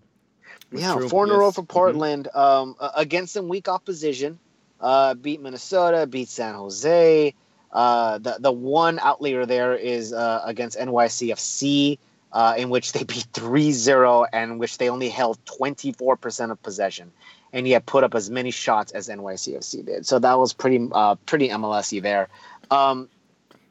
Yeah, 0.72 0.96
true, 0.96 1.10
four 1.10 1.26
in 1.26 1.32
a 1.32 1.38
row 1.38 1.48
yes. 1.48 1.56
for. 1.56 1.64
Portland 1.64 2.28
um, 2.36 2.76
against 2.96 3.34
some 3.34 3.48
weak 3.48 3.68
opposition. 3.68 4.40
Uh, 4.82 5.14
beat 5.14 5.42
Minnesota, 5.42 6.08
beat 6.08 6.30
San 6.30 6.56
Jose. 6.56 7.34
Uh, 7.72 8.18
the 8.18 8.38
the 8.40 8.52
one 8.52 9.00
outlier 9.00 9.46
there 9.46 9.76
is 9.76 10.12
uh, 10.12 10.42
against 10.46 10.78
NYCFC, 10.78 12.00
uh, 12.32 12.56
in 12.58 12.70
which 12.70 12.92
they 12.92 13.04
beat 13.04 13.28
3-0 13.34 14.28
and 14.32 14.60
which 14.60 14.78
they 14.78 14.90
only 14.90 15.10
held 15.10 15.44
24% 15.46 16.52
of 16.52 16.62
possession, 16.62 17.12
and 17.54 17.68
yet 17.68 17.86
put 17.86 18.04
up 18.04 18.16
as 18.16 18.30
many 18.30 18.52
shots 18.52 18.92
as 18.92 19.10
NYCFC 19.10 19.86
did. 19.86 20.06
So 20.06 20.20
that 20.20 20.38
was 20.38 20.54
pretty 20.54 20.88
uh, 20.92 21.16
pretty 21.26 21.50
MLSy 21.50 22.02
there. 22.02 22.30
Um, 22.70 23.10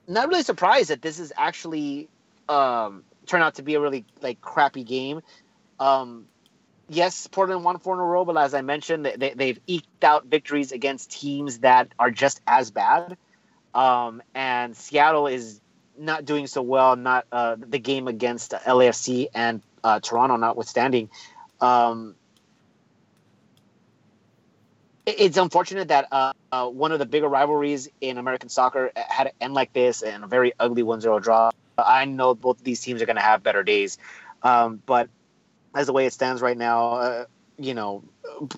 not 0.06 0.28
really 0.28 0.42
surprised 0.42 0.90
that 0.90 1.02
this 1.02 1.18
is 1.18 1.32
actually 1.36 2.09
um, 2.48 3.04
turned 3.26 3.44
out 3.44 3.56
to 3.56 3.62
be 3.62 3.74
a 3.74 3.80
really 3.80 4.04
like 4.22 4.40
crappy 4.40 4.82
game. 4.82 5.20
Um, 5.78 6.26
yes, 6.88 7.26
Portland 7.28 7.62
won 7.62 7.78
four 7.78 7.94
in 7.94 8.00
a 8.00 8.04
row, 8.04 8.24
but 8.24 8.36
as 8.36 8.54
I 8.54 8.62
mentioned, 8.62 9.04
they- 9.04 9.16
they, 9.16 9.34
they've 9.34 9.61
eked 9.66 10.02
out 10.02 10.26
victories 10.26 10.72
against 10.72 11.11
teams 11.12 11.59
that 11.59 11.88
are 11.98 12.11
just 12.11 12.40
as 12.46 12.70
bad. 12.70 13.16
Um, 13.74 14.22
and 14.34 14.76
Seattle 14.76 15.26
is 15.26 15.61
not 15.99 16.24
doing 16.24 16.46
so 16.46 16.62
well. 16.62 16.96
Not 16.96 17.26
uh, 17.32 17.57
the 17.59 17.78
game 17.78 18.09
against 18.09 18.53
LAFC 18.53 19.28
and 19.34 19.62
uh, 19.82 20.01
Toronto, 20.01 20.36
notwithstanding. 20.36 21.11
Um, 21.61 22.14
it's 25.07 25.38
unfortunate 25.38 25.88
that 25.88 26.07
uh, 26.12 26.32
uh, 26.53 26.68
one 26.68 26.92
of 26.92 26.99
the 26.99 27.07
bigger 27.07 27.28
rivalries 27.28 27.88
in 28.01 28.18
American 28.18 28.49
soccer 28.49 28.90
had 28.94 29.24
to 29.24 29.32
end 29.40 29.55
like 29.55 29.72
this 29.72 30.03
and 30.03 30.24
a 30.24 30.26
very 30.26 30.53
ugly 30.61 30.82
1-0 30.82 31.22
draw. 31.22 31.51
I 31.78 32.05
know 32.05 32.34
both 32.34 32.59
of 32.59 32.64
these 32.64 32.80
teams 32.80 33.01
are 33.01 33.07
going 33.07 33.16
to 33.16 33.22
have 33.22 33.42
better 33.42 33.62
days, 33.62 33.96
um, 34.42 34.82
but 34.84 35.09
as 35.74 35.86
the 35.86 35.92
way 35.92 36.07
it 36.07 36.12
stands 36.12 36.42
right 36.42 36.57
now, 36.57 36.90
uh, 36.94 37.24
you 37.57 37.72
know, 37.72 38.03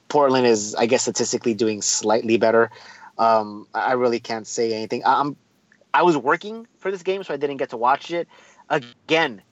Portland 0.08 0.46
is, 0.46 0.74
I 0.74 0.86
guess, 0.86 1.02
statistically 1.02 1.54
doing 1.54 1.82
slightly 1.82 2.36
better. 2.36 2.70
Um, 3.18 3.66
I 3.74 3.92
really 3.92 4.20
can't 4.20 4.46
say 4.46 4.72
anything. 4.72 5.02
I'm, 5.04 5.36
I 5.92 6.02
was 6.02 6.16
working 6.16 6.66
for 6.78 6.90
this 6.90 7.02
game, 7.02 7.22
so 7.24 7.34
I 7.34 7.36
didn't 7.36 7.56
get 7.58 7.70
to 7.70 7.76
watch 7.76 8.10
it. 8.10 8.28
Again, 8.68 9.42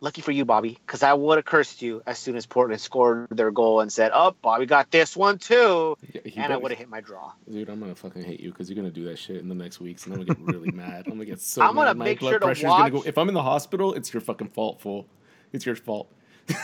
lucky 0.00 0.20
for 0.22 0.32
you, 0.32 0.44
Bobby, 0.44 0.78
because 0.84 1.02
I 1.02 1.12
would 1.12 1.36
have 1.38 1.44
cursed 1.44 1.82
you 1.82 2.02
as 2.06 2.18
soon 2.18 2.34
as 2.36 2.46
Portland 2.46 2.80
scored 2.80 3.28
their 3.30 3.50
goal 3.50 3.80
and 3.80 3.92
said, 3.92 4.10
"Oh, 4.14 4.34
Bobby 4.42 4.66
got 4.66 4.90
this 4.90 5.16
one 5.16 5.38
too," 5.38 5.96
Yeah, 6.12 6.20
he 6.24 6.40
and 6.40 6.52
I 6.52 6.56
would 6.56 6.72
have 6.72 6.78
hit 6.78 6.88
my 6.88 7.00
draw. 7.00 7.32
Dude, 7.50 7.68
I'm 7.68 7.78
gonna 7.80 7.94
fucking 7.94 8.24
hate 8.24 8.40
you 8.40 8.50
because 8.50 8.68
you're 8.68 8.76
gonna 8.76 8.90
do 8.90 9.04
that 9.04 9.18
shit 9.18 9.36
in 9.36 9.48
the 9.48 9.54
next 9.54 9.78
weeks, 9.80 10.06
and 10.06 10.14
I'm 10.14 10.24
gonna 10.24 10.38
get 10.38 10.54
really 10.54 10.70
mad. 10.74 11.04
I'm 11.06 11.12
gonna 11.12 11.24
get 11.26 11.40
so. 11.40 11.62
I'm 11.62 11.74
gonna 11.74 11.88
mad. 11.90 11.96
My 11.98 12.04
make 12.06 12.20
blood 12.20 12.30
sure 12.30 12.38
to 12.40 12.46
pressure's 12.46 12.64
gonna 12.70 12.90
go. 12.90 13.02
If 13.06 13.16
I'm 13.18 13.28
in 13.28 13.34
the 13.34 13.42
hospital, 13.42 13.92
it's 13.94 14.12
your 14.12 14.20
fucking 14.20 14.48
fault, 14.48 14.80
fool. 14.80 15.06
It's 15.52 15.66
your 15.66 15.76
fault. 15.76 16.12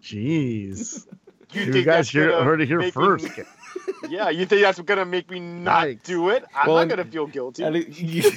Jeez. 0.00 1.06
You 1.52 1.62
You 1.72 1.84
guys 1.84 2.10
hear, 2.10 2.42
heard 2.42 2.60
it 2.60 2.66
here 2.68 2.78
make 2.78 2.86
me- 2.86 2.90
first. 3.02 3.28
Yeah, 4.08 4.30
you 4.30 4.46
think 4.46 4.62
that's 4.62 4.80
gonna 4.80 5.04
make 5.04 5.30
me 5.30 5.38
not 5.40 5.86
Yikes. 5.86 6.02
do 6.04 6.28
it? 6.30 6.44
I'm 6.54 6.66
Well, 6.68 6.76
not 6.76 6.88
gonna 6.88 7.04
feel 7.04 7.26
guilty. 7.26 7.62
And 7.64 7.76
it- 7.76 7.98
you, 7.98 8.30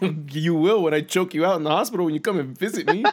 you 0.30 0.54
will 0.54 0.82
when 0.82 0.94
I 0.94 1.00
choke 1.02 1.34
you 1.34 1.44
out 1.44 1.56
in 1.56 1.62
the 1.64 1.70
hospital 1.70 2.06
when 2.06 2.14
you 2.14 2.20
come 2.20 2.38
and 2.38 2.56
visit 2.56 2.86
me. 2.86 3.04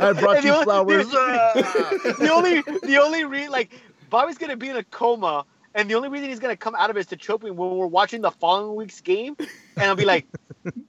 I 0.00 0.12
brought 0.12 0.36
And 0.36 0.44
you 0.44 0.50
the 0.50 0.54
only- 0.54 0.64
flowers. 0.64 1.08
The, 1.10 2.16
the 2.20 2.32
only, 2.32 2.60
the 2.86 2.98
only 3.00 3.24
re 3.24 3.48
like 3.48 3.72
Bobby's 4.10 4.38
gonna 4.38 4.56
be 4.56 4.68
in 4.68 4.76
a 4.76 4.84
coma, 4.84 5.44
and 5.74 5.88
the 5.88 5.94
only 5.94 6.08
reason 6.08 6.28
he's 6.28 6.40
gonna 6.40 6.56
come 6.56 6.74
out 6.74 6.90
of 6.90 6.96
it 6.96 7.00
is 7.00 7.06
to 7.06 7.16
choke 7.16 7.42
me 7.42 7.50
when 7.50 7.70
we're 7.70 7.86
watching 7.86 8.20
the 8.20 8.30
following 8.30 8.74
week's 8.76 9.00
game, 9.00 9.36
and 9.38 9.84
I'll 9.86 9.94
be 9.94 10.04
like, 10.04 10.26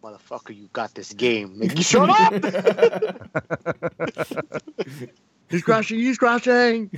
"Motherfucker, 0.04 0.56
you 0.56 0.68
got 0.74 0.94
this 0.96 1.14
game. 1.14 1.54
Like, 1.60 1.78
you 1.78 1.84
shut 1.84 2.10
up." 2.10 2.34
he's 5.50 5.62
crashing. 5.64 6.00
He's 6.00 6.18
crashing. 6.18 6.90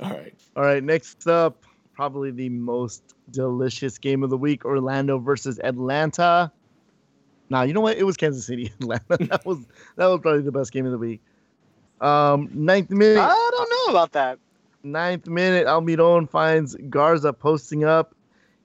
All 0.00 0.10
right. 0.10 0.34
All 0.56 0.62
right, 0.62 0.82
next 0.82 1.26
up, 1.26 1.64
probably 1.94 2.30
the 2.30 2.48
most 2.48 3.14
delicious 3.30 3.98
game 3.98 4.22
of 4.22 4.30
the 4.30 4.36
week: 4.36 4.64
Orlando 4.64 5.18
versus 5.18 5.60
Atlanta. 5.62 6.50
Nah, 7.50 7.62
you 7.62 7.72
know 7.72 7.80
what? 7.80 7.96
It 7.96 8.04
was 8.04 8.16
Kansas 8.16 8.46
City, 8.46 8.72
Atlanta. 8.80 9.02
That 9.26 9.44
was 9.46 9.58
that 9.96 10.06
was 10.06 10.20
probably 10.20 10.42
the 10.42 10.52
best 10.52 10.72
game 10.72 10.86
of 10.86 10.92
the 10.92 10.98
week. 10.98 11.20
Um, 12.00 12.50
ninth 12.52 12.90
minute, 12.90 13.20
I 13.20 13.50
don't 13.52 13.70
know 13.70 13.98
about 13.98 14.12
that. 14.12 14.38
ninth 14.82 15.26
minute, 15.26 15.66
Almiron 15.66 16.28
finds 16.28 16.74
Garza 16.90 17.32
posting 17.32 17.84
up. 17.84 18.14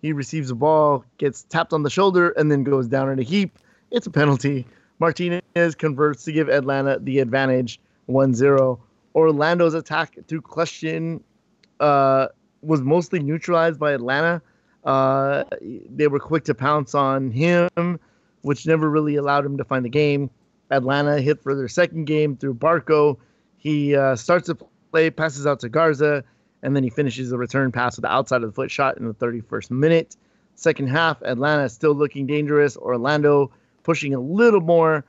He 0.02 0.14
receives 0.14 0.50
the 0.50 0.56
ball, 0.56 1.04
gets 1.18 1.44
tapped 1.44 1.74
on 1.74 1.84
the 1.84 1.90
shoulder, 1.90 2.30
and 2.32 2.52
then 2.52 2.64
goes 2.64 2.88
down 2.88 3.10
in 3.10 3.20
a 3.20 3.24
heap. 3.24 3.60
It's 3.92 4.08
a 4.08 4.12
penalty. 4.12 4.66
Martinez 5.00 5.76
converts 5.78 6.24
to 6.26 6.32
give 6.32 6.50
Atlanta 6.50 7.00
the 7.00 7.20
advantage 7.20 7.80
1 8.08 8.34
0. 8.34 8.80
Orlando's 9.20 9.74
attack 9.74 10.18
through 10.28 10.42
question 10.42 11.24
uh, 11.80 12.28
was 12.62 12.82
mostly 12.82 13.20
neutralized 13.20 13.80
by 13.80 13.92
Atlanta. 13.92 14.42
Uh, 14.84 15.44
they 15.62 16.08
were 16.08 16.20
quick 16.20 16.46
to 16.46 16.54
pounce 16.54 16.96
on 16.96 17.32
him, 17.32 18.00
which 18.42 18.66
never 18.66 18.90
really 18.90 19.16
allowed 19.16 19.46
him 19.46 19.58
to 19.58 19.64
find 19.64 19.86
the 19.86 19.90
game. 19.90 20.30
Atlanta 20.72 21.22
hit 21.22 21.42
for 21.42 21.56
their 21.56 21.68
second 21.68 22.06
game 22.06 22.38
through 22.38 22.54
Barco. 22.54 23.18
He 23.58 23.96
uh, 23.96 24.16
starts 24.16 24.48
to 24.48 24.58
play, 24.92 25.10
passes 25.10 25.46
out 25.46 25.60
to 25.62 25.70
Garza, 25.70 26.24
and 26.62 26.76
then 26.76 26.84
he 26.84 26.90
finishes 26.90 27.30
the 27.30 27.38
return 27.38 27.72
pass 27.72 27.96
with 27.96 28.04
the 28.04 28.12
outside 28.12 28.44
of 28.44 28.50
the 28.50 28.54
foot 28.54 28.72
shot 28.72 28.98
in 28.98 29.08
the 29.08 29.14
31st 29.14 29.72
minute. 29.72 30.16
Second 30.56 30.88
half, 30.88 31.22
Atlanta 31.22 31.70
still 31.70 31.94
looking 31.94 32.28
dangerous. 32.28 32.76
Orlando 32.78 33.52
pushing 33.84 34.14
a 34.14 34.20
little 34.20 34.62
more, 34.62 35.06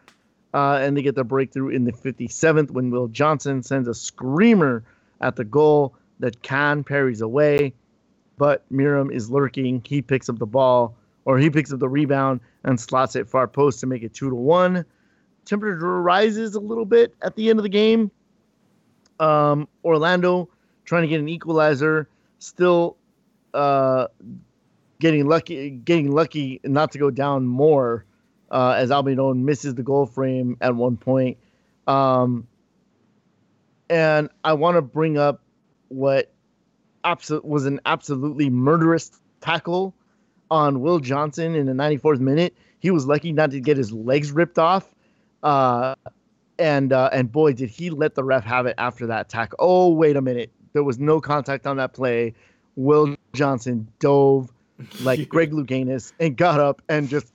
uh, 0.53 0.79
and 0.81 0.97
they 0.97 1.03
get 1.03 1.15
the 1.15 1.25
breakthrough 1.25 1.69
in 1.69 1.85
the 1.85 1.93
57th 1.93 2.71
when 2.71 2.91
Will 2.91 3.09
Johnson 3.09 3.63
sends 3.63 3.89
a 3.89 3.95
screamer 3.95 4.85
at 5.21 5.37
the 5.37 5.45
goal 5.45 5.95
that 6.19 6.43
Guzan 6.43 6.85
parries 6.85 7.21
away, 7.21 7.73
but 8.37 8.65
Meram 8.73 9.13
is 9.13 9.31
lurking. 9.31 9.83
He 9.87 10.03
picks 10.03 10.29
up 10.29 10.39
the 10.39 10.47
ball, 10.47 10.97
or 11.25 11.39
he 11.39 11.51
picks 11.51 11.73
up 11.73 11.79
the 11.79 11.89
rebound 11.89 12.41
and 12.65 12.81
slots 12.81 13.17
it 13.17 13.29
far 13.29 13.47
post 13.47 13.81
to 13.81 13.87
make 13.87 14.03
it 14.03 14.13
two 14.13 14.29
to 14.29 14.35
one. 14.35 14.85
Temperature 15.45 16.01
rises 16.03 16.55
a 16.55 16.61
little 16.61 16.85
bit 16.85 17.15
at 17.23 17.37
the 17.37 17.49
end 17.49 17.59
of 17.59 17.63
the 17.63 17.71
game. 17.71 18.11
Um, 19.19 19.69
Orlando 19.85 20.49
trying 20.85 21.03
to 21.03 21.09
get 21.09 21.21
an 21.21 21.29
equalizer, 21.29 22.09
still 22.39 22.97
uh, 23.55 24.09
getting 24.99 25.27
lucky, 25.27 25.71
getting 25.71 26.11
lucky 26.11 26.61
not 26.65 26.93
to 26.93 26.99
go 26.99 27.11
down 27.11 27.47
more 27.47 28.05
uh, 28.51 28.75
as 28.77 28.91
Albion 28.91 29.45
misses 29.45 29.75
the 29.75 29.83
goal 29.83 30.07
frame 30.07 30.57
at 30.61 30.75
one 30.75 30.97
point. 30.97 31.39
Um, 31.87 32.47
and 33.89 34.31
I 34.45 34.53
want 34.53 34.77
to 34.77 34.83
bring 34.83 35.19
up 35.19 35.43
what 35.89 36.33
abso- 37.05 37.45
was 37.45 37.67
an 37.67 37.81
absolutely 37.87 38.51
murderous 38.51 39.11
tackle 39.41 39.95
on 40.51 40.81
Will 40.81 41.01
Johnson 41.01 41.55
in 41.55 41.67
the 41.67 41.73
94th 41.73 42.21
minute. 42.21 42.55
He 42.79 42.91
was 42.91 43.07
lucky 43.07 43.33
not 43.33 43.51
to 43.51 43.61
get 43.61 43.77
his 43.77 43.93
legs 43.93 44.33
ripped 44.33 44.59
off. 44.59 44.95
Uh, 45.43 45.95
and 46.59 46.93
uh, 46.93 47.09
and 47.13 47.33
boy, 47.33 47.55
did 47.55 47.71
he 47.71 47.91
let 47.91 48.15
the 48.15 48.23
ref 48.23 48.45
have 48.45 48.67
it 48.67 48.75
after 48.77 49.07
that 49.07 49.29
tackle. 49.29 49.57
Oh, 49.59 49.89
wait 49.89 50.17
a 50.17 50.21
minute. 50.21 50.51
There 50.75 50.85
was 50.85 50.99
no 50.99 51.21
contact 51.21 51.67
on 51.67 51.79
that 51.79 51.95
play. 51.95 52.35
Will 52.77 53.17
Johnson 53.33 53.89
dove 53.99 54.53
like 55.03 55.29
Greg 55.29 55.53
Louganis 55.53 56.13
and 56.21 56.37
got 56.37 56.61
up 56.61 56.83
and 56.89 57.09
just 57.09 57.33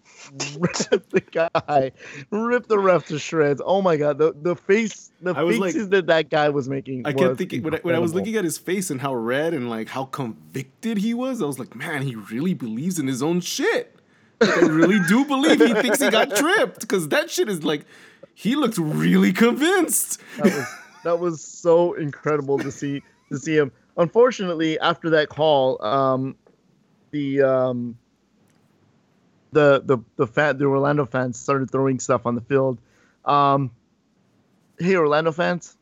ripped 0.60 0.90
the 1.12 1.22
guy, 1.32 1.92
ripped 2.32 2.70
the 2.70 2.80
ref 2.80 3.08
to 3.08 3.20
shreds. 3.20 3.62
Oh 3.64 3.82
my 3.82 3.98
god, 3.98 4.18
the 4.18 4.34
the 4.40 4.56
face, 4.56 5.12
the 5.22 5.34
faces 5.34 5.60
like- 5.60 5.90
that 5.90 6.08
that 6.08 6.30
guy 6.30 6.50
was 6.50 6.68
making. 6.70 7.06
I 7.06 7.14
kept 7.14 7.38
thinking 7.38 7.64
when 7.64 7.76
I, 7.76 7.80
when 7.80 7.96
I 7.96 8.00
was 8.00 8.14
looking 8.14 8.36
at 8.36 8.44
his 8.44 8.58
face 8.58 8.90
and 8.90 9.02
how 9.02 9.14
red 9.16 9.54
and 9.54 9.70
like 9.70 9.90
how 9.90 10.06
convicted 10.06 10.98
he 10.98 11.14
was, 11.14 11.42
I 11.42 11.46
was 11.46 11.60
like, 11.60 11.76
man, 11.76 12.02
he 12.02 12.16
really 12.16 12.54
believes 12.54 13.00
in 13.00 13.08
his 13.08 13.22
own 13.24 13.42
shit. 13.42 13.96
Like, 14.42 14.58
I 14.58 14.66
really 14.68 15.00
do 15.08 15.26
believe 15.26 15.62
he 15.62 15.74
thinks 15.74 16.02
he 16.02 16.10
got 16.10 16.36
tripped 16.36 16.82
because 16.82 17.08
that 17.10 17.30
shit 17.30 17.48
is 17.48 17.64
like, 17.64 17.86
he 18.34 18.56
looked 18.56 18.78
really 18.78 19.32
convinced. 19.32 20.20
that 20.38 20.46
was 20.46 20.76
that 21.04 21.20
was 21.20 21.42
so 21.42 21.94
incredible 21.94 22.60
to 22.60 22.72
see 22.72 23.02
to 23.32 23.38
see 23.38 23.56
him. 23.56 23.72
Unfortunately, 23.98 24.78
after 24.80 25.10
that 25.12 25.30
call, 25.30 25.82
um, 25.82 26.36
the 27.12 27.42
um, 27.42 27.98
the 29.56 29.82
the 29.84 29.98
the 30.18 30.28
fan, 30.28 30.58
the 30.58 30.66
Orlando 30.66 31.06
fans 31.06 31.40
started 31.40 31.72
throwing 31.72 32.00
stuff 32.00 32.26
on 32.26 32.36
the 32.36 32.42
field. 32.42 32.78
Um, 33.24 33.72
hey, 34.78 34.96
Orlando 34.98 35.32
fans, 35.32 35.76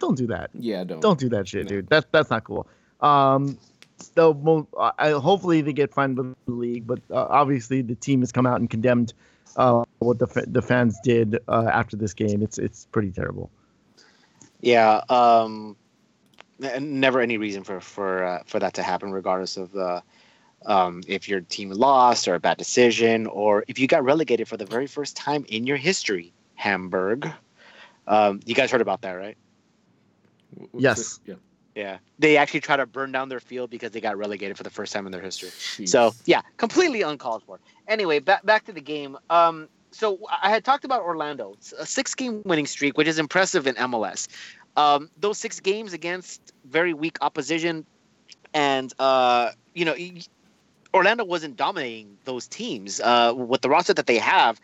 don't 0.00 0.16
do 0.16 0.26
that. 0.28 0.50
Yeah, 0.54 0.82
don't. 0.84 1.00
Don't 1.00 1.20
do 1.20 1.28
that 1.28 1.46
shit, 1.46 1.64
No. 1.64 1.68
dude. 1.68 1.88
That's 1.88 2.06
that's 2.10 2.30
not 2.30 2.44
cool. 2.44 2.66
Um, 3.00 3.58
they'll 4.14 4.66
I, 4.98 5.10
hopefully 5.10 5.60
they 5.60 5.74
get 5.74 5.92
fined 5.92 6.16
by 6.16 6.22
the 6.46 6.52
league, 6.52 6.86
but 6.86 7.00
uh, 7.10 7.26
obviously 7.28 7.82
the 7.82 7.94
team 7.94 8.20
has 8.20 8.32
come 8.32 8.46
out 8.46 8.58
and 8.60 8.68
condemned 8.68 9.12
uh, 9.56 9.84
what 9.98 10.18
the 10.18 10.44
the 10.48 10.62
fans 10.62 10.98
did 11.04 11.38
uh, 11.46 11.70
after 11.70 11.96
this 11.96 12.14
game. 12.14 12.42
It's 12.42 12.58
it's 12.58 12.86
pretty 12.86 13.10
terrible. 13.10 13.50
Yeah, 14.62 15.02
um, 15.10 15.76
never 16.80 17.20
any 17.20 17.36
reason 17.36 17.62
for 17.62 17.80
for 17.80 18.24
uh, 18.24 18.42
for 18.46 18.58
that 18.58 18.74
to 18.74 18.82
happen, 18.82 19.12
regardless 19.12 19.58
of 19.58 19.76
uh, 19.76 20.00
um, 20.64 21.02
if 21.06 21.28
your 21.28 21.40
team 21.40 21.70
lost 21.70 22.28
or 22.28 22.34
a 22.34 22.40
bad 22.40 22.56
decision, 22.56 23.26
or 23.26 23.64
if 23.68 23.78
you 23.78 23.86
got 23.86 24.04
relegated 24.04 24.48
for 24.48 24.56
the 24.56 24.66
very 24.66 24.86
first 24.86 25.16
time 25.16 25.44
in 25.48 25.66
your 25.66 25.76
history. 25.76 26.32
Hamburg, 26.54 27.30
um, 28.06 28.40
you 28.46 28.54
guys 28.54 28.70
heard 28.70 28.80
about 28.80 29.02
that, 29.02 29.12
right? 29.12 29.36
W- 30.54 30.68
w- 30.68 30.82
Yes. 30.82 31.20
Yeah. 31.26 31.34
Yeah, 31.76 31.98
they 32.18 32.38
actually 32.38 32.60
try 32.60 32.78
to 32.78 32.86
burn 32.86 33.12
down 33.12 33.28
their 33.28 33.38
field 33.38 33.68
because 33.68 33.90
they 33.90 34.00
got 34.00 34.16
relegated 34.16 34.56
for 34.56 34.62
the 34.62 34.70
first 34.70 34.94
time 34.94 35.04
in 35.04 35.12
their 35.12 35.20
history. 35.20 35.50
Jeez. 35.50 35.90
So 35.90 36.12
yeah, 36.24 36.40
completely 36.56 37.02
uncalled 37.02 37.42
for. 37.42 37.60
Anyway, 37.86 38.18
back 38.18 38.46
back 38.46 38.64
to 38.64 38.72
the 38.72 38.80
game. 38.80 39.18
Um, 39.28 39.68
so 39.92 40.18
I 40.42 40.48
had 40.48 40.64
talked 40.64 40.86
about 40.86 41.02
Orlando, 41.02 41.52
It's 41.52 41.72
a 41.72 41.84
six-game 41.84 42.42
winning 42.46 42.66
streak, 42.66 42.96
which 42.96 43.06
is 43.08 43.18
impressive 43.18 43.66
in 43.66 43.74
MLS. 43.74 44.26
Um, 44.76 45.10
those 45.18 45.36
six 45.38 45.60
games 45.60 45.92
against 45.92 46.52
very 46.64 46.94
weak 46.94 47.18
opposition, 47.20 47.84
and 48.54 48.90
uh, 48.98 49.50
you 49.74 49.84
know, 49.84 49.94
y- 49.98 50.22
Orlando 50.96 51.24
wasn't 51.24 51.56
dominating 51.56 52.16
those 52.24 52.48
teams. 52.48 53.00
Uh, 53.00 53.34
with 53.36 53.60
the 53.60 53.68
roster 53.68 53.92
that 53.94 54.06
they 54.06 54.18
have, 54.18 54.60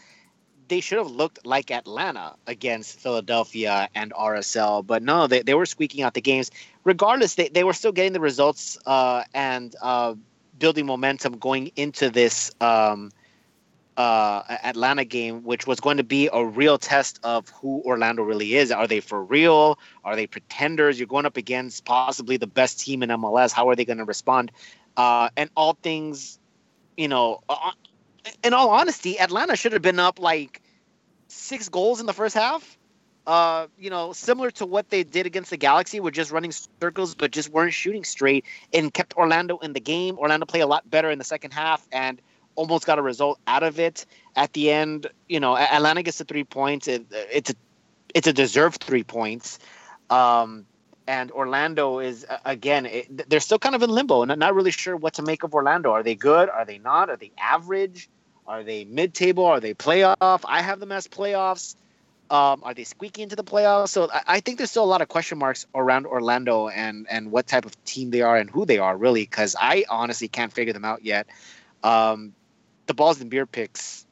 they 0.69 0.81
should 0.81 0.97
have 0.97 1.11
looked 1.11 1.45
like 1.45 1.71
Atlanta 1.71 2.35
against 2.47 2.99
Philadelphia 2.99 3.89
and 3.95 4.13
RSL, 4.13 4.87
but 4.87 5.03
no, 5.03 5.27
they, 5.27 5.43
they 5.43 5.53
were 5.53 5.67
squeaking 5.67 6.03
out 6.03 6.15
the 6.15 6.23
games. 6.23 6.51
Regardless, 6.85 7.35
they, 7.35 7.49
they 7.49 7.65
were 7.65 7.75
still 7.75 7.93
getting 7.93 8.15
the 8.15 8.21
results 8.21 8.79
uh, 8.87 9.25
and 9.35 9.77
uh, 9.83 10.15
building 10.59 10.87
momentum 10.87 11.37
going 11.37 11.71
into 11.77 12.09
this 12.09 12.51
um, 12.63 13.11
uh, 13.99 14.43
Atlanta 14.49 15.05
game, 15.05 15.43
which 15.43 15.67
was 15.67 15.81
going 15.81 15.99
to 15.99 16.05
be 16.05 16.31
a 16.33 16.45
real 16.45 16.79
test 16.79 17.21
of 17.23 17.51
who 17.51 17.83
Orlando 17.85 18.23
really 18.23 18.55
is. 18.55 18.73
Are 18.73 18.87
they 18.87 19.01
for 19.01 19.23
real? 19.23 19.79
Are 20.05 20.17
they 20.17 20.27
pretenders? 20.27 20.99
You're 20.99 21.09
going 21.09 21.27
up 21.27 21.37
against 21.37 21.85
possibly 21.85 22.39
the 22.39 22.47
best 22.47 22.81
team 22.81 23.03
in 23.03 23.11
MLS. 23.11 23.53
How 23.53 23.69
are 23.69 23.77
they 23.77 23.85
going 23.85 23.99
to 23.99 24.05
respond? 24.05 24.51
Uh, 24.97 25.31
and 25.37 25.51
all 25.57 25.75
things, 25.83 26.39
you 26.97 27.09
know, 27.09 27.41
uh, 27.49 27.73
in 28.45 28.55
all 28.55 28.71
honesty, 28.71 29.19
Atlanta 29.19 29.57
should 29.57 29.73
have 29.73 29.83
been 29.83 29.99
up 29.99 30.19
like 30.19 30.61
six 31.29 31.69
goals 31.69 32.01
in 32.01 32.07
the 32.07 32.13
first 32.13 32.35
half. 32.35 32.79
Uh, 33.25 33.69
you 33.79 33.89
know, 33.89 34.13
similar 34.13 34.51
to 34.51 34.67
what 34.67 34.91
they 34.91 35.05
did 35.05 35.27
against 35.27 35.51
the 35.51 35.57
Galaxy, 35.57 36.01
with 36.01 36.13
just 36.13 36.33
running 36.33 36.53
circles, 36.81 37.15
but 37.15 37.31
just 37.31 37.51
weren't 37.51 37.73
shooting 37.73 38.03
straight, 38.03 38.45
and 38.73 38.93
kept 38.93 39.15
Orlando 39.17 39.59
in 39.59 39.73
the 39.73 39.81
game. 39.81 40.19
Orlando 40.19 40.45
played 40.45 40.63
a 40.63 40.67
lot 40.67 40.89
better 40.91 41.09
in 41.09 41.19
the 41.19 41.25
second 41.25 41.53
half, 41.53 41.87
and 41.93 42.21
almost 42.57 42.85
got 42.85 42.99
a 42.99 43.03
result 43.03 43.39
out 43.47 43.63
of 43.63 43.79
it. 43.79 44.07
At 44.35 44.53
the 44.53 44.71
end, 44.73 45.07
you 45.29 45.39
know, 45.39 45.57
Atlanta 45.57 46.03
gets 46.03 46.19
the 46.19 46.25
three 46.25 46.45
points. 46.45 46.89
It, 46.89 47.07
it's 47.13 47.51
a 47.51 47.55
it's 48.13 48.27
a 48.27 48.33
deserved 48.33 48.83
three 48.83 49.05
points. 49.05 49.59
Um, 50.11 50.67
and 51.13 51.31
Orlando 51.31 51.99
is 51.99 52.25
uh, 52.25 52.39
again, 52.47 52.87
it, 52.87 53.29
they're 53.29 53.47
still 53.49 53.59
kind 53.59 53.75
of 53.75 53.83
in 53.83 53.91
limbo, 53.91 54.23
and 54.23 54.39
not 54.39 54.55
really 54.55 54.71
sure 54.71 54.97
what 54.97 55.13
to 55.15 55.23
make 55.23 55.43
of 55.43 55.55
Orlando. 55.55 55.93
Are 55.93 56.03
they 56.03 56.15
good? 56.15 56.49
Are 56.49 56.65
they 56.65 56.79
not? 56.79 57.11
Are 57.11 57.19
they 57.19 57.33
average? 57.37 58.09
Are 58.47 58.65
they 58.65 58.85
mid-table? 58.85 59.45
Are 59.45 59.61
they 59.61 59.75
playoff? 59.75 60.41
I 60.57 60.63
have 60.63 60.81
them 60.81 60.91
as 60.91 61.07
playoffs. 61.07 61.77
Um, 62.31 62.63
are 62.65 62.73
they 62.73 62.85
squeaking 62.85 63.25
into 63.25 63.37
the 63.37 63.45
playoffs? 63.45 63.91
So 63.91 64.09
I, 64.11 64.37
I 64.37 64.41
think 64.41 64.57
there's 64.57 64.71
still 64.71 64.85
a 64.85 64.93
lot 64.95 65.03
of 65.03 65.09
question 65.09 65.37
marks 65.37 65.67
around 65.75 66.07
Orlando 66.07 66.69
and 66.69 67.07
and 67.11 67.31
what 67.31 67.47
type 67.47 67.67
of 67.67 67.85
team 67.85 68.11
they 68.11 68.23
are 68.23 68.39
and 68.39 68.49
who 68.49 68.65
they 68.65 68.79
are 68.79 68.97
really, 68.97 69.23
because 69.23 69.55
I 69.61 69.85
honestly 69.91 70.29
can't 70.29 70.53
figure 70.53 70.73
them 70.73 70.87
out 70.87 71.05
yet. 71.05 71.27
Um, 71.83 72.33
the 72.87 72.95
balls 72.95 73.21
and 73.21 73.29
beer 73.29 73.45
picks, 73.45 74.07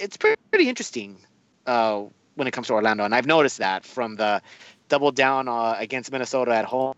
it's 0.00 0.16
pretty, 0.16 0.40
pretty 0.50 0.68
interesting 0.68 1.16
uh, 1.64 2.02
when 2.34 2.48
it 2.48 2.50
comes 2.50 2.66
to 2.66 2.72
Orlando, 2.72 3.04
and 3.04 3.14
I've 3.14 3.26
noticed 3.26 3.58
that 3.58 3.84
from 3.84 4.16
the 4.16 4.42
double 4.88 5.12
down 5.12 5.48
uh, 5.48 5.76
against 5.78 6.12
Minnesota 6.12 6.54
at 6.54 6.64
home 6.64 6.94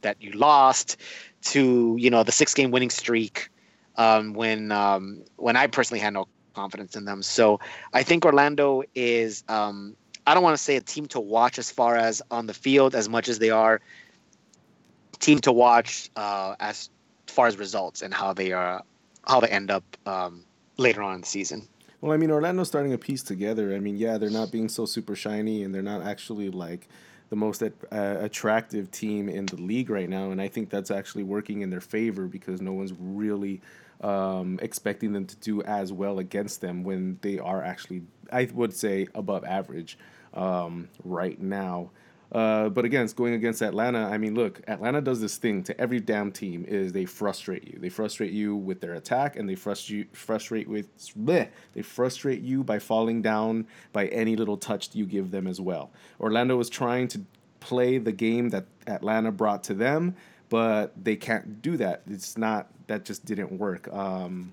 that 0.00 0.16
you 0.20 0.32
lost 0.32 0.96
to 1.40 1.96
you 1.98 2.10
know 2.10 2.22
the 2.22 2.32
six 2.32 2.54
game 2.54 2.70
winning 2.70 2.90
streak 2.90 3.50
um, 3.96 4.32
when 4.32 4.72
um, 4.72 5.22
when 5.36 5.56
I 5.56 5.66
personally 5.66 6.00
had 6.00 6.14
no 6.14 6.26
confidence 6.54 6.96
in 6.96 7.04
them. 7.04 7.22
So 7.22 7.60
I 7.92 8.02
think 8.02 8.24
Orlando 8.24 8.82
is 8.94 9.44
um, 9.48 9.96
I 10.26 10.34
don't 10.34 10.42
want 10.42 10.56
to 10.56 10.62
say 10.62 10.76
a 10.76 10.80
team 10.80 11.06
to 11.08 11.20
watch 11.20 11.58
as 11.58 11.70
far 11.70 11.96
as 11.96 12.22
on 12.30 12.46
the 12.46 12.54
field 12.54 12.94
as 12.94 13.08
much 13.08 13.28
as 13.28 13.38
they 13.38 13.50
are 13.50 13.80
team 15.20 15.38
to 15.40 15.52
watch 15.52 16.10
uh, 16.16 16.54
as 16.60 16.90
far 17.26 17.46
as 17.46 17.56
results 17.58 18.02
and 18.02 18.14
how 18.14 18.32
they 18.32 18.52
are 18.52 18.82
how 19.26 19.40
they 19.40 19.48
end 19.48 19.70
up 19.70 19.84
um, 20.06 20.44
later 20.76 21.02
on 21.02 21.16
in 21.16 21.20
the 21.20 21.26
season. 21.26 21.68
Well, 22.00 22.12
I 22.12 22.16
mean, 22.16 22.30
Orlando's 22.30 22.68
starting 22.68 22.92
to 22.92 22.98
piece 22.98 23.22
together. 23.22 23.74
I 23.74 23.80
mean, 23.80 23.96
yeah, 23.96 24.18
they're 24.18 24.30
not 24.30 24.52
being 24.52 24.68
so 24.68 24.86
super 24.86 25.16
shiny, 25.16 25.64
and 25.64 25.74
they're 25.74 25.82
not 25.82 26.02
actually 26.02 26.48
like 26.48 26.88
the 27.30 27.36
most 27.36 27.62
at, 27.62 27.72
uh, 27.92 28.16
attractive 28.20 28.90
team 28.90 29.28
in 29.28 29.46
the 29.46 29.56
league 29.56 29.90
right 29.90 30.08
now. 30.08 30.30
And 30.30 30.40
I 30.40 30.48
think 30.48 30.70
that's 30.70 30.90
actually 30.90 31.24
working 31.24 31.60
in 31.60 31.70
their 31.70 31.80
favor 31.80 32.26
because 32.26 32.60
no 32.60 32.72
one's 32.72 32.92
really 32.98 33.60
um, 34.00 34.58
expecting 34.62 35.12
them 35.12 35.26
to 35.26 35.36
do 35.36 35.62
as 35.62 35.92
well 35.92 36.18
against 36.18 36.60
them 36.60 36.84
when 36.84 37.18
they 37.22 37.38
are 37.38 37.62
actually, 37.62 38.02
I 38.32 38.48
would 38.52 38.74
say, 38.74 39.08
above 39.14 39.44
average 39.44 39.98
um, 40.34 40.88
right 41.04 41.40
now. 41.40 41.90
Uh, 42.30 42.68
but 42.68 42.84
again, 42.84 43.04
it's 43.04 43.14
going 43.14 43.34
against 43.34 43.62
Atlanta. 43.62 44.00
I 44.00 44.18
mean, 44.18 44.34
look, 44.34 44.60
Atlanta 44.68 45.00
does 45.00 45.20
this 45.20 45.38
thing 45.38 45.62
to 45.64 45.80
every 45.80 46.00
damn 46.00 46.30
team: 46.30 46.64
is 46.68 46.92
they 46.92 47.06
frustrate 47.06 47.66
you. 47.66 47.78
They 47.80 47.88
frustrate 47.88 48.32
you 48.32 48.54
with 48.54 48.80
their 48.80 48.94
attack, 48.94 49.36
and 49.36 49.48
they 49.48 49.54
frustrate 49.54 50.14
frustrate 50.14 50.68
with 50.68 50.88
bleh, 51.16 51.48
they 51.74 51.82
frustrate 51.82 52.42
you 52.42 52.62
by 52.62 52.78
falling 52.78 53.22
down 53.22 53.66
by 53.92 54.06
any 54.08 54.36
little 54.36 54.56
touch 54.56 54.94
you 54.94 55.06
give 55.06 55.30
them 55.30 55.46
as 55.46 55.60
well. 55.60 55.90
Orlando 56.20 56.56
was 56.56 56.68
trying 56.68 57.08
to 57.08 57.20
play 57.60 57.98
the 57.98 58.12
game 58.12 58.50
that 58.50 58.66
Atlanta 58.86 59.32
brought 59.32 59.64
to 59.64 59.74
them, 59.74 60.14
but 60.48 60.92
they 61.02 61.16
can't 61.16 61.62
do 61.62 61.76
that. 61.76 62.02
It's 62.06 62.36
not 62.36 62.68
that 62.88 63.04
just 63.04 63.24
didn't 63.24 63.52
work. 63.52 63.92
Um, 63.92 64.52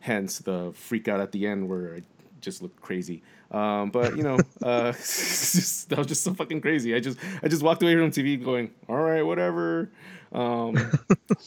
hence 0.00 0.38
the 0.38 0.72
freak 0.74 1.08
out 1.08 1.20
at 1.20 1.32
the 1.32 1.46
end 1.46 1.68
where 1.68 1.94
it 1.94 2.04
just 2.40 2.62
looked 2.62 2.80
crazy. 2.80 3.22
Um, 3.54 3.90
but 3.90 4.16
you 4.16 4.22
know, 4.24 4.38
uh, 4.62 4.92
just, 4.92 5.88
that 5.90 5.98
was 5.98 6.08
just 6.08 6.22
so 6.24 6.34
fucking 6.34 6.60
crazy. 6.60 6.94
I 6.94 7.00
just 7.00 7.18
I 7.42 7.48
just 7.48 7.62
walked 7.62 7.82
away 7.82 7.94
from 7.94 8.10
TV 8.10 8.42
going, 8.42 8.70
all 8.88 8.96
right, 8.96 9.22
whatever. 9.22 9.90
Um, 10.32 10.74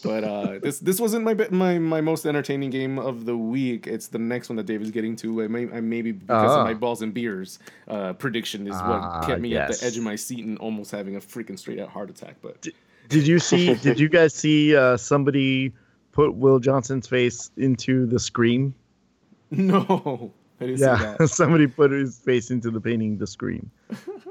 but 0.02 0.24
uh, 0.24 0.60
this 0.64 0.80
this 0.80 1.02
wasn't 1.02 1.26
my 1.26 1.34
my 1.52 1.78
my 1.78 2.00
most 2.00 2.26
entertaining 2.26 2.70
game 2.70 2.98
of 2.98 3.26
the 3.26 3.36
week. 3.36 3.86
It's 3.86 4.08
the 4.08 4.20
next 4.20 4.48
one 4.48 4.56
that 4.56 4.66
David's 4.66 4.92
getting 4.92 5.18
to. 5.18 5.44
I 5.44 5.48
may 5.48 5.64
I 5.70 5.82
maybe 5.82 6.14
because 6.14 6.54
of 6.54 6.64
my 6.64 6.72
Ah. 6.72 6.76
balls 6.76 7.02
and 7.02 7.14
beers 7.14 7.60
uh, 7.90 8.14
prediction 8.14 8.66
is 8.66 8.76
Ah, 8.78 9.18
what 9.20 9.28
kept 9.28 9.42
me 9.42 9.58
at 9.58 9.72
the 9.74 9.86
edge 9.86 9.98
of 9.98 10.04
my 10.04 10.16
seat 10.16 10.46
and 10.46 10.58
almost 10.60 10.92
having 10.92 11.18
a 11.18 11.20
freaking 11.20 11.60
straight 11.60 11.80
out 11.80 11.90
heart 11.90 12.10
attack. 12.10 12.36
But 12.42 12.66
Did 13.10 13.28
you 13.28 13.40
see? 13.40 13.74
did 13.76 14.00
you 14.00 14.08
guys 14.08 14.34
see 14.34 14.74
uh, 14.74 14.96
somebody 14.96 15.74
put 16.14 16.36
Will 16.36 16.60
Johnson's 16.60 17.08
face 17.08 17.52
into 17.58 18.06
the 18.06 18.20
scream? 18.20 18.74
no, 19.52 19.82
I 19.82 19.82
didn't 19.82 20.22
see 20.22 20.37
Yeah, 20.60 21.16
that. 21.20 21.28
somebody 21.30 21.68
put 21.68 21.92
his 21.92 22.18
face 22.20 22.50
into 22.52 22.72
the 22.72 22.82
painting, 22.82 23.18
the 23.18 23.28
scream. 23.28 23.70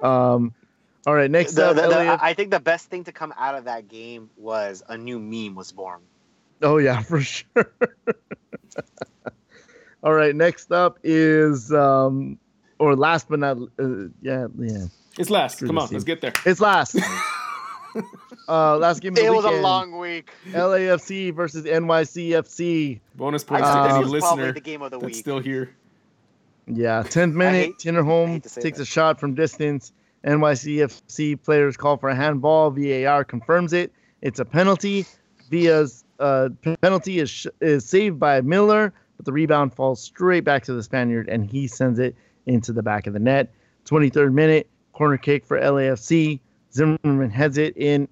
Um, 0.02 0.52
all 1.06 1.14
right, 1.14 1.30
next 1.30 1.52
The- 1.54 1.68
up, 1.70 1.76
the- 1.76 1.82
the- 1.82 1.94
Elliot. 1.94 2.18
I 2.22 2.34
think 2.34 2.50
the 2.50 2.58
best 2.60 2.90
thing 2.90 3.04
to 3.04 3.12
come 3.12 3.32
out 3.38 3.54
of 3.54 3.64
that 3.64 3.88
game 3.88 4.28
was 4.36 4.82
a 4.88 4.96
new 4.98 5.18
meme 5.20 5.54
was 5.54 5.70
born. 5.72 6.00
Oh 6.62 6.78
yeah, 6.78 7.00
for 7.02 7.20
sure. 7.20 7.72
All 10.02 10.12
right, 10.14 10.34
next 10.34 10.72
up 10.72 10.98
is 11.02 11.72
um 11.72 12.38
or 12.78 12.94
last 12.96 13.28
but 13.28 13.38
not 13.40 13.58
uh, 13.78 14.08
yeah, 14.22 14.46
yeah. 14.58 14.86
It's 15.18 15.30
last. 15.30 15.56
Screw 15.56 15.68
Come 15.68 15.78
on, 15.78 15.88
team. 15.88 15.94
let's 15.96 16.04
get 16.04 16.20
there. 16.20 16.32
It's 16.44 16.60
last. 16.60 16.96
uh 18.48 18.76
last 18.76 19.00
game 19.00 19.12
of 19.12 19.16
the 19.16 19.24
It 19.26 19.30
was 19.32 19.44
a 19.44 19.50
long 19.50 19.98
week. 19.98 20.30
LAFC 20.50 21.34
versus 21.34 21.64
NYCFC. 21.64 23.00
Bonus 23.14 23.42
points 23.42 23.66
Uh, 23.66 23.88
to 23.88 23.94
any 23.94 24.04
this 24.04 24.20
probably 24.20 24.20
listener 24.20 24.52
the 24.52 24.60
game 24.60 24.82
of 24.82 24.90
the 24.90 24.98
that's 24.98 25.06
week. 25.06 25.14
still 25.16 25.38
here. 25.40 25.70
Yeah, 26.66 27.02
10th 27.04 27.32
minute, 27.34 27.54
hate- 27.66 27.78
Tinner 27.78 28.02
I 28.02 28.04
Home 28.04 28.28
hate 28.30 28.42
to 28.44 28.48
say 28.48 28.60
takes 28.60 28.78
that. 28.78 28.82
a 28.84 28.86
shot 28.86 29.20
from 29.20 29.34
distance. 29.34 29.92
NYCFC 30.24 31.40
players 31.42 31.76
call 31.76 31.96
for 31.96 32.08
a 32.08 32.14
handball. 32.14 32.70
VAR 32.70 33.24
confirms 33.24 33.72
it. 33.72 33.92
It's 34.22 34.40
a 34.40 34.44
penalty. 34.44 35.06
Villa's 35.50 36.04
uh, 36.18 36.48
penalty 36.80 37.20
is 37.20 37.30
sh- 37.30 37.46
is 37.60 37.84
saved 37.84 38.18
by 38.18 38.40
Miller, 38.40 38.92
but 39.16 39.26
the 39.26 39.32
rebound 39.32 39.74
falls 39.74 40.02
straight 40.02 40.42
back 40.44 40.64
to 40.64 40.72
the 40.72 40.82
Spaniard, 40.82 41.28
and 41.28 41.44
he 41.48 41.68
sends 41.68 41.98
it 42.00 42.16
into 42.46 42.72
the 42.72 42.82
back 42.82 43.06
of 43.06 43.12
the 43.12 43.20
net. 43.20 43.52
23rd 43.84 44.32
minute, 44.32 44.68
corner 44.92 45.16
kick 45.18 45.44
for 45.46 45.60
LAFC. 45.60 46.40
Zimmerman 46.72 47.30
heads 47.30 47.58
it 47.58 47.76
in, 47.76 48.08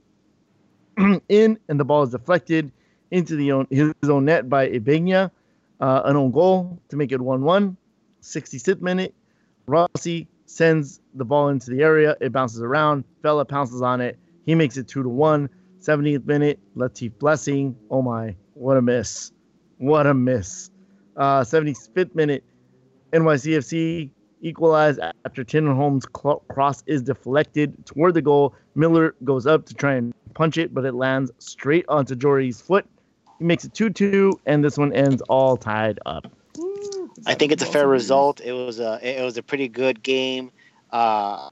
in, 1.29 1.59
and 1.69 1.81
the 1.81 1.85
ball 1.85 2.05
is 2.05 2.11
deflected 2.11 2.71
into 3.11 3.35
the 3.35 3.51
own, 3.53 3.67
his 3.71 3.93
own 4.05 4.25
net 4.27 4.49
by 4.49 4.69
Ibeagha. 4.69 5.31
Uh, 5.81 6.03
an 6.05 6.15
own 6.17 6.31
goal 6.31 6.79
to 6.91 6.97
make 6.97 7.11
it 7.11 7.21
1-1. 7.21 7.77
66th 8.25 8.81
minute, 8.81 9.15
Rossi 9.67 10.29
sends 10.47 11.01
the 11.15 11.25
ball 11.25 11.49
into 11.49 11.71
the 11.71 11.83
area. 11.83 12.17
It 12.21 12.33
bounces 12.33 12.63
around. 12.63 13.05
Vela 13.23 13.45
pounces 13.45 13.83
on 13.83 14.01
it. 14.01 14.19
He 14.47 14.55
makes 14.55 14.77
it 14.77 14.89
two 14.89 15.03
to 15.03 15.09
one. 15.09 15.49
70th 15.81 16.25
minute, 16.25 16.59
Latif 16.77 17.19
Blessing. 17.19 17.77
Oh 17.91 18.01
my, 18.01 18.35
what 18.55 18.77
a 18.77 18.83
miss! 18.83 19.33
What 19.77 20.07
a 20.07 20.15
miss! 20.15 20.71
Uh, 21.17 21.43
75th 21.43 22.15
minute, 22.15 22.43
NYCFC 23.13 24.11
equalize 24.41 24.99
after 25.25 25.45
Tinnerholm's 25.45 26.07
cl- 26.17 26.43
cross 26.49 26.83
is 26.87 27.03
deflected 27.03 27.85
toward 27.87 28.15
the 28.15 28.23
goal. 28.23 28.55
Miller 28.75 29.15
goes 29.25 29.47
up 29.47 29.67
to 29.67 29.75
try 29.75 29.95
and 29.95 30.15
punch 30.35 30.57
it, 30.57 30.73
but 30.73 30.85
it 30.85 30.95
lands 30.95 31.31
straight 31.39 31.85
onto 31.89 32.15
Jory's 32.15 32.61
foot. 32.61 32.87
He 33.39 33.45
makes 33.45 33.65
it 33.65 33.75
2 33.75 33.91
2, 33.91 34.41
and 34.47 34.65
this 34.65 34.79
one 34.79 34.93
ends 34.93 35.23
all 35.29 35.57
tied 35.57 35.99
up. 36.07 36.27
I 37.27 37.35
think 37.35 37.53
it's 37.53 37.63
a 37.63 37.67
fair 37.67 37.87
result. 37.87 38.41
It 38.41 38.53
was 38.53 38.81
a 38.81 38.99
it 39.03 39.25
was 39.25 39.37
a 39.37 39.43
pretty 39.43 39.69
good 39.69 40.03
game. 40.03 40.51
Uh, 40.91 41.51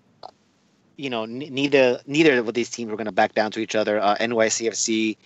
you 0.96 1.10
know, 1.10 1.24
n- 1.24 1.38
neither 1.38 2.00
neither 2.06 2.38
of 2.38 2.52
these 2.54 2.70
teams 2.70 2.90
were 2.90 2.96
going 2.96 3.06
to 3.06 3.12
back 3.12 3.34
down 3.34 3.50
to 3.52 3.60
each 3.60 3.74
other. 3.74 4.00
Uh, 4.00 4.16
NYCFC, 4.16 5.16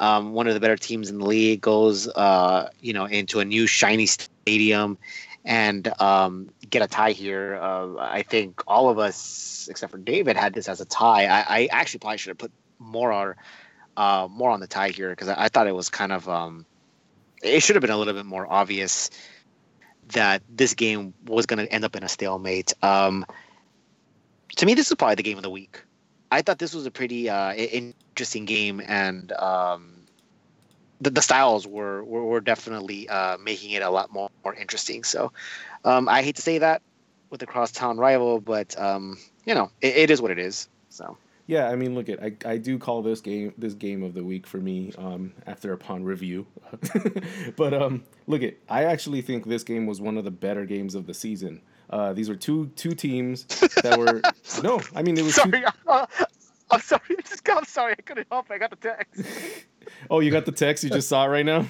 um, 0.00 0.32
one 0.32 0.46
of 0.46 0.54
the 0.54 0.60
better 0.60 0.76
teams 0.76 1.10
in 1.10 1.18
the 1.18 1.26
league, 1.26 1.60
goes 1.60 2.08
uh, 2.08 2.68
you 2.80 2.92
know 2.92 3.04
into 3.06 3.40
a 3.40 3.44
new 3.44 3.66
shiny 3.66 4.06
stadium 4.06 4.98
and 5.44 5.88
um, 6.00 6.50
get 6.70 6.82
a 6.82 6.86
tie 6.86 7.12
here. 7.12 7.58
Uh, 7.60 7.96
I 7.98 8.22
think 8.22 8.62
all 8.66 8.88
of 8.88 8.98
us, 8.98 9.68
except 9.70 9.92
for 9.92 9.98
David, 9.98 10.36
had 10.36 10.54
this 10.54 10.68
as 10.68 10.80
a 10.80 10.84
tie. 10.84 11.26
I, 11.26 11.60
I 11.60 11.68
actually 11.70 12.00
probably 12.00 12.18
should 12.18 12.30
have 12.30 12.38
put 12.38 12.52
more 12.78 13.12
on 13.12 13.34
uh, 13.96 14.28
more 14.30 14.50
on 14.50 14.60
the 14.60 14.66
tie 14.66 14.88
here 14.88 15.10
because 15.10 15.28
I, 15.28 15.44
I 15.44 15.48
thought 15.48 15.66
it 15.66 15.74
was 15.74 15.88
kind 15.88 16.12
of 16.12 16.28
um, 16.28 16.66
it 17.42 17.60
should 17.60 17.76
have 17.76 17.80
been 17.80 17.90
a 17.90 17.96
little 17.96 18.14
bit 18.14 18.26
more 18.26 18.46
obvious 18.50 19.10
that 20.08 20.42
this 20.48 20.74
game 20.74 21.14
was 21.26 21.46
going 21.46 21.64
to 21.64 21.72
end 21.72 21.84
up 21.84 21.96
in 21.96 22.02
a 22.02 22.08
stalemate. 22.08 22.74
Um, 22.82 23.24
to 24.56 24.66
me, 24.66 24.74
this 24.74 24.90
is 24.90 24.96
probably 24.96 25.14
the 25.16 25.22
game 25.22 25.36
of 25.36 25.42
the 25.42 25.50
week. 25.50 25.82
I 26.30 26.42
thought 26.42 26.58
this 26.58 26.74
was 26.74 26.86
a 26.86 26.90
pretty 26.90 27.28
uh, 27.28 27.52
interesting 27.54 28.44
game, 28.44 28.80
and 28.86 29.32
um, 29.32 30.06
the, 31.00 31.10
the 31.10 31.22
styles 31.22 31.66
were, 31.66 32.02
were, 32.04 32.24
were 32.24 32.40
definitely 32.40 33.08
uh, 33.08 33.36
making 33.38 33.72
it 33.72 33.82
a 33.82 33.90
lot 33.90 34.12
more, 34.12 34.30
more 34.44 34.54
interesting. 34.54 35.04
So 35.04 35.32
um, 35.84 36.08
I 36.08 36.22
hate 36.22 36.36
to 36.36 36.42
say 36.42 36.58
that 36.58 36.82
with 37.30 37.40
the 37.40 37.46
crosstown 37.46 37.98
rival, 37.98 38.40
but 38.40 38.78
um, 38.78 39.18
you 39.44 39.54
know, 39.54 39.70
it, 39.80 39.96
it 39.96 40.10
is 40.10 40.22
what 40.22 40.30
it 40.30 40.38
is. 40.38 40.68
So 40.88 41.16
Yeah, 41.52 41.68
I 41.68 41.76
mean, 41.76 41.94
look 41.94 42.08
at 42.08 42.22
I, 42.22 42.32
I 42.46 42.56
do 42.56 42.78
call 42.78 43.02
this 43.02 43.20
game 43.20 43.52
this 43.58 43.74
game 43.74 44.02
of 44.02 44.14
the 44.14 44.24
week 44.24 44.46
for 44.46 44.56
me 44.56 44.90
um, 44.96 45.34
after 45.46 45.74
upon 45.74 46.02
review, 46.02 46.46
but 47.56 47.74
um, 47.74 48.04
look 48.26 48.42
at 48.42 48.54
I 48.70 48.84
actually 48.84 49.20
think 49.20 49.44
this 49.44 49.62
game 49.62 49.84
was 49.84 50.00
one 50.00 50.16
of 50.16 50.24
the 50.24 50.30
better 50.30 50.64
games 50.64 50.94
of 50.94 51.06
the 51.06 51.12
season. 51.12 51.60
Uh, 51.90 52.14
these 52.14 52.30
were 52.30 52.36
two 52.36 52.68
two 52.68 52.94
teams 52.94 53.44
that 53.82 53.98
were 53.98 54.22
no, 54.62 54.80
I 54.94 55.02
mean 55.02 55.18
it 55.18 55.24
was 55.24 55.34
two, 55.34 55.50
sorry, 55.50 55.64
uh, 55.86 56.06
I'm 56.70 56.80
sorry. 56.80 57.02
I 57.10 57.20
just 57.20 57.44
got. 57.44 57.58
I'm 57.58 57.64
sorry. 57.66 57.96
I 57.98 58.00
couldn't 58.00 58.28
help. 58.30 58.50
it. 58.50 58.54
I 58.54 58.56
got 58.56 58.70
the 58.70 58.76
text. 58.76 59.22
oh 60.08 60.20
you 60.20 60.30
got 60.30 60.46
the 60.46 60.52
text 60.52 60.82
you 60.82 60.88
just 60.88 61.10
saw 61.10 61.26
it 61.26 61.28
right 61.28 61.44
now. 61.44 61.66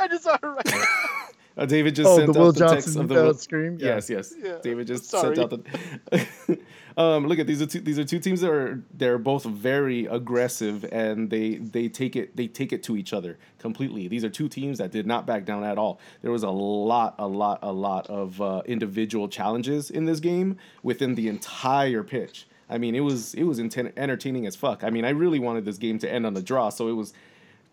I 0.00 0.08
just 0.08 0.24
saw 0.24 0.34
it 0.34 0.42
right. 0.42 1.22
Now. 1.56 1.62
Uh, 1.62 1.66
David 1.66 1.94
just 1.94 2.08
Oh, 2.08 2.16
sent 2.18 2.32
the 2.32 2.38
out 2.38 2.42
Will 2.42 2.52
the 2.52 2.60
text 2.68 2.86
Johnson 2.86 3.02
of 3.02 3.08
the 3.08 3.20
uh, 3.20 3.24
Will- 3.24 3.34
scream? 3.34 3.78
Yeah. 3.80 3.86
Yes, 3.94 4.10
yes. 4.10 4.34
Yeah, 4.42 4.58
David 4.62 4.86
just 4.86 5.06
sorry. 5.06 5.36
sent 5.36 5.52
out 5.52 5.64
the. 5.64 6.58
um, 6.96 7.26
look 7.26 7.38
at 7.38 7.46
these 7.46 7.60
are 7.62 7.66
two. 7.66 7.80
These 7.80 7.98
are 7.98 8.04
two 8.04 8.18
teams 8.18 8.40
that 8.40 8.50
are 8.50 8.82
they're 8.94 9.18
both 9.18 9.44
very 9.44 10.06
aggressive 10.06 10.84
and 10.92 11.30
they 11.30 11.56
they 11.56 11.88
take 11.88 12.16
it 12.16 12.36
they 12.36 12.46
take 12.46 12.72
it 12.72 12.82
to 12.84 12.96
each 12.96 13.12
other 13.12 13.38
completely. 13.58 14.08
These 14.08 14.24
are 14.24 14.30
two 14.30 14.48
teams 14.48 14.78
that 14.78 14.90
did 14.90 15.06
not 15.06 15.26
back 15.26 15.44
down 15.44 15.64
at 15.64 15.78
all. 15.78 16.00
There 16.22 16.30
was 16.30 16.42
a 16.42 16.50
lot, 16.50 17.14
a 17.18 17.26
lot, 17.26 17.58
a 17.62 17.72
lot 17.72 18.06
of 18.08 18.40
uh, 18.40 18.62
individual 18.66 19.28
challenges 19.28 19.90
in 19.90 20.04
this 20.04 20.20
game 20.20 20.56
within 20.82 21.14
the 21.14 21.28
entire 21.28 22.02
pitch. 22.02 22.46
I 22.68 22.78
mean, 22.78 22.94
it 22.94 23.00
was 23.00 23.34
it 23.34 23.44
was 23.44 23.58
inten- 23.60 23.92
entertaining 23.96 24.46
as 24.46 24.56
fuck. 24.56 24.82
I 24.82 24.90
mean, 24.90 25.04
I 25.04 25.10
really 25.10 25.38
wanted 25.38 25.64
this 25.64 25.78
game 25.78 25.98
to 26.00 26.12
end 26.12 26.26
on 26.26 26.36
a 26.36 26.42
draw, 26.42 26.68
so 26.70 26.88
it 26.88 26.92
was 26.94 27.12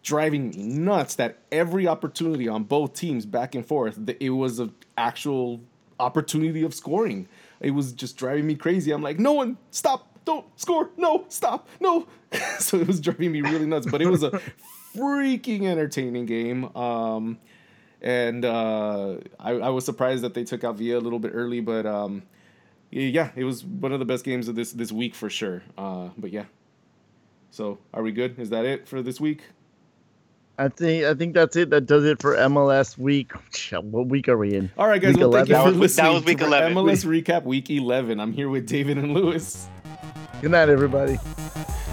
driving 0.03 0.49
me 0.49 0.57
nuts 0.57 1.15
that 1.15 1.39
every 1.51 1.87
opportunity 1.87 2.47
on 2.47 2.65
both 2.65 2.93
teams 2.93 3.25
back 3.25 3.55
and 3.55 3.65
forth 3.65 3.97
it 4.19 4.29
was 4.29 4.59
an 4.59 4.73
actual 4.97 5.61
opportunity 5.99 6.63
of 6.63 6.73
scoring. 6.73 7.27
It 7.61 7.71
was 7.71 7.93
just 7.93 8.17
driving 8.17 8.45
me 8.45 8.55
crazy. 8.55 8.91
I'm 8.91 9.01
like 9.01 9.17
no 9.17 9.31
one 9.31 9.57
stop 9.71 10.19
don't 10.25 10.45
score 10.59 10.89
no 10.97 11.25
stop 11.29 11.67
no. 11.79 12.05
So 12.59 12.79
it 12.79 12.87
was 12.87 12.99
driving 12.99 13.31
me 13.31 13.41
really 13.41 13.65
nuts 13.65 13.87
but 13.89 14.01
it 14.01 14.07
was 14.07 14.23
a 14.23 14.31
freaking 14.95 15.63
entertaining 15.63 16.25
game. 16.25 16.75
Um 16.75 17.39
and 18.01 18.43
uh 18.43 19.15
I, 19.39 19.51
I 19.51 19.69
was 19.69 19.85
surprised 19.85 20.23
that 20.23 20.33
they 20.33 20.43
took 20.43 20.65
out 20.65 20.75
Villa 20.75 20.99
a 20.99 21.01
little 21.01 21.19
bit 21.19 21.31
early 21.33 21.61
but 21.61 21.85
um 21.85 22.23
yeah 22.91 23.31
it 23.35 23.45
was 23.45 23.63
one 23.63 23.93
of 23.93 23.99
the 23.99 24.05
best 24.05 24.25
games 24.25 24.49
of 24.49 24.55
this 24.55 24.73
this 24.73 24.91
week 24.91 25.15
for 25.15 25.29
sure. 25.29 25.63
Uh 25.77 26.09
but 26.17 26.31
yeah. 26.31 26.45
So 27.51 27.77
are 27.93 28.01
we 28.03 28.11
good? 28.11 28.37
Is 28.37 28.49
that 28.49 28.65
it 28.65 28.87
for 28.87 29.01
this 29.01 29.21
week 29.21 29.43
I 30.57 30.67
think 30.67 31.03
I 31.05 31.13
think 31.15 31.33
that's 31.33 31.55
it. 31.55 31.71
That 31.71 31.85
does 31.87 32.03
it 32.05 32.21
for 32.21 32.35
MLS 32.35 32.97
week. 32.97 33.31
What 33.71 34.07
week 34.07 34.27
are 34.29 34.37
we 34.37 34.53
in? 34.53 34.71
All 34.77 34.87
right, 34.87 35.01
guys. 35.01 35.13
Week 35.15 35.21
well, 35.21 35.31
thank 35.31 35.49
you 35.49 35.55
for 35.55 35.59
That 35.59 35.65
was- 35.65 35.73
that 35.75 35.79
listening 35.79 36.13
was 36.13 36.23
week 36.25 36.41
11. 36.41 36.73
MLS 36.75 37.05
recap 37.05 37.43
week 37.43 37.69
eleven. 37.71 38.19
I'm 38.19 38.33
here 38.33 38.49
with 38.49 38.67
David 38.67 38.97
and 38.97 39.13
Lewis. 39.13 39.67
Good 40.41 40.51
night, 40.51 40.69
everybody. 40.69 41.17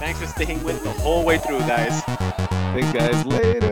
Thanks 0.01 0.21
for 0.21 0.27
staying 0.27 0.63
with 0.65 0.83
the 0.83 0.91
whole 0.91 1.25
way 1.25 1.39
through, 1.39 1.61
guys. 1.61 2.03
Thanks, 2.75 2.93
guys. 2.93 3.25
Later. 3.27 3.70